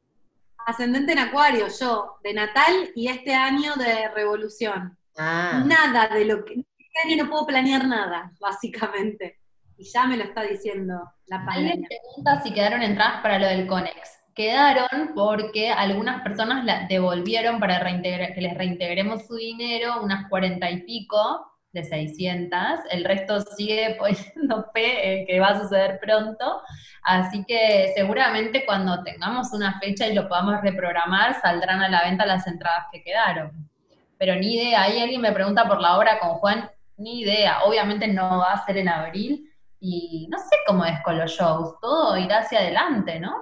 ascendente 0.66 1.12
en 1.12 1.18
Acuario, 1.18 1.66
yo, 1.68 2.16
de 2.22 2.34
Natal 2.34 2.90
y 2.94 3.08
este 3.08 3.34
año 3.34 3.74
de 3.76 4.08
Revolución. 4.08 4.96
Ah. 5.16 5.62
Nada 5.64 6.08
de 6.14 6.24
lo 6.24 6.44
que. 6.44 6.54
Este 6.54 7.12
año 7.12 7.24
no 7.24 7.30
puedo 7.30 7.46
planear 7.46 7.86
nada, 7.86 8.32
básicamente. 8.40 9.40
Y 9.76 9.84
ya 9.84 10.06
me 10.06 10.16
lo 10.16 10.24
está 10.24 10.42
diciendo 10.42 10.94
la 11.26 11.44
pandemia. 11.44 11.72
Alguien 11.72 11.88
pregunta 11.88 12.42
si 12.42 12.52
quedaron 12.52 12.82
entradas 12.82 13.20
para 13.20 13.38
lo 13.38 13.46
del 13.46 13.66
Conex. 13.66 14.20
Quedaron 14.34 15.12
porque 15.14 15.70
algunas 15.70 16.22
personas 16.22 16.64
la 16.64 16.86
devolvieron 16.86 17.58
para 17.58 17.78
que 17.84 18.40
les 18.40 18.56
reintegremos 18.56 19.26
su 19.26 19.36
dinero, 19.36 20.02
unas 20.02 20.28
cuarenta 20.28 20.70
y 20.70 20.82
pico 20.82 21.53
de 21.74 21.84
600, 21.84 22.58
el 22.90 23.04
resto 23.04 23.40
sigue 23.40 23.96
poniendo 23.98 24.70
fe 24.72 25.24
que 25.26 25.40
va 25.40 25.48
a 25.48 25.60
suceder 25.60 25.98
pronto, 26.00 26.62
así 27.02 27.44
que 27.44 27.92
seguramente 27.94 28.64
cuando 28.64 29.02
tengamos 29.02 29.52
una 29.52 29.78
fecha 29.80 30.06
y 30.06 30.14
lo 30.14 30.28
podamos 30.28 30.62
reprogramar, 30.62 31.38
saldrán 31.40 31.82
a 31.82 31.88
la 31.88 32.04
venta 32.04 32.24
las 32.24 32.46
entradas 32.46 32.86
que 32.92 33.02
quedaron. 33.02 33.68
Pero 34.16 34.36
ni 34.36 34.54
idea, 34.54 34.82
ahí 34.82 35.00
alguien 35.00 35.20
me 35.20 35.32
pregunta 35.32 35.68
por 35.68 35.80
la 35.80 35.98
hora 35.98 36.18
con 36.20 36.30
Juan, 36.36 36.70
ni 36.96 37.20
idea, 37.20 37.64
obviamente 37.64 38.06
no 38.06 38.38
va 38.38 38.52
a 38.52 38.64
ser 38.64 38.78
en 38.78 38.88
abril, 38.88 39.50
y 39.80 40.26
no 40.30 40.38
sé 40.38 40.56
cómo 40.66 40.84
es 40.86 40.98
con 41.02 41.18
los 41.18 41.30
shows, 41.30 41.74
todo 41.80 42.16
irá 42.16 42.38
hacia 42.38 42.60
adelante, 42.60 43.20
¿no? 43.20 43.34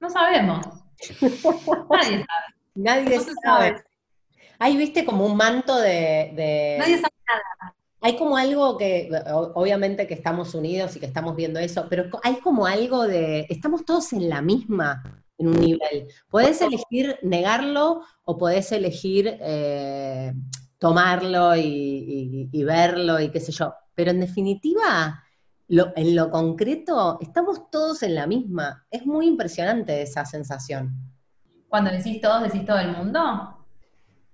No 0.00 0.10
sabemos. 0.10 0.66
Nadie 1.90 2.24
sabe. 2.24 2.48
Nadie 2.74 3.20
sabe. 3.20 3.84
Ahí 4.58 4.76
viste 4.76 5.04
como 5.04 5.24
un 5.24 5.36
manto 5.36 5.76
de, 5.78 6.76
Nadie 6.78 6.96
sabe. 6.96 7.14
Hay 8.00 8.16
como 8.16 8.36
algo 8.36 8.76
que, 8.76 9.10
obviamente 9.54 10.06
que 10.06 10.14
estamos 10.14 10.54
unidos 10.54 10.94
y 10.94 11.00
que 11.00 11.06
estamos 11.06 11.34
viendo 11.34 11.58
eso, 11.58 11.86
pero 11.90 12.08
hay 12.22 12.36
como 12.36 12.66
algo 12.66 13.06
de, 13.06 13.46
estamos 13.48 13.84
todos 13.84 14.12
en 14.12 14.28
la 14.28 14.40
misma, 14.40 15.02
en 15.36 15.48
un 15.48 15.60
nivel. 15.60 16.08
Podés 16.30 16.60
elegir 16.60 17.18
negarlo 17.22 18.02
o 18.24 18.38
podés 18.38 18.70
elegir 18.70 19.38
eh, 19.40 20.32
tomarlo 20.78 21.56
y, 21.56 22.48
verlo 22.64 23.20
y 23.20 23.30
qué 23.30 23.40
sé 23.40 23.52
yo. 23.52 23.74
Pero 23.94 24.12
en 24.12 24.20
definitiva, 24.20 25.24
en 25.68 26.16
lo 26.16 26.30
concreto, 26.30 27.18
estamos 27.20 27.68
todos 27.70 28.02
en 28.04 28.14
la 28.14 28.28
misma. 28.28 28.86
Es 28.90 29.04
muy 29.06 29.26
impresionante 29.26 30.02
esa 30.02 30.24
sensación. 30.24 30.94
Cuando 31.68 31.90
decís 31.90 32.20
todos, 32.20 32.44
decís 32.44 32.64
todo 32.64 32.78
el 32.78 32.96
mundo. 32.96 33.57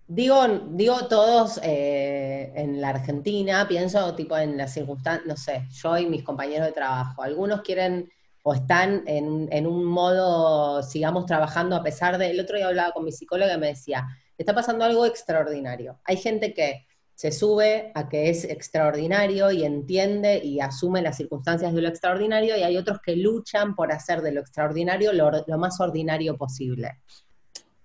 Digo, 0.07 0.47
digo 0.73 1.09
todos 1.09 1.59
eh, 1.63 2.53
en 2.55 2.79
la 2.79 2.91
Argentina, 2.91 3.67
pienso 3.67 4.15
tipo 4.15 4.37
en 4.37 4.59
las 4.59 4.75
circunstancias, 4.75 5.27
no 5.27 5.35
sé, 5.35 5.67
yo 5.73 5.97
y 5.97 6.07
mis 6.07 6.23
compañeros 6.23 6.67
de 6.67 6.73
trabajo. 6.73 7.23
Algunos 7.23 7.63
quieren 7.63 8.11
o 8.43 8.53
están 8.53 9.03
en, 9.07 9.67
un 9.67 9.85
modo, 9.87 10.83
sigamos 10.83 11.25
trabajando 11.25 11.75
a 11.75 11.83
pesar 11.83 12.19
de... 12.19 12.31
El 12.31 12.41
otro 12.41 12.57
día 12.59 12.69
hablaba 12.69 12.93
con 12.93 13.05
mi 13.05 13.13
psicóloga 13.13 13.55
y 13.55 13.59
me 13.59 13.69
decía, 13.69 14.07
está 14.37 14.55
pasando 14.55 14.85
algo 14.85 15.07
extraordinario. 15.07 15.99
Hay 16.05 16.19
gente 16.19 16.53
que 16.53 16.87
se 17.15 17.33
sube 17.33 17.91
a 17.95 18.07
que 18.11 18.29
es 18.29 18.45
extraordinario 18.45 19.51
y 19.53 19.65
entiende 19.65 20.37
y 20.45 20.61
asume 20.61 21.01
las 21.01 21.17
circunstancias 21.17 21.73
de 21.73 21.81
lo 21.81 21.89
extraordinario 21.89 22.59
y 22.59 22.63
hay 22.63 22.77
otros 22.77 22.99
que 23.01 23.17
luchan 23.17 23.75
por 23.75 23.91
hacer 23.91 24.21
de 24.21 24.33
lo 24.33 24.43
extraordinario 24.43 25.13
lo 25.15 25.59
más 25.59 25.81
ordinario 25.81 26.37
posible 26.37 26.99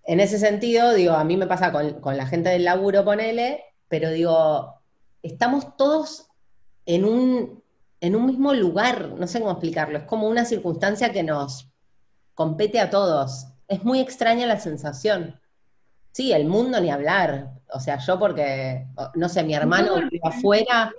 en 0.09 0.19
ese 0.19 0.39
sentido, 0.39 0.95
digo, 0.95 1.13
a 1.13 1.23
mí 1.23 1.37
me 1.37 1.45
pasa 1.45 1.71
con, 1.71 2.17
la 2.17 2.25
gente 2.25 2.49
del 2.49 2.63
laburo, 2.63 3.05
ponele, 3.05 3.63
pero 3.87 4.09
digo, 4.09 4.81
estamos 5.21 5.77
todos 5.77 6.25
en 6.87 7.05
un, 7.05 7.63
en 8.01 8.15
un 8.15 8.25
mismo 8.25 8.55
lugar, 8.55 9.09
no 9.09 9.27
sé 9.27 9.37
cómo 9.37 9.51
explicarlo, 9.51 9.99
es 9.99 10.05
como 10.05 10.27
una 10.27 10.45
circunstancia 10.45 11.11
que 11.11 11.21
nos 11.21 11.69
compete 12.33 12.79
a 12.79 12.89
todos. 12.89 13.49
Es 13.67 13.83
muy 13.83 13.99
extraña 13.99 14.47
la 14.47 14.59
sensación. 14.59 15.39
Sí, 16.11 16.33
el 16.33 16.45
mundo 16.45 16.81
ni 16.81 16.89
hablar. 16.89 17.51
O 17.71 17.79
sea, 17.79 17.99
yo 17.99 18.17
porque, 18.17 18.87
no 19.13 19.29
sé, 19.29 19.43
mi 19.43 19.53
hermano 19.53 20.09
vive 20.09 20.21
afuera. 20.23 20.91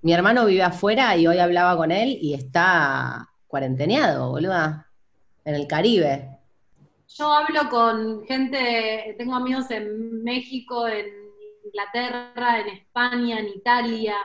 Mi 0.00 0.14
hermano 0.14 0.46
vive 0.46 0.62
afuera 0.62 1.14
y 1.18 1.26
hoy 1.26 1.38
hablaba 1.38 1.76
con 1.76 1.92
él 1.92 2.16
y 2.18 2.32
está 2.32 3.28
cuarenteneado, 3.46 4.30
boluda, 4.30 4.86
en 5.44 5.54
el 5.54 5.66
Caribe 5.66 6.35
yo 7.08 7.32
hablo 7.32 7.68
con 7.70 8.24
gente, 8.26 9.14
tengo 9.18 9.34
amigos 9.34 9.70
en 9.70 10.22
México, 10.22 10.88
en 10.88 11.06
Inglaterra, 11.64 12.60
en 12.60 12.68
España, 12.68 13.38
en 13.40 13.48
Italia, 13.48 14.16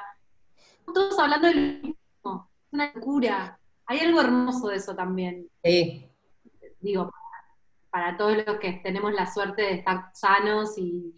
todos 0.94 1.18
hablando 1.20 1.48
de 1.48 1.56
lo 1.56 1.62
mismo, 1.88 2.50
una 2.72 2.92
locura. 2.94 3.60
Hay 3.86 4.00
algo 4.00 4.22
hermoso 4.22 4.68
de 4.68 4.78
eso 4.78 4.96
también. 4.96 5.50
Sí. 5.64 6.08
Digo, 6.80 7.12
para 7.90 8.18
todos 8.18 8.38
los 8.46 8.58
que 8.58 8.74
tenemos 8.84 9.14
la 9.14 9.32
suerte 9.32 9.62
de 9.62 9.74
estar 9.74 10.12
sanos 10.14 10.78
y, 10.78 11.16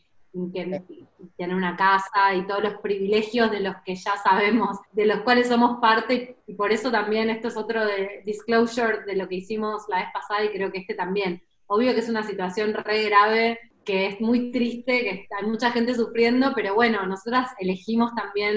tener 1.37 1.55
una 1.55 1.75
casa 1.77 2.33
y 2.33 2.47
todos 2.47 2.63
los 2.63 2.79
privilegios 2.79 3.51
de 3.51 3.59
los 3.59 3.75
que 3.85 3.93
ya 3.93 4.17
sabemos, 4.17 4.79
de 4.91 5.05
los 5.05 5.19
cuales 5.19 5.47
somos 5.47 5.79
parte, 5.79 6.37
y 6.47 6.55
por 6.55 6.71
eso 6.71 6.89
también 6.89 7.29
esto 7.29 7.49
es 7.49 7.55
otro 7.55 7.85
de 7.85 8.23
disclosure 8.25 9.03
de 9.05 9.15
lo 9.15 9.27
que 9.27 9.35
hicimos 9.35 9.83
la 9.89 9.97
vez 9.97 10.07
pasada 10.11 10.43
y 10.43 10.49
creo 10.49 10.71
que 10.71 10.79
este 10.79 10.95
también. 10.95 11.43
Obvio 11.73 11.95
que 11.95 12.01
es 12.01 12.09
una 12.09 12.21
situación 12.21 12.71
re 12.71 13.05
grave, 13.05 13.59
que 13.83 14.05
es 14.05 14.21
muy 14.21 14.51
triste, 14.51 15.01
que 15.01 15.27
hay 15.35 15.47
mucha 15.47 15.71
gente 15.71 15.95
sufriendo, 15.95 16.51
pero 16.53 16.75
bueno, 16.75 17.03
nosotras 17.07 17.49
elegimos 17.57 18.13
también 18.13 18.55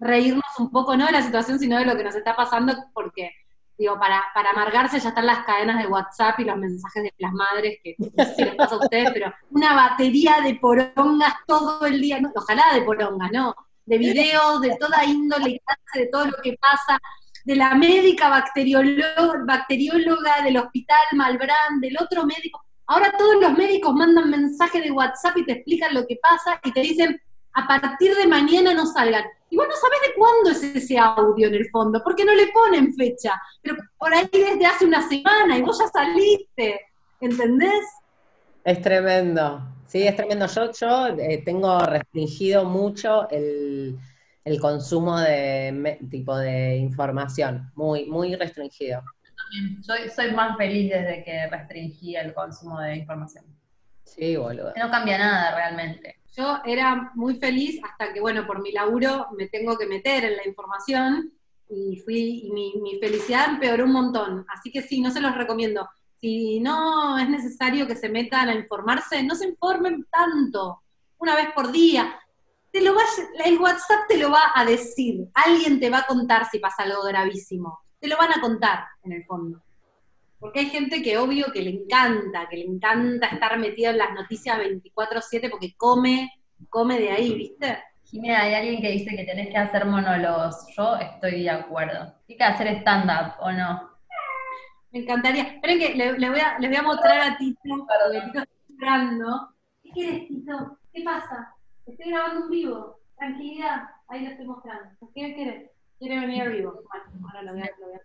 reírnos 0.00 0.44
un 0.58 0.70
poco, 0.70 0.96
no 0.96 1.04
de 1.04 1.12
la 1.12 1.20
situación, 1.20 1.58
sino 1.58 1.78
de 1.78 1.84
lo 1.84 1.94
que 1.94 2.04
nos 2.04 2.14
está 2.14 2.34
pasando, 2.34 2.72
porque 2.94 3.32
digo, 3.76 3.98
para, 4.00 4.24
para 4.32 4.52
amargarse 4.52 4.98
ya 4.98 5.10
están 5.10 5.26
las 5.26 5.44
cadenas 5.44 5.82
de 5.82 5.88
WhatsApp 5.88 6.40
y 6.40 6.44
los 6.44 6.56
mensajes 6.56 7.02
de 7.02 7.12
las 7.18 7.34
madres, 7.34 7.78
que 7.84 7.96
no 7.98 8.24
sé 8.24 8.34
si 8.34 8.44
les 8.44 8.54
pasa 8.54 8.76
a 8.76 8.78
ustedes, 8.78 9.10
pero 9.12 9.30
una 9.50 9.74
batería 9.74 10.40
de 10.42 10.54
porongas 10.54 11.34
todo 11.46 11.84
el 11.84 12.00
día, 12.00 12.18
ojalá 12.34 12.72
de 12.72 12.80
porongas, 12.80 13.30
¿no? 13.30 13.54
De 13.84 13.98
videos, 13.98 14.62
de 14.62 14.74
toda 14.80 15.04
índole, 15.04 15.60
de 15.92 16.06
todo 16.06 16.28
lo 16.28 16.36
que 16.42 16.56
pasa, 16.58 16.98
de 17.44 17.56
la 17.56 17.74
médica 17.74 18.30
bacterióloga, 18.30 20.42
del 20.42 20.56
hospital 20.56 21.04
Malbrán, 21.12 21.80
del 21.80 21.96
otro 22.00 22.24
médico. 22.24 22.64
Ahora 22.86 23.12
todos 23.16 23.40
los 23.40 23.56
médicos 23.56 23.94
mandan 23.94 24.30
mensajes 24.30 24.82
de 24.82 24.90
WhatsApp 24.90 25.36
y 25.36 25.44
te 25.44 25.52
explican 25.52 25.94
lo 25.94 26.06
que 26.06 26.18
pasa 26.22 26.60
y 26.64 26.72
te 26.72 26.80
dicen, 26.80 27.20
a 27.52 27.66
partir 27.66 28.14
de 28.16 28.26
mañana 28.26 28.74
no 28.74 28.86
salgan. 28.86 29.24
Y 29.50 29.56
vos 29.56 29.66
no 29.68 29.74
sabés 29.76 30.00
de 30.08 30.14
cuándo 30.16 30.50
es 30.50 30.62
ese 30.62 30.98
audio 30.98 31.48
en 31.48 31.54
el 31.54 31.68
fondo, 31.70 32.02
porque 32.02 32.24
no 32.24 32.34
le 32.34 32.48
ponen 32.48 32.94
fecha, 32.94 33.40
pero 33.62 33.76
por 33.96 34.12
ahí 34.12 34.28
desde 34.32 34.66
hace 34.66 34.84
una 34.84 35.08
semana 35.08 35.56
y 35.56 35.62
vos 35.62 35.78
ya 35.78 35.86
saliste, 35.88 36.80
¿entendés? 37.20 37.84
Es 38.64 38.80
tremendo, 38.80 39.62
sí, 39.86 40.02
es 40.02 40.16
tremendo. 40.16 40.46
Yo, 40.46 40.72
yo 40.72 41.06
eh, 41.18 41.42
tengo 41.44 41.78
restringido 41.80 42.64
mucho 42.64 43.28
el, 43.30 43.96
consumo 44.60 45.18
de 45.18 45.98
tipo 46.10 46.36
de 46.36 46.76
información, 46.76 47.70
muy, 47.74 48.06
muy 48.06 48.36
restringido. 48.36 49.02
Soy, 49.82 50.10
soy 50.14 50.32
más 50.32 50.56
feliz 50.56 50.90
desde 50.90 51.24
que 51.24 51.46
restringí 51.48 52.16
el 52.16 52.34
consumo 52.34 52.80
de 52.80 52.96
información. 52.96 53.44
Sí, 54.04 54.36
boludo. 54.36 54.72
No 54.76 54.90
cambia 54.90 55.18
nada 55.18 55.54
realmente. 55.54 56.20
Yo 56.36 56.60
era 56.64 57.12
muy 57.14 57.36
feliz 57.36 57.80
hasta 57.82 58.12
que, 58.12 58.20
bueno, 58.20 58.46
por 58.46 58.60
mi 58.60 58.72
laburo 58.72 59.28
me 59.36 59.48
tengo 59.48 59.78
que 59.78 59.86
meter 59.86 60.24
en 60.24 60.36
la 60.36 60.46
información 60.46 61.32
y 61.68 61.96
fui, 62.04 62.42
y 62.44 62.50
mi, 62.52 62.74
mi 62.82 62.98
felicidad 62.98 63.50
empeoró 63.50 63.84
un 63.84 63.92
montón. 63.92 64.46
Así 64.48 64.70
que 64.70 64.82
sí, 64.82 65.00
no 65.00 65.10
se 65.10 65.20
los 65.20 65.34
recomiendo. 65.34 65.88
Si 66.20 66.60
no 66.60 67.18
es 67.18 67.28
necesario 67.28 67.86
que 67.86 67.96
se 67.96 68.08
metan 68.08 68.48
a 68.48 68.54
informarse, 68.54 69.22
no 69.22 69.34
se 69.34 69.48
informen 69.48 70.06
tanto, 70.10 70.82
una 71.18 71.36
vez 71.36 71.48
por 71.54 71.70
día. 71.70 72.18
Te 72.74 72.80
lo 72.80 72.92
va, 72.92 73.02
el 73.44 73.56
WhatsApp 73.56 74.08
te 74.08 74.18
lo 74.18 74.32
va 74.32 74.50
a 74.52 74.64
decir, 74.64 75.28
alguien 75.32 75.78
te 75.78 75.90
va 75.90 75.98
a 75.98 76.06
contar 76.06 76.50
si 76.50 76.58
pasa 76.58 76.82
algo 76.82 77.04
gravísimo, 77.04 77.78
te 78.00 78.08
lo 78.08 78.16
van 78.16 78.32
a 78.32 78.40
contar 78.40 78.86
en 79.04 79.12
el 79.12 79.24
fondo. 79.24 79.62
Porque 80.40 80.58
hay 80.58 80.66
gente 80.70 81.00
que 81.00 81.16
obvio 81.16 81.52
que 81.52 81.62
le 81.62 81.70
encanta, 81.70 82.48
que 82.50 82.56
le 82.56 82.64
encanta 82.64 83.28
estar 83.28 83.56
metido 83.60 83.92
en 83.92 83.98
las 83.98 84.12
noticias 84.12 84.58
24/7 84.58 85.50
porque 85.50 85.76
come, 85.76 86.32
come 86.68 86.98
de 86.98 87.12
ahí, 87.12 87.34
¿viste? 87.36 87.80
Jimena, 88.06 88.42
hay 88.42 88.54
alguien 88.54 88.82
que 88.82 88.90
dice 88.90 89.16
que 89.16 89.22
tenés 89.22 89.50
que 89.50 89.56
hacer 89.56 89.84
monólogos. 89.84 90.66
Yo 90.76 90.96
estoy 90.96 91.44
de 91.44 91.50
acuerdo. 91.50 92.12
Hay 92.28 92.36
que 92.36 92.42
hacer 92.42 92.66
stand-up, 92.78 93.34
¿o 93.38 93.52
no? 93.52 93.88
Me 94.90 94.98
encantaría. 94.98 95.44
Esperen 95.44 95.78
que 95.78 95.94
le, 95.94 96.28
voy 96.28 96.40
a, 96.40 96.58
les 96.58 96.70
voy 96.70 96.76
a 96.76 96.82
mostrar 96.82 97.20
a 97.20 97.38
Tito, 97.38 97.60
porque 97.62 98.20
Tito 98.26 98.40
está 98.40 98.52
llorando. 98.68 99.54
¿Qué 99.80 99.90
quieres, 99.90 100.26
Tito? 100.26 100.78
¿Qué 100.92 101.04
pasa? 101.04 101.53
Estoy 101.86 102.10
grabando 102.10 102.44
un 102.44 102.50
vivo. 102.50 102.98
Tranquilidad. 103.16 103.82
Ahí 104.08 104.24
lo 104.24 104.30
estoy 104.30 104.46
mostrando. 104.46 104.90
¿Qué 105.14 105.34
quieres? 105.34 105.70
¿Quiere 105.98 106.20
venir 106.20 106.42
a 106.42 106.48
vivo? 106.48 106.72
Bueno, 106.72 107.28
ahora 107.28 107.42
lo 107.42 107.52
voy 107.52 107.62
a... 107.62 107.70
Lo 107.78 107.86
voy 107.86 107.96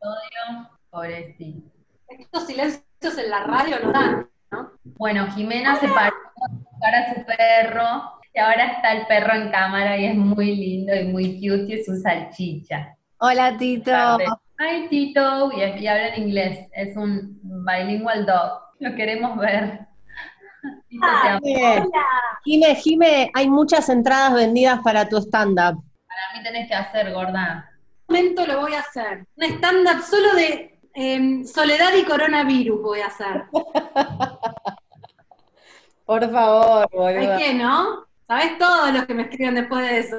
a... 0.47 0.71
Pobrecito 0.89 1.79
estos 2.09 2.47
silencios 2.47 3.17
en 3.17 3.29
la 3.29 3.43
radio 3.43 3.77
no 3.83 3.91
dan, 3.91 4.29
¿no? 4.51 4.71
Bueno, 4.97 5.27
Jimena 5.31 5.75
se 5.75 5.87
paró 5.87 6.15
para 6.79 7.13
su 7.13 7.25
perro 7.25 8.13
y 8.33 8.39
ahora 8.39 8.65
está 8.73 8.93
el 8.93 9.07
perro 9.07 9.33
en 9.33 9.51
cámara 9.51 9.97
y 9.97 10.05
es 10.05 10.15
muy 10.15 10.55
lindo 10.55 10.95
y 10.95 11.05
muy 11.05 11.35
cute 11.35 11.65
y 11.67 11.73
es 11.73 11.87
un 11.87 11.99
salchicha. 11.99 12.95
Hola, 13.19 13.57
Tito. 13.57 13.91
Hi, 14.59 14.87
Tito. 14.89 15.51
Y, 15.53 15.61
habla 15.87 16.15
en 16.15 16.23
inglés. 16.23 16.67
Es 16.73 16.95
un 16.95 17.39
bilingual 17.43 18.25
dog. 18.25 18.61
Lo 18.79 18.95
queremos 18.95 19.37
ver. 19.37 19.87
Jime, 22.43 22.75
Jime, 22.75 23.31
hay 23.33 23.49
muchas 23.49 23.89
entradas 23.89 24.33
vendidas 24.33 24.79
para 24.83 25.07
tu 25.07 25.17
stand-up. 25.17 25.83
Para 26.07 26.37
mí 26.37 26.43
tenés 26.43 26.67
que 26.67 26.75
hacer, 26.75 27.13
gorda. 27.13 27.69
Un 28.07 28.15
momento 28.15 28.45
lo 28.45 28.61
voy 28.61 28.73
a 28.73 28.79
hacer. 28.79 29.25
Un 29.35 29.43
stand-up 29.43 30.03
solo 30.03 30.33
de 30.35 30.79
Em, 30.93 31.45
soledad 31.45 31.93
y 31.95 32.03
coronavirus 32.03 32.81
voy 32.81 32.99
a 32.99 33.07
hacer. 33.07 33.45
Por 36.05 36.29
favor, 36.29 36.89
boludo. 36.91 37.35
¿Hay 37.35 37.37
que, 37.37 37.53
no? 37.53 38.05
¿Sabes 38.27 38.57
todos 38.57 38.93
los 38.93 39.05
que 39.05 39.13
me 39.13 39.21
escriben 39.23 39.55
después 39.55 39.87
de 39.87 39.99
eso? 39.99 40.17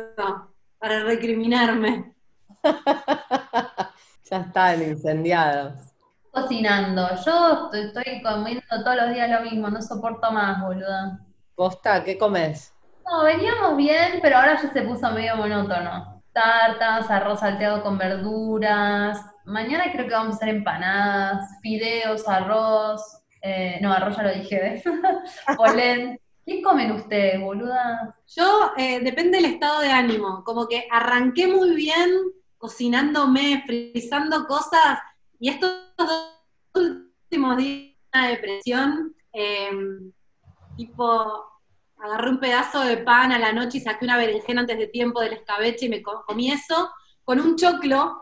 Para 0.78 1.04
recriminarme. 1.04 2.14
ya 4.30 4.38
están 4.38 4.82
incendiados. 4.82 5.89
Cocinando. 6.30 7.08
Yo 7.24 7.70
estoy 7.72 8.22
comiendo 8.22 8.62
todos 8.84 8.96
los 8.96 9.14
días 9.14 9.30
lo 9.30 9.50
mismo, 9.50 9.68
no 9.68 9.82
soporto 9.82 10.30
más, 10.30 10.62
boludo. 10.62 11.18
¿Posta? 11.54 12.04
¿Qué 12.04 12.16
comes? 12.16 12.72
No, 13.04 13.24
veníamos 13.24 13.76
bien, 13.76 14.20
pero 14.22 14.36
ahora 14.36 14.60
ya 14.60 14.72
se 14.72 14.82
puso 14.82 15.10
medio 15.10 15.36
monótono. 15.36 16.22
Tartas, 16.32 17.10
arroz 17.10 17.40
salteado 17.40 17.82
con 17.82 17.98
verduras, 17.98 19.18
Mañana 19.50 19.90
creo 19.90 20.06
que 20.06 20.14
vamos 20.14 20.34
a 20.34 20.36
hacer 20.36 20.48
empanadas, 20.50 21.58
fideos, 21.60 22.28
arroz. 22.28 23.02
Eh, 23.42 23.78
no, 23.82 23.92
arroz 23.92 24.16
ya 24.16 24.22
lo 24.22 24.32
dije. 24.32 24.82
Polen. 25.56 26.20
¿Qué 26.46 26.62
comen 26.62 26.92
ustedes, 26.92 27.40
boluda? 27.40 28.16
Yo, 28.28 28.72
eh, 28.76 29.00
depende 29.00 29.38
del 29.38 29.52
estado 29.52 29.80
de 29.80 29.90
ánimo. 29.90 30.44
Como 30.44 30.68
que 30.68 30.86
arranqué 30.90 31.48
muy 31.48 31.74
bien 31.74 32.10
cocinándome, 32.58 33.64
frizando 33.66 34.46
cosas, 34.46 34.98
y 35.38 35.48
estos 35.48 35.72
dos 36.06 36.36
últimos 36.74 37.56
días 37.56 37.96
de 38.12 38.28
depresión, 38.28 39.14
em, 39.32 40.12
tipo, 40.76 41.44
agarré 41.98 42.30
un 42.30 42.40
pedazo 42.40 42.80
de 42.82 42.98
pan 42.98 43.32
a 43.32 43.38
la 43.38 43.52
noche 43.52 43.78
y 43.78 43.80
saqué 43.80 44.04
una 44.04 44.16
berenjena 44.16 44.62
antes 44.62 44.78
de 44.78 44.86
tiempo 44.86 45.20
del 45.20 45.34
escabeche 45.34 45.86
y 45.86 45.88
me 45.90 46.02
comí 46.02 46.50
eso 46.50 46.90
con 47.24 47.40
un 47.40 47.56
choclo 47.56 48.20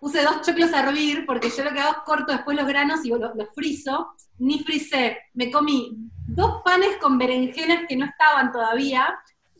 puse 0.00 0.22
dos 0.22 0.40
choclos 0.40 0.72
a 0.72 0.80
hervir, 0.80 1.26
porque 1.26 1.50
yo 1.50 1.62
lo 1.62 1.72
que 1.72 1.80
hago 1.80 1.92
es 1.92 1.98
corto 1.98 2.32
después 2.32 2.56
los 2.56 2.66
granos 2.66 3.04
y 3.04 3.10
los, 3.10 3.32
frizo, 3.54 4.14
ni 4.38 4.64
frisé. 4.64 5.18
Me 5.34 5.50
comí 5.50 5.92
dos 6.26 6.62
panes 6.64 6.96
con 6.96 7.18
berenjenas 7.18 7.84
que 7.86 7.96
no 7.96 8.06
estaban 8.06 8.50
todavía 8.50 9.14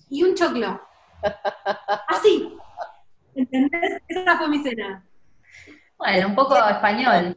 y 0.08 0.22
un 0.22 0.34
choclo. 0.34 0.80
Así. 2.08 2.56
¿Entendés? 3.34 4.00
Esa 4.08 4.38
fue 4.38 4.48
mi 4.48 4.62
cena. 4.62 5.06
Bueno, 6.00 6.28
un 6.28 6.34
poco 6.34 6.56
español. 6.56 7.36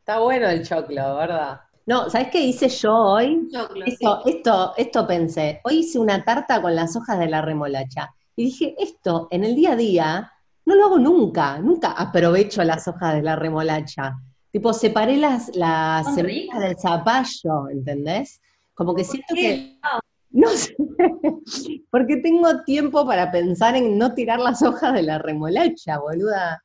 Está 0.00 0.18
bueno 0.18 0.48
el 0.48 0.66
choclo, 0.66 1.14
¿verdad? 1.14 1.60
No, 1.86 2.10
¿sabes 2.10 2.28
qué 2.32 2.40
hice 2.40 2.68
yo 2.68 2.92
hoy? 2.92 3.48
Choclo, 3.52 3.84
esto, 3.86 4.22
esto, 4.26 4.74
esto 4.76 5.06
pensé. 5.06 5.60
Hoy 5.62 5.78
hice 5.78 6.00
una 6.00 6.24
tarta 6.24 6.60
con 6.60 6.74
las 6.74 6.96
hojas 6.96 7.20
de 7.20 7.28
la 7.28 7.40
remolacha. 7.40 8.12
Y 8.34 8.46
dije, 8.46 8.74
esto 8.80 9.28
en 9.30 9.44
el 9.44 9.54
día 9.54 9.72
a 9.72 9.76
día 9.76 10.32
no 10.66 10.74
lo 10.74 10.86
hago 10.86 10.98
nunca, 10.98 11.58
nunca 11.58 11.92
aprovecho 11.92 12.64
las 12.64 12.88
hojas 12.88 13.14
de 13.14 13.22
la 13.22 13.36
remolacha. 13.36 14.16
Tipo, 14.50 14.72
separé 14.72 15.16
las, 15.16 15.54
las 15.54 16.16
semillas 16.16 16.58
del 16.58 16.76
zapallo, 16.76 17.68
¿entendés? 17.70 18.40
Como 18.74 18.92
que 18.92 19.04
siento 19.04 19.34
que... 19.36 19.78
No 20.30 20.48
sé, 20.48 20.74
porque 21.92 22.16
tengo 22.16 22.64
tiempo 22.64 23.06
para 23.06 23.30
pensar 23.30 23.76
en 23.76 23.96
no 23.96 24.14
tirar 24.14 24.40
las 24.40 24.62
hojas 24.62 24.94
de 24.94 25.04
la 25.04 25.18
remolacha, 25.18 25.98
boluda. 25.98 26.63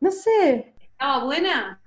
No 0.00 0.10
sé. 0.10 0.74
¿Estaba 0.80 1.24
buena? 1.24 1.80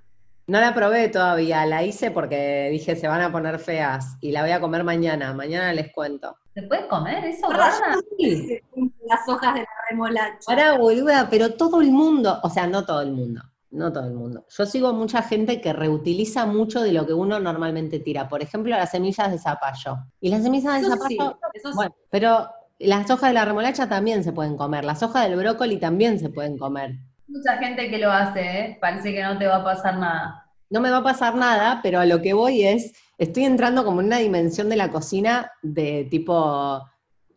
No 0.50 0.60
la 0.60 0.74
probé 0.74 1.08
todavía, 1.08 1.64
la 1.64 1.84
hice 1.84 2.10
porque 2.10 2.68
dije 2.72 2.96
se 2.96 3.06
van 3.06 3.20
a 3.20 3.30
poner 3.30 3.60
feas 3.60 4.16
y 4.20 4.32
la 4.32 4.42
voy 4.42 4.50
a 4.50 4.60
comer 4.60 4.82
mañana, 4.82 5.32
mañana 5.32 5.72
les 5.72 5.92
cuento. 5.92 6.36
¿Se 6.54 6.62
puede 6.62 6.88
comer 6.88 7.24
eso, 7.24 7.48
Las 7.52 9.28
hojas 9.28 9.54
de 9.54 9.60
la 9.60 9.68
remolacha. 9.88 10.38
Ahora, 10.48 10.76
boluda, 10.76 11.28
pero 11.30 11.54
todo 11.54 11.80
el 11.80 11.92
mundo, 11.92 12.40
o 12.42 12.50
sea, 12.50 12.66
no 12.66 12.84
todo 12.84 13.00
el 13.00 13.12
mundo, 13.12 13.42
no 13.70 13.92
todo 13.92 14.08
el 14.08 14.14
mundo. 14.14 14.44
Yo 14.48 14.66
sigo 14.66 14.92
mucha 14.92 15.22
gente 15.22 15.60
que 15.60 15.72
reutiliza 15.72 16.46
mucho 16.46 16.82
de 16.82 16.92
lo 16.92 17.06
que 17.06 17.12
uno 17.12 17.38
normalmente 17.38 18.00
tira. 18.00 18.28
Por 18.28 18.42
ejemplo, 18.42 18.76
las 18.76 18.90
semillas 18.90 19.30
de 19.30 19.38
zapallo. 19.38 19.98
Y 20.20 20.30
las 20.30 20.42
semillas 20.42 20.82
de 20.82 20.88
zapallo, 20.88 21.38
bueno, 21.76 21.94
pero 22.10 22.50
las 22.80 23.08
hojas 23.08 23.30
de 23.30 23.34
la 23.34 23.44
remolacha 23.44 23.88
también 23.88 24.24
se 24.24 24.32
pueden 24.32 24.56
comer. 24.56 24.84
Las 24.84 25.00
hojas 25.04 25.28
del 25.28 25.38
brócoli 25.38 25.78
también 25.78 26.18
se 26.18 26.28
pueden 26.28 26.58
comer. 26.58 26.98
Mucha 27.30 27.58
gente 27.58 27.88
que 27.88 27.98
lo 27.98 28.10
hace, 28.10 28.40
¿eh? 28.40 28.78
Parece 28.80 29.12
que 29.12 29.22
no 29.22 29.38
te 29.38 29.46
va 29.46 29.56
a 29.56 29.64
pasar 29.64 29.96
nada. 29.98 30.46
no 30.68 30.80
me 30.80 30.90
va 30.90 30.98
a 30.98 31.02
pasar 31.02 31.34
nada, 31.34 31.80
pero 31.82 32.00
a 32.00 32.06
lo 32.06 32.20
que 32.20 32.32
voy 32.32 32.64
es, 32.64 32.92
estoy 33.18 33.44
entrando 33.44 33.84
como 33.84 34.00
en 34.00 34.08
una 34.08 34.18
dimensión 34.18 34.68
de 34.68 34.76
la 34.76 34.90
cocina 34.90 35.52
de 35.62 36.06
tipo 36.10 36.84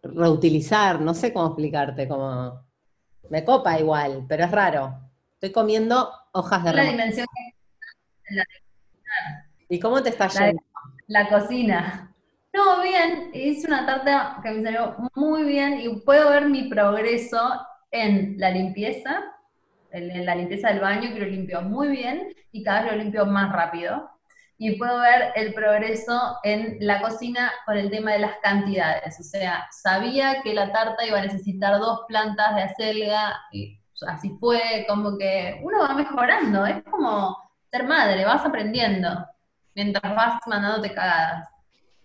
reutilizar, 0.01 0.99
no 0.99 1.13
sé 1.13 1.31
cómo 1.31 1.47
explicarte, 1.47 2.07
como 2.07 2.65
me 3.29 3.43
copa 3.43 3.79
igual, 3.79 4.25
pero 4.27 4.45
es 4.45 4.51
raro. 4.51 4.99
Estoy 5.33 5.51
comiendo 5.51 6.11
hojas 6.31 6.63
de 6.63 6.73
La 6.73 6.83
dimensión 6.83 7.27
¿Y 9.69 9.79
cómo 9.79 10.01
te 10.01 10.09
está 10.09 10.27
yendo? 10.27 10.61
La, 11.07 11.29
cocina. 11.29 12.13
No, 12.53 12.81
bien, 12.81 13.31
hice 13.33 13.67
una 13.67 13.85
tarta 13.85 14.39
que 14.43 14.51
me 14.51 14.63
salió 14.63 14.95
muy 15.15 15.43
bien 15.43 15.79
y 15.79 15.89
puedo 16.01 16.29
ver 16.29 16.49
mi 16.49 16.69
progreso 16.69 17.39
en 17.91 18.35
la 18.37 18.49
limpieza, 18.51 19.23
la 19.93 20.35
limpieza 20.35 20.69
del 20.69 20.79
baño, 20.79 21.13
que 21.13 21.19
lo 21.19 21.25
limpio 21.25 21.61
muy 21.61 21.89
bien 21.89 22.33
y 22.51 22.63
cada 22.63 22.83
vez 22.83 22.91
lo 22.91 22.97
limpio 22.97 23.25
más 23.25 23.51
rápido 23.51 24.09
y 24.57 24.77
puedo 24.77 24.99
ver 24.99 25.33
el 25.35 25.53
progreso 25.53 26.37
en 26.43 26.77
la 26.79 27.01
cocina 27.01 27.51
con 27.65 27.77
el 27.77 27.89
tema 27.89 28.13
de 28.13 28.19
las 28.19 28.37
cantidades. 28.41 29.19
O 29.19 29.23
sea, 29.23 29.67
sabía 29.71 30.41
que 30.41 30.53
la 30.53 30.71
tarta 30.71 31.05
iba 31.05 31.19
a 31.19 31.23
necesitar 31.23 31.79
dos 31.79 32.01
plantas 32.07 32.55
de 32.55 32.61
acelga 32.61 33.41
y 33.51 33.79
así 34.07 34.37
fue, 34.39 34.85
como 34.87 35.17
que 35.17 35.59
uno 35.63 35.79
va 35.79 35.93
mejorando, 35.95 36.65
es 36.65 36.83
como 36.83 37.37
ser 37.69 37.85
madre, 37.85 38.25
vas 38.25 38.45
aprendiendo 38.45 39.09
mientras 39.75 40.15
vas 40.15 40.39
mandándote 40.47 40.93
cagadas. 40.93 41.49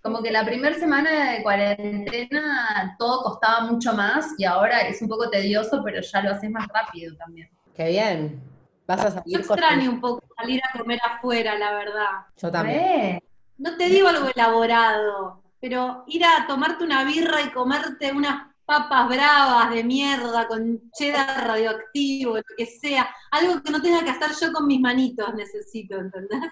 Como 0.03 0.23
que 0.23 0.31
la 0.31 0.45
primera 0.45 0.75
semana 0.77 1.33
de 1.33 1.43
cuarentena 1.43 2.97
todo 2.99 3.23
costaba 3.23 3.61
mucho 3.67 3.93
más 3.93 4.35
y 4.39 4.45
ahora 4.45 4.81
es 4.81 5.03
un 5.03 5.09
poco 5.09 5.29
tedioso, 5.29 5.83
pero 5.85 6.01
ya 6.01 6.23
lo 6.23 6.31
haces 6.33 6.51
más 6.51 6.67
rápido 6.69 7.15
también. 7.17 7.51
Qué 7.79 7.91
bien. 7.91 8.43
Vas 8.89 9.17
a 9.17 9.23
Yo 9.25 9.39
extraño 9.39 9.89
un 9.89 10.01
poco 10.01 10.25
salir 10.37 10.61
a 10.65 10.77
comer 10.77 10.99
afuera, 11.05 11.57
la 11.57 11.73
verdad. 11.75 12.11
Yo 12.37 12.51
también. 12.51 13.23
No 13.57 13.77
te 13.77 13.89
digo 13.89 14.09
algo 14.09 14.29
elaborado, 14.35 15.41
pero 15.61 16.03
ir 16.09 16.25
a 16.25 16.45
tomarte 16.49 16.83
una 16.83 17.05
birra 17.05 17.41
y 17.41 17.51
comerte 17.51 18.11
unas 18.11 18.49
papas 18.67 19.09
bravas 19.09 19.71
de 19.71 19.85
mierda 19.85 20.49
con 20.49 20.91
cheddar 20.91 21.47
radioactivo, 21.47 22.39
lo 22.39 22.43
que 22.57 22.67
sea, 22.67 23.09
algo 23.31 23.63
que 23.63 23.71
no 23.71 23.81
tenga 23.81 24.03
que 24.03 24.11
hacer 24.11 24.31
yo 24.41 24.53
con 24.53 24.67
mis 24.67 24.81
manitos, 24.81 25.33
necesito, 25.35 25.99
¿entendés? 25.99 26.51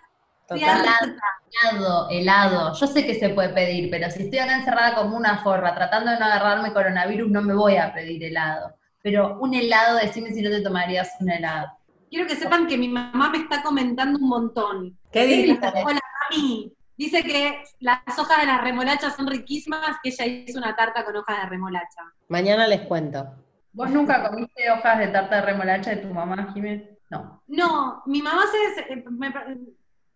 Helado, 0.51 2.09
helado. 2.09 2.73
Yo 2.75 2.87
sé 2.87 3.05
que 3.05 3.19
se 3.19 3.31
puede 3.31 3.49
pedir, 3.49 3.91
pero 3.91 4.09
si 4.13 4.23
estoy 4.23 4.39
acá 4.39 4.59
encerrada 4.59 4.95
como 4.95 5.17
una 5.17 5.39
forra 5.39 5.75
tratando 5.75 6.13
de 6.13 6.21
no 6.21 6.27
agarrarme 6.27 6.73
coronavirus, 6.73 7.29
no 7.29 7.43
me 7.43 7.53
voy 7.53 7.79
a 7.79 7.93
pedir 7.93 8.23
helado. 8.23 8.76
Pero 9.07 9.39
un 9.39 9.55
helado, 9.55 9.99
decime 9.99 10.33
si 10.33 10.43
no 10.43 10.51
te 10.51 10.63
tomarías 10.63 11.13
un 11.21 11.31
helado. 11.31 11.69
Quiero 12.11 12.27
que 12.27 12.35
sepan 12.35 12.67
que 12.67 12.77
mi 12.77 12.89
mamá 12.89 13.31
me 13.31 13.39
está 13.39 13.63
comentando 13.63 14.19
un 14.19 14.29
montón. 14.29 14.99
¿Qué 15.13 15.25
dice? 15.27 15.61
Hola, 15.63 16.01
mami. 16.29 16.73
Dice 16.97 17.23
que 17.23 17.63
las 17.79 18.01
hojas 18.19 18.41
de 18.41 18.47
las 18.49 18.61
remolachas 18.61 19.15
son 19.15 19.29
riquísimas, 19.29 19.99
que 20.03 20.09
ella 20.09 20.27
hizo 20.27 20.59
una 20.59 20.75
tarta 20.75 21.05
con 21.05 21.15
hojas 21.15 21.41
de 21.41 21.49
remolacha. 21.51 22.03
Mañana 22.27 22.67
les 22.67 22.81
cuento. 22.81 23.33
¿Vos 23.71 23.89
nunca 23.91 24.29
comiste 24.29 24.69
hojas 24.73 24.99
de 24.99 25.07
tarta 25.07 25.37
de 25.37 25.43
remolacha 25.43 25.91
de 25.91 25.99
tu 25.99 26.13
mamá, 26.13 26.51
Jiménez? 26.53 26.99
No. 27.09 27.45
No, 27.47 28.03
mi 28.07 28.21
mamá 28.21 28.43
se, 28.51 28.97
me, 28.97 29.33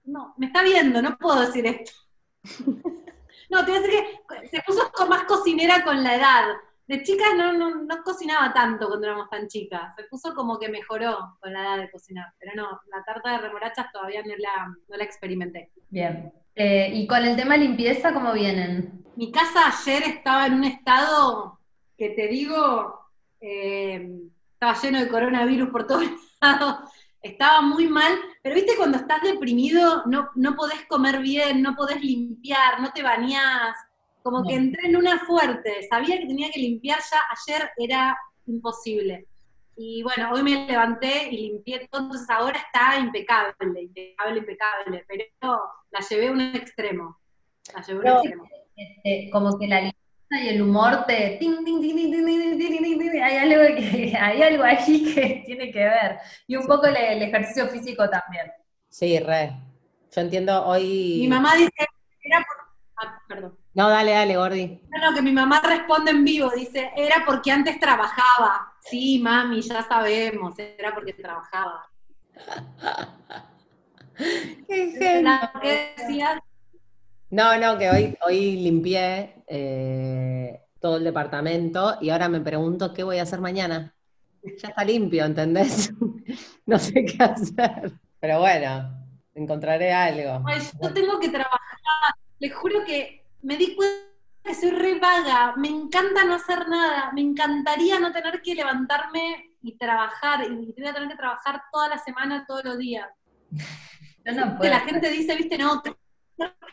no, 0.02 0.34
me 0.36 0.46
está 0.46 0.64
viendo, 0.64 1.00
no 1.00 1.16
puedo 1.16 1.42
decir 1.42 1.64
esto. 1.64 1.92
no, 3.50 3.64
te 3.64 3.70
voy 3.70 3.78
a 3.78 3.82
decir 3.82 4.00
que 4.40 4.48
se 4.48 4.60
puso 4.62 4.90
más 5.08 5.22
cocinera 5.28 5.84
con 5.84 6.02
la 6.02 6.16
edad 6.16 6.44
de 6.90 7.04
chica 7.04 7.24
no, 7.36 7.52
no, 7.52 8.02
cocinaba 8.02 8.52
tanto 8.52 8.88
cuando 8.88 9.06
éramos 9.06 9.30
tan 9.30 9.46
chicas. 9.46 9.94
Se 9.96 10.02
puso 10.10 10.34
como 10.34 10.58
que 10.58 10.68
mejoró 10.68 11.36
con 11.38 11.52
la 11.52 11.60
edad 11.60 11.78
de 11.78 11.90
cocinar. 11.90 12.34
Pero 12.36 12.52
no, 12.56 12.80
la 12.90 13.04
tarta 13.04 13.30
de 13.30 13.38
remolachas 13.38 13.92
todavía 13.92 14.22
no 14.22 14.34
la, 14.36 14.66
no 14.88 14.96
la 14.96 15.04
experimenté. 15.04 15.70
Bien. 15.88 16.32
Eh, 16.56 16.90
¿Y 16.92 17.06
con 17.06 17.24
el 17.24 17.36
tema 17.36 17.56
limpieza, 17.56 18.12
cómo 18.12 18.32
vienen? 18.32 19.04
Mi 19.14 19.30
casa 19.30 19.68
ayer 19.68 20.02
estaba 20.02 20.48
en 20.48 20.54
un 20.54 20.64
estado 20.64 21.60
que 21.96 22.10
te 22.10 22.26
digo, 22.26 22.98
eh, 23.40 24.10
estaba 24.54 24.74
lleno 24.74 24.98
de 24.98 25.08
coronavirus 25.08 25.70
por 25.70 25.86
todos 25.86 26.02
lados. 26.42 26.90
Estaba 27.22 27.60
muy 27.60 27.86
mal, 27.86 28.18
pero 28.42 28.56
viste 28.56 28.76
cuando 28.76 28.98
estás 28.98 29.22
deprimido, 29.22 30.02
no, 30.06 30.30
no 30.34 30.56
podés 30.56 30.86
comer 30.88 31.20
bien, 31.20 31.62
no 31.62 31.76
podés 31.76 32.02
limpiar, 32.02 32.80
no 32.80 32.90
te 32.90 33.04
bañás, 33.04 33.76
como 34.22 34.46
que 34.46 34.54
entré 34.54 34.88
en 34.88 34.96
una 34.96 35.18
fuerte, 35.20 35.86
sabía 35.88 36.18
que 36.18 36.26
tenía 36.26 36.50
que 36.50 36.60
limpiar 36.60 36.98
ya, 37.10 37.18
ayer 37.30 37.70
era 37.76 38.18
imposible. 38.46 39.26
Y 39.76 40.02
bueno, 40.02 40.30
hoy 40.32 40.42
me 40.42 40.66
levanté 40.66 41.28
y 41.30 41.48
limpié 41.52 41.88
todo, 41.90 42.02
entonces 42.02 42.28
ahora 42.28 42.58
está 42.58 42.98
impecable, 42.98 43.82
impecable, 43.82 44.38
impecable, 44.40 45.04
pero 45.08 45.24
la 45.90 46.00
llevé 46.00 46.28
a 46.28 46.32
un 46.32 46.40
extremo. 46.40 47.18
La 47.74 47.80
llevé 47.82 48.08
a 48.08 48.12
un 48.12 48.26
extremo. 48.26 48.48
como 49.32 49.58
que 49.58 49.66
la 49.66 49.80
limpieza 49.80 50.44
y 50.44 50.48
el 50.48 50.62
humor 50.62 51.04
te... 51.06 51.38
hay, 53.22 53.36
algo 53.36 53.76
que, 53.76 54.16
hay 54.20 54.42
algo 54.42 54.64
allí 54.64 55.14
que 55.14 55.42
tiene 55.46 55.70
que 55.72 55.84
ver. 55.84 56.18
Y 56.46 56.56
un 56.56 56.66
poco 56.66 56.86
el, 56.86 56.96
el 56.96 57.22
ejercicio 57.22 57.66
físico 57.68 58.08
también. 58.08 58.52
Sí, 58.88 59.18
re. 59.18 59.52
Yo 60.14 60.20
entiendo 60.20 60.66
hoy... 60.66 61.20
Mi 61.20 61.28
mamá 61.28 61.54
dice, 61.56 61.70
No, 63.72 63.88
dale, 63.88 64.12
dale, 64.12 64.36
Gordi. 64.36 64.80
No, 64.88 65.10
no, 65.10 65.14
que 65.14 65.22
mi 65.22 65.32
mamá 65.32 65.60
responde 65.60 66.10
en 66.10 66.24
vivo, 66.24 66.50
dice, 66.50 66.90
era 66.96 67.22
porque 67.24 67.52
antes 67.52 67.78
trabajaba. 67.78 68.74
Sí, 68.80 69.20
mami, 69.22 69.60
ya 69.62 69.86
sabemos, 69.86 70.58
era 70.58 70.92
porque 70.92 71.12
trabajaba. 71.12 71.88
Qué 74.66 75.22
No, 77.30 77.56
no, 77.56 77.78
que 77.78 77.90
hoy, 77.90 78.18
hoy 78.26 78.56
limpié 78.56 79.44
eh, 79.46 80.60
todo 80.78 80.98
el 80.98 81.04
departamento 81.04 81.96
y 82.00 82.10
ahora 82.10 82.28
me 82.28 82.40
pregunto 82.40 82.92
qué 82.92 83.02
voy 83.02 83.18
a 83.18 83.22
hacer 83.22 83.40
mañana. 83.40 83.94
Ya 84.42 84.68
está 84.68 84.84
limpio, 84.84 85.24
¿entendés? 85.24 85.90
no 86.66 86.78
sé 86.78 87.04
qué 87.04 87.22
hacer. 87.22 87.92
Pero 88.20 88.40
bueno, 88.40 88.94
encontraré 89.34 89.92
algo. 89.92 90.44
yo 90.82 90.92
tengo 90.92 91.18
que 91.18 91.30
trabajar 91.30 91.60
les 92.40 92.54
juro 92.54 92.84
que 92.84 93.19
me 93.42 93.56
di 93.56 93.74
cuenta 93.74 94.10
que 94.44 94.54
soy 94.54 94.70
re 94.70 94.98
vaga, 94.98 95.54
me 95.56 95.68
encanta 95.68 96.24
no 96.24 96.34
hacer 96.34 96.68
nada, 96.68 97.12
me 97.12 97.20
encantaría 97.20 97.98
no 97.98 98.12
tener 98.12 98.40
que 98.42 98.54
levantarme 98.54 99.56
y 99.62 99.76
trabajar, 99.76 100.44
y 100.44 100.72
voy 100.72 100.86
a 100.86 100.94
tener 100.94 101.08
que 101.08 101.16
trabajar 101.16 101.62
toda 101.70 101.88
la 101.88 101.98
semana, 101.98 102.44
todos 102.46 102.64
los 102.64 102.78
días. 102.78 103.06
que 104.24 104.68
la 104.68 104.80
gente 104.80 105.10
dice, 105.10 105.36
viste, 105.36 105.58
no, 105.58 105.82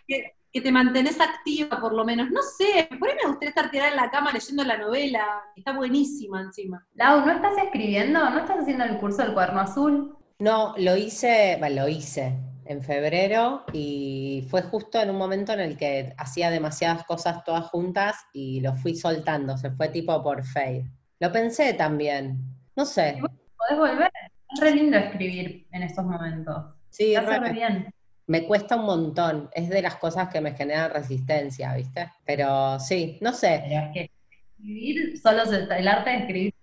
que, 0.08 0.34
te 0.52 0.72
mantenés 0.72 1.20
activa 1.22 1.80
por 1.80 1.94
lo 1.94 2.04
menos. 2.04 2.32
No 2.32 2.42
sé, 2.42 2.90
por 2.98 3.08
ahí 3.08 3.16
me 3.22 3.28
gustaría 3.28 3.50
estar 3.50 3.70
tirada 3.70 3.92
en 3.92 3.98
la 3.98 4.10
cama 4.10 4.32
leyendo 4.32 4.64
la 4.64 4.76
novela, 4.76 5.44
está 5.56 5.74
buenísima 5.74 6.42
encima. 6.42 6.84
Lau, 6.96 7.24
¿no 7.24 7.32
estás 7.32 7.58
escribiendo? 7.64 8.28
¿No 8.28 8.40
estás 8.40 8.62
haciendo 8.62 8.86
el 8.86 8.98
curso 8.98 9.22
del 9.22 9.34
cuaderno 9.34 9.62
azul? 9.62 10.18
No, 10.40 10.74
lo 10.78 10.98
hice, 10.98 11.58
bueno, 11.60 11.84
lo 11.84 11.88
hice, 11.88 12.36
en 12.68 12.82
febrero 12.82 13.64
y 13.74 14.46
fue 14.50 14.62
justo 14.62 15.00
en 15.02 15.10
un 15.10 15.18
momento 15.18 15.54
en 15.54 15.60
el 15.60 15.78
que 15.78 16.14
hacía 16.18 16.50
demasiadas 16.50 17.06
cosas 17.06 17.44
todas 17.44 17.66
juntas 17.68 18.16
y 18.34 18.62
lo 18.62 18.76
fui 18.76 18.96
soltando, 18.96 19.58
se 19.58 19.72
fue 19.72 19.90
tipo 19.90 20.22
por 20.24 20.44
fade. 20.44 20.90
Lo 21.20 21.32
pensé 21.32 21.74
también, 21.74 22.38
no 22.76 22.86
sé. 22.86 23.20
Podés 23.20 23.78
volver, 23.78 24.12
es 24.54 24.60
re 24.60 24.76
lindo 24.76 24.98
escribir 24.98 25.68
en 25.72 25.84
estos 25.84 26.06
momentos. 26.06 26.76
Sí, 26.90 27.16
re, 27.16 27.52
bien. 27.52 27.94
Me 28.28 28.46
cuesta 28.46 28.76
un 28.76 28.86
montón, 28.86 29.50
es 29.54 29.70
de 29.70 29.82
las 29.82 29.96
cosas 29.96 30.30
que 30.30 30.42
me 30.42 30.54
generan 30.54 30.92
resistencia, 30.92 31.74
¿viste? 31.76 32.12
Pero 32.26 32.80
sí, 32.80 33.18
no 33.22 33.34
sé. 33.34 33.64
es 33.70 33.94
que 33.94 34.12
escribir, 34.58 35.18
solo 35.18 35.44
el 35.44 35.88
arte 35.88 36.10
de 36.10 36.18
escribir 36.18 36.54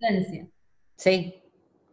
resistencia. 0.00 0.48
Sí, 0.96 1.42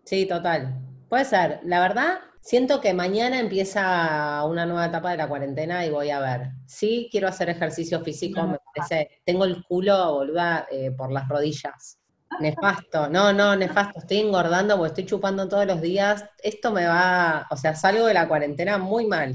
sí, 0.06 0.26
total. 0.26 0.82
Puede 1.10 1.26
ser. 1.26 1.60
La 1.64 1.80
verdad, 1.82 2.20
Siento 2.46 2.80
que 2.80 2.94
mañana 2.94 3.40
empieza 3.40 4.44
una 4.46 4.68
nueva 4.68 4.86
etapa 4.86 5.10
de 5.10 5.18
la 5.18 5.28
cuarentena 5.28 5.84
y 5.84 5.90
voy 5.90 6.12
a 6.12 6.20
ver. 6.20 6.52
Sí, 6.68 7.10
quiero 7.10 7.28
hacer 7.28 7.50
ejercicio 7.50 8.02
físico, 8.02 8.44
me 8.44 8.60
parece. 8.72 9.20
Tengo 9.26 9.46
el 9.46 9.64
culo, 9.64 10.14
boluda, 10.14 10.68
eh, 10.70 10.92
por 10.92 11.12
las 11.12 11.28
rodillas. 11.28 11.98
Nefasto, 12.40 13.10
no, 13.10 13.34
no, 13.34 13.56
nefasto. 13.56 13.98
Estoy 13.98 14.20
engordando 14.20 14.78
porque 14.78 14.90
estoy 14.90 15.06
chupando 15.08 15.50
todos 15.50 15.66
los 15.66 15.82
días. 15.82 16.24
Esto 16.44 16.72
me 16.72 16.86
va, 16.86 17.48
o 17.50 17.58
sea, 17.58 17.74
salgo 17.74 18.06
de 18.06 18.14
la 18.14 18.28
cuarentena 18.28 18.78
muy 18.78 19.08
mal. 19.08 19.34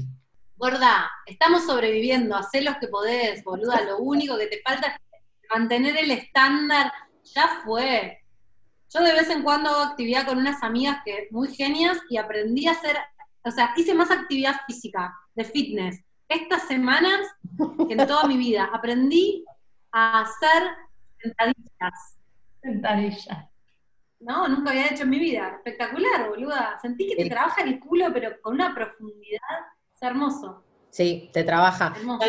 Gorda, 0.55 1.11
estamos 1.25 1.65
sobreviviendo, 1.65 2.37
hacé 2.37 2.61
los 2.61 2.77
que 2.77 2.87
podés, 2.87 3.43
boluda. 3.43 3.81
Lo 3.81 3.97
único 3.97 4.37
que 4.37 4.47
te 4.47 4.61
falta 4.61 4.87
es 4.87 5.49
mantener 5.49 5.97
el 5.97 6.11
estándar. 6.11 6.89
Ya 7.35 7.59
fue. 7.65 8.20
Yo 8.93 9.01
de 9.01 9.13
vez 9.13 9.29
en 9.29 9.43
cuando 9.43 9.69
hago 9.69 9.81
actividad 9.83 10.25
con 10.25 10.37
unas 10.37 10.61
amigas 10.63 10.97
que 11.05 11.27
muy 11.31 11.53
genias 11.53 11.97
y 12.09 12.17
aprendí 12.17 12.67
a 12.67 12.71
hacer, 12.71 12.97
o 13.43 13.51
sea, 13.51 13.73
hice 13.77 13.93
más 13.93 14.11
actividad 14.11 14.55
física, 14.67 15.13
de 15.33 15.45
fitness, 15.45 16.03
estas 16.27 16.67
semanas 16.67 17.21
que 17.87 17.93
en 17.93 17.97
toda 18.07 18.25
mi 18.25 18.37
vida. 18.37 18.69
Aprendí 18.73 19.45
a 19.93 20.21
hacer 20.21 20.63
sentadillas. 21.21 22.19
Sentadillas. 22.61 23.49
No, 24.19 24.47
nunca 24.47 24.71
había 24.71 24.87
hecho 24.87 25.03
en 25.03 25.09
mi 25.09 25.19
vida. 25.19 25.53
Espectacular, 25.55 26.29
boluda. 26.29 26.77
Sentí 26.81 27.07
que 27.07 27.23
te 27.23 27.29
trabaja 27.29 27.63
el 27.63 27.79
culo, 27.79 28.11
pero 28.13 28.39
con 28.41 28.55
una 28.55 28.73
profundidad. 28.75 29.39
Es 29.95 30.01
hermoso. 30.01 30.63
Sí, 30.89 31.29
te 31.33 31.43
trabaja. 31.43 31.93
no, 32.03 32.19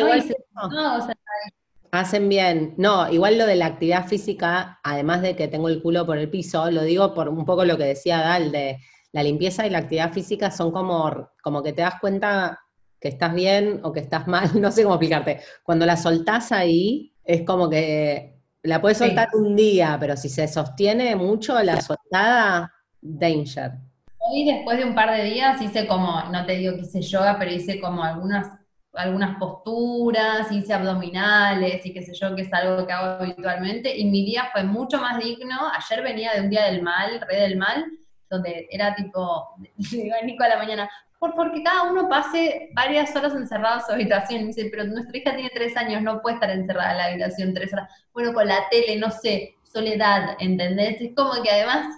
Hacen 1.93 2.27
bien. 2.27 2.73
No, 2.77 3.07
igual 3.11 3.37
lo 3.37 3.45
de 3.45 3.55
la 3.55 3.67
actividad 3.67 4.07
física, 4.07 4.79
además 4.83 5.21
de 5.21 5.35
que 5.35 5.47
tengo 5.47 5.69
el 5.69 5.79
culo 5.79 6.07
por 6.07 6.17
el 6.17 6.27
piso, 6.27 6.71
lo 6.71 6.81
digo 6.81 7.13
por 7.13 7.29
un 7.29 7.45
poco 7.45 7.65
lo 7.65 7.77
que 7.77 7.83
decía 7.83 8.17
Dal, 8.17 8.51
de 8.51 8.79
la 9.11 9.21
limpieza 9.21 9.67
y 9.67 9.69
la 9.69 9.77
actividad 9.77 10.11
física 10.11 10.49
son 10.49 10.71
como, 10.71 11.29
como 11.43 11.61
que 11.61 11.71
te 11.71 11.83
das 11.83 11.99
cuenta 12.01 12.59
que 12.99 13.09
estás 13.09 13.35
bien 13.35 13.79
o 13.83 13.93
que 13.93 13.99
estás 13.99 14.27
mal, 14.27 14.49
no 14.59 14.71
sé 14.71 14.81
cómo 14.81 14.95
explicarte. 14.95 15.41
Cuando 15.61 15.85
la 15.85 15.95
soltás 15.95 16.51
ahí, 16.51 17.13
es 17.23 17.43
como 17.43 17.69
que 17.69 18.39
la 18.63 18.81
puedes 18.81 18.97
soltar 18.97 19.27
un 19.35 19.55
día, 19.55 19.95
pero 19.99 20.17
si 20.17 20.29
se 20.29 20.47
sostiene 20.47 21.15
mucho 21.15 21.61
la 21.61 21.79
soltada, 21.79 22.73
danger. 23.01 23.73
Hoy 24.17 24.45
después 24.45 24.79
de 24.79 24.85
un 24.85 24.95
par 24.95 25.15
de 25.15 25.25
días 25.25 25.61
hice 25.61 25.85
como, 25.85 26.23
no 26.31 26.43
te 26.47 26.57
digo 26.57 26.73
que 26.73 26.81
hice 26.81 27.03
yoga, 27.03 27.37
pero 27.37 27.51
hice 27.51 27.79
como 27.79 28.03
algunas, 28.03 28.47
algunas 28.93 29.37
posturas, 29.37 30.51
hice 30.51 30.73
abdominales 30.73 31.85
y 31.85 31.93
qué 31.93 32.03
sé 32.03 32.13
yo, 32.13 32.35
que 32.35 32.43
es 32.43 32.53
algo 32.53 32.85
que 32.85 32.93
hago 32.93 33.23
habitualmente, 33.23 33.95
y 33.97 34.05
mi 34.05 34.25
día 34.25 34.49
fue 34.51 34.63
mucho 34.63 34.99
más 34.99 35.19
digno. 35.23 35.55
Ayer 35.75 36.03
venía 36.03 36.33
de 36.33 36.41
un 36.41 36.49
día 36.49 36.65
del 36.65 36.81
mal, 36.81 37.21
re 37.27 37.37
del 37.37 37.57
mal, 37.57 37.85
donde 38.29 38.67
era 38.71 38.95
tipo, 38.95 39.55
le 39.91 40.13
a 40.13 40.23
Nico 40.23 40.43
a 40.43 40.49
la 40.49 40.57
mañana, 40.57 40.89
por 41.19 41.35
porque 41.35 41.63
cada 41.63 41.89
uno 41.89 42.09
pase 42.09 42.69
varias 42.73 43.15
horas 43.15 43.33
encerrado 43.33 43.79
en 43.79 43.85
su 43.85 43.91
habitación. 43.93 44.41
Y 44.41 44.47
dice, 44.47 44.67
pero 44.69 44.83
nuestra 44.83 45.17
hija 45.17 45.35
tiene 45.35 45.51
tres 45.53 45.75
años, 45.77 46.01
no 46.01 46.21
puede 46.21 46.35
estar 46.35 46.49
encerrada 46.49 46.91
en 46.91 46.97
la 46.97 47.05
habitación 47.05 47.53
tres 47.53 47.71
horas. 47.71 47.89
Bueno, 48.13 48.33
con 48.33 48.47
la 48.47 48.67
tele, 48.69 48.97
no 48.97 49.09
sé, 49.09 49.55
soledad, 49.63 50.35
¿entendés? 50.39 50.99
Es 50.99 51.15
como 51.15 51.41
que 51.41 51.49
además 51.49 51.95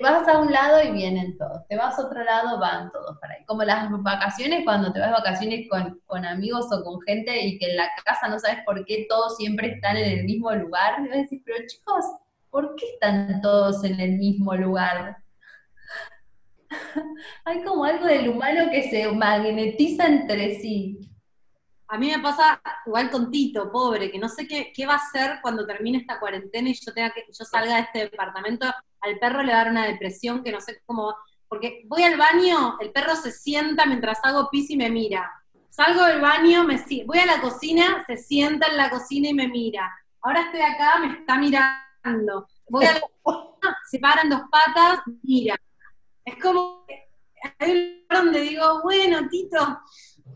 vas 0.00 0.26
a 0.28 0.38
un 0.38 0.52
lado 0.52 0.82
y 0.82 0.90
vienen 0.90 1.36
todos, 1.38 1.66
te 1.68 1.76
vas 1.76 1.98
a 1.98 2.06
otro 2.06 2.22
lado, 2.24 2.58
van 2.58 2.90
todos 2.90 3.18
para 3.20 3.34
ahí. 3.34 3.44
Como 3.46 3.62
las 3.62 3.88
vacaciones, 4.02 4.64
cuando 4.64 4.92
te 4.92 5.00
vas 5.00 5.08
de 5.08 5.14
vacaciones 5.14 5.68
con, 5.70 6.00
con, 6.06 6.24
amigos 6.24 6.66
o 6.72 6.82
con 6.82 7.00
gente 7.02 7.44
y 7.44 7.58
que 7.58 7.70
en 7.70 7.76
la 7.76 7.88
casa 8.04 8.28
no 8.28 8.38
sabes 8.38 8.64
por 8.64 8.84
qué 8.84 9.06
todos 9.08 9.36
siempre 9.36 9.74
están 9.74 9.96
en 9.96 10.18
el 10.18 10.24
mismo 10.24 10.52
lugar, 10.52 11.00
y 11.00 11.08
vas 11.08 11.18
a 11.18 11.20
decir, 11.22 11.42
pero 11.44 11.58
chicos, 11.66 12.04
¿por 12.50 12.74
qué 12.76 12.86
están 12.94 13.40
todos 13.40 13.84
en 13.84 14.00
el 14.00 14.12
mismo 14.12 14.54
lugar? 14.54 15.16
Hay 17.44 17.62
como 17.62 17.84
algo 17.84 18.06
del 18.06 18.28
humano 18.28 18.70
que 18.70 18.88
se 18.90 19.10
magnetiza 19.12 20.06
entre 20.06 20.60
sí. 20.60 20.98
A 21.94 21.96
mí 21.96 22.10
me 22.10 22.18
pasa 22.18 22.60
igual 22.86 23.08
con 23.08 23.30
Tito, 23.30 23.70
pobre, 23.70 24.10
que 24.10 24.18
no 24.18 24.28
sé 24.28 24.48
qué, 24.48 24.72
qué 24.74 24.84
va 24.84 24.94
a 24.94 24.96
hacer 24.96 25.38
cuando 25.40 25.64
termine 25.64 25.98
esta 25.98 26.18
cuarentena 26.18 26.68
y 26.68 26.74
yo 26.74 26.92
tenga 26.92 27.12
que 27.12 27.24
yo 27.28 27.44
salga 27.44 27.76
de 27.76 27.82
este 27.82 27.98
departamento. 28.10 28.66
Al 29.00 29.16
perro 29.20 29.44
le 29.44 29.52
va 29.52 29.60
a 29.60 29.62
dar 29.62 29.70
una 29.70 29.86
depresión 29.86 30.42
que 30.42 30.50
no 30.50 30.60
sé 30.60 30.82
cómo. 30.86 31.14
Porque 31.46 31.84
voy 31.86 32.02
al 32.02 32.16
baño, 32.16 32.78
el 32.80 32.90
perro 32.90 33.14
se 33.14 33.30
sienta 33.30 33.86
mientras 33.86 34.18
hago 34.24 34.50
pis 34.50 34.70
y 34.70 34.76
me 34.76 34.90
mira. 34.90 35.30
Salgo 35.70 36.04
del 36.04 36.20
baño, 36.20 36.64
me 36.64 36.84
voy 37.06 37.18
a 37.20 37.26
la 37.26 37.40
cocina, 37.40 38.02
se 38.08 38.16
sienta 38.16 38.66
en 38.66 38.76
la 38.76 38.90
cocina 38.90 39.28
y 39.28 39.34
me 39.34 39.46
mira. 39.46 39.88
Ahora 40.22 40.40
estoy 40.40 40.62
acá, 40.62 40.98
me 40.98 41.12
está 41.20 41.38
mirando. 41.38 42.48
Voy 42.70 42.86
a 42.86 42.94
la 42.94 43.00
cocina, 43.22 43.78
se 43.88 44.00
paran 44.00 44.30
dos 44.30 44.42
patas, 44.50 44.98
mira. 45.22 45.54
Es 46.24 46.42
como, 46.42 46.84
hay 47.60 47.70
un 47.70 48.00
lugar 48.00 48.24
donde 48.24 48.40
digo, 48.40 48.82
bueno, 48.82 49.28
Tito, 49.28 49.78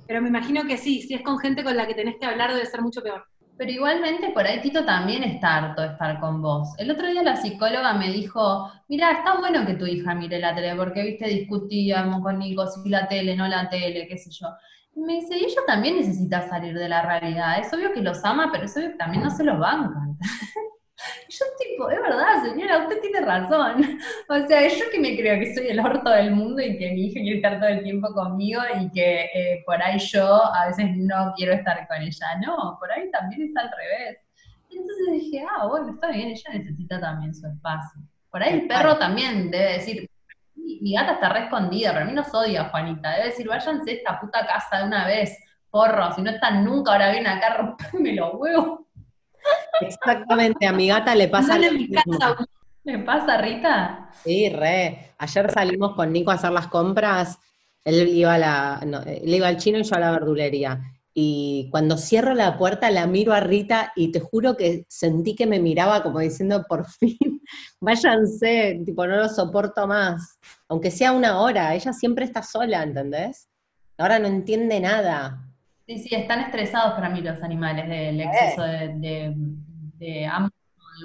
pero 0.07 0.23
me 0.23 0.29
imagino 0.29 0.65
que 0.67 0.77
sí, 0.77 1.03
si 1.03 1.15
es 1.15 1.23
con 1.23 1.39
gente 1.39 1.63
con 1.63 1.77
la 1.77 1.87
que 1.87 1.95
tenés 1.95 2.17
que 2.19 2.27
hablar 2.27 2.53
debe 2.53 2.67
ser 2.67 2.81
mucho 2.81 3.03
peor. 3.03 3.25
Pero 3.59 3.73
igualmente 3.73 4.31
por 4.31 4.47
ahí 4.47 4.61
Tito 4.61 4.85
también 4.85 5.25
está 5.25 5.57
harto 5.57 5.83
de 5.83 5.89
estar 5.89 6.21
con 6.21 6.41
vos. 6.41 6.69
El 6.79 6.91
otro 6.91 7.09
día 7.09 7.23
la 7.25 7.37
psicóloga 7.37 7.93
me 7.95 8.13
dijo, 8.13 8.71
mira, 8.89 9.11
está 9.11 9.37
bueno 9.37 9.67
que 9.67 9.75
tu 9.75 9.85
hija 9.85 10.15
mire 10.15 10.39
la 10.39 10.55
tele, 10.55 10.77
porque 10.77 11.03
viste, 11.03 11.27
discutíamos 11.27 12.23
con 12.23 12.39
Nico 12.39 12.67
si 12.69 12.89
la 12.89 13.09
tele, 13.09 13.35
no 13.37 13.49
la 13.49 13.69
tele, 13.69 14.07
qué 14.09 14.17
sé 14.17 14.31
yo. 14.31 14.47
Y 14.95 15.01
me 15.01 15.15
dice, 15.15 15.37
y 15.37 15.45
ella 15.45 15.61
también 15.67 15.97
necesita 15.97 16.49
salir 16.49 16.75
de 16.79 16.89
la 16.89 17.03
realidad. 17.03 17.59
Es 17.59 17.73
obvio 17.73 17.93
que 17.93 18.01
los 18.01 18.25
ama, 18.25 18.51
pero 18.53 18.65
es 18.65 18.77
obvio 18.77 18.91
que 18.91 18.97
también 18.97 19.25
no 19.25 19.31
se 19.31 19.45
los 19.45 19.59
bancan. 19.59 20.17
yo 21.29 21.45
tipo, 21.59 21.91
es 21.91 22.01
verdad, 22.01 22.43
señora, 22.43 22.79
usted 22.79 23.01
tiene 23.01 23.21
razón. 23.21 23.99
O 24.29 24.47
sea, 24.47 24.69
yo 24.69 24.85
que 24.93 25.01
me 25.01 25.17
creo 25.17 25.39
que 25.39 25.55
soy 25.55 25.69
el 25.69 25.81
orto 25.81 26.11
del 26.11 26.33
mundo 26.33 26.61
y 26.63 26.79
que 26.79 26.93
mi 26.93 27.07
hija 27.07 27.21
quiere 27.21 27.37
estar 27.37 27.59
todo 27.59 27.69
el 27.69 27.83
tiempo 27.83 28.13
conmigo 28.13 28.61
y 28.81 28.91
que 28.91 29.23
eh, 29.35 29.63
por 29.65 29.83
ahí 29.83 29.99
yo 29.99 30.45
a 30.55 30.67
veces 30.67 30.87
no 30.97 31.33
quiero 31.37 31.53
estar 31.53 31.87
con 31.89 32.03
ella. 32.03 32.27
No, 32.45 32.77
por 32.79 32.91
ahí 32.93 33.11
también 33.11 33.43
está 33.43 33.63
al 33.63 33.71
revés. 33.71 34.19
entonces 34.71 35.13
dije, 35.13 35.45
ah, 35.49 35.67
bueno, 35.67 35.93
está 35.95 36.11
bien, 36.11 36.29
ella 36.29 36.51
necesita 36.53 37.01
también 37.01 37.35
su 37.35 37.47
espacio. 37.47 38.01
Por 38.31 38.43
ahí 38.43 38.55
el 38.55 38.67
perro 38.67 38.99
también 38.99 39.51
debe 39.51 39.73
decir, 39.75 40.09
mi 40.55 40.95
gata 40.95 41.15
está 41.15 41.31
re 41.31 41.45
escondida, 41.45 41.93
pero 41.93 42.05
a 42.05 42.09
mí 42.09 42.13
no 42.13 42.23
odia 42.23 42.65
Juanita. 42.65 43.11
Debe 43.13 43.27
decir, 43.27 43.49
váyanse 43.49 43.91
a 43.91 43.95
esta 43.95 44.21
puta 44.21 44.47
casa 44.47 44.79
de 44.79 44.85
una 44.85 45.07
vez, 45.07 45.37
porro, 45.71 46.13
si 46.13 46.23
no 46.23 46.31
están 46.31 46.65
nunca, 46.65 46.93
ahora 46.93 47.11
vienen 47.11 47.33
acá 47.33 47.49
a 47.49 47.57
romperme 47.57 48.13
los 48.15 48.35
huevos. 48.35 48.81
Exactamente, 49.81 50.67
a 50.67 50.73
mi 50.73 50.89
gata 50.89 51.15
le 51.15 51.29
pasa 51.29 51.59
lo 51.59 51.73
mismo. 51.73 52.19
¿Le 52.85 52.99
pasa, 53.01 53.37
Rita? 53.39 54.09
Sí, 54.25 54.49
re. 54.49 55.13
Ayer 55.19 55.51
salimos 55.51 55.95
con 55.95 56.13
Nico 56.13 56.31
a 56.31 56.35
hacer 56.35 56.53
las 56.53 56.69
compras. 56.69 57.39
Él 57.85 58.09
iba, 58.09 58.35
a 58.35 58.39
la, 58.39 58.81
él 59.07 59.35
iba 59.35 59.49
al 59.49 59.59
chino 59.59 59.79
y 59.79 59.83
yo 59.83 59.95
a 59.95 60.01
la 60.01 60.11
verdulería. 60.11 60.81
Y 61.13 61.69
cuando 61.71 61.99
cierro 61.99 62.33
la 62.33 62.57
puerta 62.57 62.91
la 62.91 63.07
miro 63.07 63.33
a 63.33 63.41
Rita 63.41 63.93
y 63.97 64.13
te 64.13 64.21
juro 64.21 64.57
que 64.57 64.87
sentí 64.89 65.35
que 65.35 65.47
me 65.47 65.59
miraba 65.59 66.03
como 66.03 66.21
diciendo, 66.21 66.65
por 66.69 66.87
fin, 66.87 67.19
váyanse, 67.81 68.81
tipo, 68.87 69.07
no 69.07 69.17
lo 69.17 69.29
soporto 69.29 69.87
más. 69.87 70.39
Aunque 70.69 70.91
sea 70.91 71.13
una 71.13 71.41
hora, 71.41 71.75
ella 71.75 71.93
siempre 71.93 72.25
está 72.25 72.43
sola, 72.43 72.83
¿entendés? 72.83 73.49
Ahora 73.99 74.19
no 74.19 74.29
entiende 74.29 74.81
nada. 74.81 75.48
Sí, 75.89 75.99
sí, 76.01 76.15
están 76.15 76.41
estresados 76.41 76.93
para 76.93 77.09
mí 77.09 77.23
los 77.23 77.43
animales 77.43 77.89
del 77.89 78.21
exceso 78.21 78.63
de, 78.63 78.89
de, 78.97 79.35
de 79.95 80.27
amor 80.27 80.53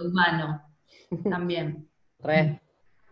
humano 0.05 0.61
también. 1.29 1.89
Re. 2.19 2.61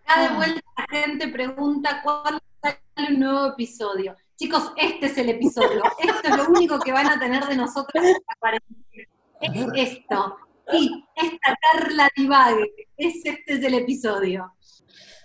Cada 0.05 0.29
de 0.31 0.35
vuelta 0.35 0.61
la 0.77 0.99
gente 0.99 1.29
pregunta 1.29 2.01
cuándo 2.03 2.41
sale 2.61 3.13
un 3.13 3.19
nuevo 3.21 3.47
episodio. 3.53 4.17
Chicos, 4.35 4.73
este 4.75 5.05
es 5.05 5.17
el 5.17 5.29
episodio. 5.29 5.81
Esto 6.03 6.27
es 6.27 6.35
lo 6.35 6.49
único 6.49 6.77
que 6.77 6.91
van 6.91 7.07
a 7.07 7.17
tener 7.17 7.45
de 7.45 7.55
nosotros 7.55 8.03
en 8.03 8.15
esta 8.17 8.35
cuarentena. 8.37 9.07
Es 9.39 9.91
esto. 9.91 10.37
Y 10.73 11.05
esta 11.15 11.57
Carla 11.61 12.09
divague. 12.17 12.69
Es, 12.97 13.25
este 13.25 13.53
es 13.53 13.63
el 13.63 13.75
episodio. 13.75 14.53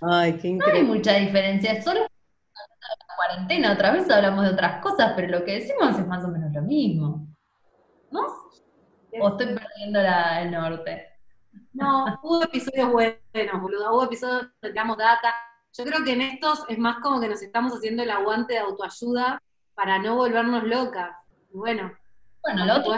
Ay, 0.00 0.34
qué 0.34 0.46
increíble. 0.46 0.82
No 0.84 0.92
hay 0.92 0.96
mucha 0.98 1.14
diferencia. 1.14 1.82
Solo 1.82 2.06
cuarentena, 3.16 3.72
otra 3.72 3.92
vez 3.92 4.10
hablamos 4.10 4.44
de 4.44 4.50
otras 4.50 4.82
cosas, 4.82 5.12
pero 5.16 5.28
lo 5.28 5.44
que 5.44 5.60
decimos 5.60 5.98
es 5.98 6.06
más 6.06 6.24
o 6.24 6.28
menos 6.28 6.52
lo 6.52 6.62
mismo. 6.62 7.26
¿No? 8.10 8.20
¿O 9.20 9.28
estoy 9.28 9.46
perdiendo 9.46 10.00
el 10.00 10.50
norte? 10.50 11.08
No, 11.72 12.18
hubo 12.22 12.42
episodios 12.42 12.90
buenos, 12.90 13.60
boludo. 13.60 13.94
Hubo 13.94 14.04
episodios 14.04 14.48
donde 14.60 14.74
damos 14.74 14.96
data. 14.98 15.34
Yo 15.72 15.84
creo 15.84 16.04
que 16.04 16.12
en 16.12 16.22
estos 16.22 16.64
es 16.68 16.78
más 16.78 16.98
como 17.00 17.20
que 17.20 17.28
nos 17.28 17.42
estamos 17.42 17.72
haciendo 17.74 18.02
el 18.02 18.10
aguante 18.10 18.54
de 18.54 18.60
autoayuda 18.60 19.42
para 19.74 19.98
no 19.98 20.16
volvernos 20.16 20.64
locas. 20.64 21.10
Bueno. 21.52 21.92
Bueno, 22.42 22.64
lo 22.64 22.76
otro, 22.76 22.96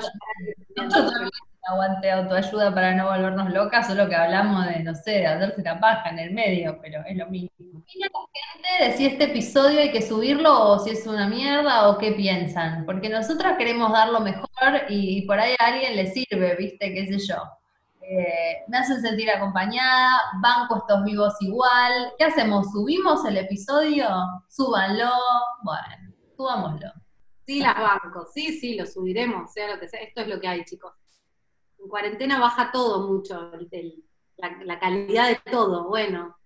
aguante 1.63 2.11
autoayuda 2.11 2.75
para 2.75 2.95
no 2.95 3.09
volvernos 3.09 3.53
locas, 3.53 3.87
solo 3.87 4.09
que 4.09 4.15
hablamos 4.15 4.67
de, 4.67 4.81
no 4.81 4.95
sé, 4.95 5.11
de 5.13 5.27
hacerse 5.27 5.63
la 5.63 5.79
paja 5.79 6.11
en 6.11 6.19
el 6.19 6.33
medio, 6.33 6.79
pero 6.81 7.03
es 7.07 7.17
lo 7.17 7.27
mismo. 7.29 7.51
¿Qué 7.87 7.99
la 8.01 8.09
gente 8.43 8.85
de 8.85 8.97
si 8.97 9.07
este 9.07 9.25
episodio 9.25 9.81
hay 9.81 9.93
que 9.93 10.03
subirlo 10.03 10.69
o 10.69 10.79
si 10.79 10.91
es 10.91 11.07
una 11.07 11.29
mierda 11.29 11.89
o 11.89 11.99
qué 11.99 12.13
piensan? 12.13 12.85
Porque 12.87 13.09
nosotras 13.09 13.57
queremos 13.59 13.93
dar 13.93 14.09
lo 14.09 14.21
mejor 14.21 14.49
y, 14.89 15.27
por 15.27 15.39
ahí 15.39 15.55
a 15.59 15.67
alguien 15.67 15.97
le 15.97 16.07
sirve, 16.07 16.57
¿viste? 16.57 16.93
¿Qué 16.93 17.07
sé 17.07 17.27
yo? 17.27 17.37
Eh, 18.01 18.65
me 18.69 18.79
hacen 18.79 19.03
sentir 19.03 19.31
acompañada, 19.31 20.23
banco 20.43 20.79
estos 20.79 21.05
vivos 21.05 21.35
igual. 21.41 22.13
¿Qué 22.17 22.25
hacemos? 22.25 22.73
¿Subimos 22.73 23.25
el 23.27 23.37
episodio? 23.37 24.09
Súbanlo. 24.49 25.11
Bueno, 25.63 26.15
subámoslo. 26.35 26.89
Sí, 27.47 27.61
las 27.61 27.77
banco. 27.77 28.27
Sí, 28.33 28.59
sí, 28.59 28.77
lo 28.77 28.87
subiremos, 28.87 29.53
sea 29.53 29.75
lo 29.75 29.81
que 29.81 29.89
sea. 29.89 30.01
Esto 30.01 30.23
es 30.23 30.29
lo 30.29 30.41
que 30.41 30.49
hay, 30.49 30.65
chicos 30.65 30.98
en 31.89 31.91
cuarentena 31.91 32.39
baja 32.39 32.71
todo 32.71 33.09
mucho, 33.09 33.51
la, 34.37 34.79
calidad 34.79 35.29
de 35.29 35.41
todo. 35.51 35.89
Bueno, 35.89 36.37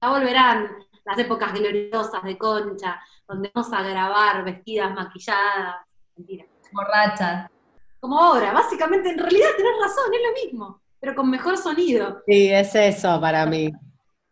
ya 0.00 0.08
volverán 0.08 0.70
las 1.04 1.18
épocas 1.18 1.52
gloriosas 1.52 2.22
de 2.22 2.38
Concha, 2.38 3.00
donde 3.26 3.50
vamos 3.52 3.72
a 3.72 3.82
grabar 3.82 4.44
vestidas 4.44 4.94
maquilladas, 4.94 5.84
mentira. 6.16 6.46
Borrachas. 6.70 7.50
Como 7.98 8.20
ahora, 8.20 8.52
básicamente, 8.52 9.10
en 9.10 9.18
realidad 9.18 9.48
tenés 9.56 9.72
razón, 9.82 10.14
es 10.14 10.20
lo 10.22 10.44
mismo, 10.44 10.80
pero 11.00 11.16
con 11.16 11.28
mejor 11.28 11.56
sonido. 11.56 12.22
Sí, 12.26 12.52
es 12.52 12.72
eso 12.76 13.20
para 13.20 13.46
mí. 13.46 13.72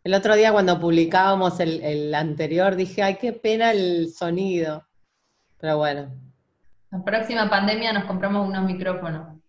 El 0.01 0.13
otro 0.13 0.33
día 0.35 0.53
cuando 0.53 0.79
publicábamos 0.79 1.59
el, 1.59 1.81
el 1.81 2.15
anterior 2.15 2.75
dije, 2.75 3.03
ay, 3.03 3.17
qué 3.17 3.33
pena 3.33 3.71
el 3.71 4.13
sonido. 4.13 4.85
Pero 5.59 5.77
bueno. 5.77 6.09
La 6.89 7.03
próxima 7.03 7.49
pandemia 7.49 7.91
nos 7.91 8.05
compramos 8.05 8.47
unos 8.47 8.63
micrófonos 8.63 9.42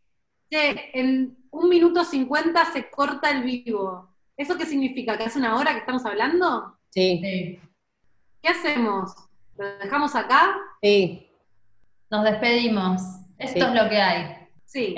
en 0.55 1.37
un 1.51 1.69
minuto 1.69 2.05
cincuenta 2.05 2.65
se 2.67 2.91
corta 2.91 3.31
el 3.31 3.43
vivo. 3.43 4.09
¿Eso 4.37 4.57
qué 4.57 4.67
significa? 4.67 5.17
¿Que 5.17 5.25
hace 5.25 5.39
una 5.39 5.57
hora 5.57 5.73
que 5.73 5.79
estamos 5.81 6.05
hablando? 6.07 6.77
Sí, 6.91 7.21
Sí. 7.23 7.61
¿Qué 8.43 8.49
hacemos? 8.51 9.15
¿Lo 9.57 9.79
dejamos 9.79 10.15
acá? 10.15 10.57
sí. 10.83 11.21
Nos 12.11 12.23
despedimos. 12.25 13.03
Esto 13.39 13.61
Sí. 13.61 13.67
es 13.67 13.83
lo 13.83 13.89
que 13.89 14.01
hay. 14.01 14.37
Sí, 14.65 14.95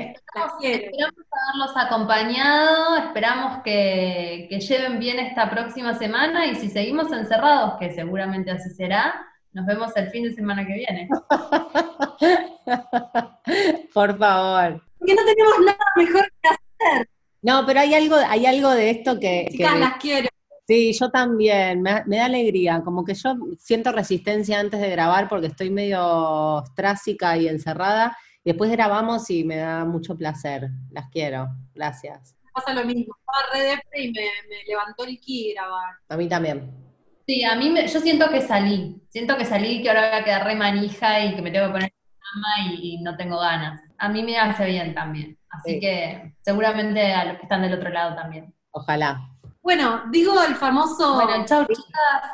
quiero. 0.58 0.84
Esperamos 0.84 1.14
haberlos 1.32 1.76
acompañado, 1.76 2.96
esperamos 2.98 3.62
que, 3.62 4.46
que 4.50 4.60
lleven 4.60 4.98
bien 4.98 5.18
esta 5.18 5.48
próxima 5.50 5.94
semana 5.94 6.46
y 6.46 6.56
si 6.56 6.68
seguimos 6.68 7.10
encerrados, 7.12 7.74
que 7.78 7.90
seguramente 7.94 8.50
así 8.50 8.70
será, 8.70 9.14
nos 9.56 9.64
vemos 9.64 9.90
el 9.96 10.10
fin 10.10 10.24
de 10.24 10.34
semana 10.34 10.66
que 10.66 10.74
viene. 10.74 11.08
Por 13.94 14.18
favor. 14.18 14.82
Porque 14.98 15.14
no 15.14 15.24
tenemos 15.24 15.54
nada 15.64 15.78
mejor 15.96 16.30
que 16.42 16.48
hacer. 16.48 17.08
No, 17.40 17.64
pero 17.66 17.80
hay 17.80 17.94
algo, 17.94 18.16
hay 18.16 18.44
algo 18.44 18.68
de 18.70 18.90
esto 18.90 19.18
que, 19.18 19.46
Chicas, 19.50 19.72
que- 19.72 19.80
las 19.80 19.94
quiero. 19.94 20.28
sí, 20.66 20.92
yo 20.92 21.10
también, 21.10 21.80
me, 21.80 22.04
me 22.04 22.18
da 22.18 22.26
alegría, 22.26 22.82
como 22.84 23.02
que 23.02 23.14
yo 23.14 23.34
siento 23.58 23.92
resistencia 23.92 24.60
antes 24.60 24.78
de 24.80 24.90
grabar 24.90 25.26
porque 25.28 25.46
estoy 25.46 25.70
medio 25.70 26.62
estrásica 26.62 27.38
y 27.38 27.48
encerrada, 27.48 28.14
y 28.44 28.50
después 28.50 28.70
grabamos 28.70 29.30
y 29.30 29.42
me 29.44 29.56
da 29.56 29.86
mucho 29.86 30.16
placer, 30.18 30.68
las 30.90 31.08
quiero, 31.10 31.48
gracias. 31.74 32.36
Pasa 32.52 32.74
lo 32.74 32.84
mismo. 32.84 33.16
Estaba 33.18 33.52
re 33.54 33.60
depre 33.70 34.02
y 34.02 34.12
me, 34.12 34.20
me 34.50 34.64
levantó 34.66 35.04
el 35.04 35.18
ki 35.18 35.54
grabar. 35.54 35.94
A 36.10 36.16
mí 36.18 36.28
también. 36.28 36.85
Sí, 37.26 37.42
a 37.44 37.56
mí 37.56 37.70
me- 37.70 37.86
yo 37.88 38.00
siento 38.00 38.28
que 38.30 38.40
salí, 38.40 39.02
siento 39.10 39.36
que 39.36 39.44
salí, 39.44 39.82
que 39.82 39.88
ahora 39.88 40.10
voy 40.10 40.18
a 40.20 40.24
quedar 40.24 40.44
re 40.44 40.54
manija 40.54 41.20
y 41.24 41.34
que 41.34 41.42
me 41.42 41.50
tengo 41.50 41.66
que 41.66 41.72
poner 41.72 41.92
en 41.92 42.20
cama 42.20 42.70
y, 42.72 42.94
y 42.94 43.02
no 43.02 43.16
tengo 43.16 43.38
ganas. 43.40 43.80
A 43.98 44.08
mí 44.08 44.22
me 44.22 44.38
hace 44.38 44.64
bien 44.66 44.94
también, 44.94 45.36
así 45.50 45.72
Sí. 45.74 45.80
que 45.80 46.34
seguramente 46.42 47.12
a 47.12 47.24
los 47.24 47.36
que 47.38 47.42
están 47.42 47.62
del 47.62 47.74
otro 47.74 47.90
lado 47.90 48.14
también. 48.14 48.54
Ojalá. 48.70 49.28
Bueno, 49.62 50.02
digo 50.10 50.40
el 50.44 50.54
famoso. 50.54 51.14
Bueno, 51.16 51.44
chau 51.44 51.64
chicas, 51.66 52.30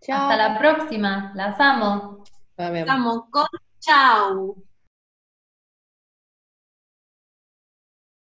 Chao. 0.00 0.28
hasta 0.30 0.36
la 0.36 0.58
próxima, 0.58 1.32
las 1.34 1.58
amo. 1.58 2.22
También. 2.54 2.84
Estamos 2.86 3.24
con 3.30 3.46
chau. 3.80 4.62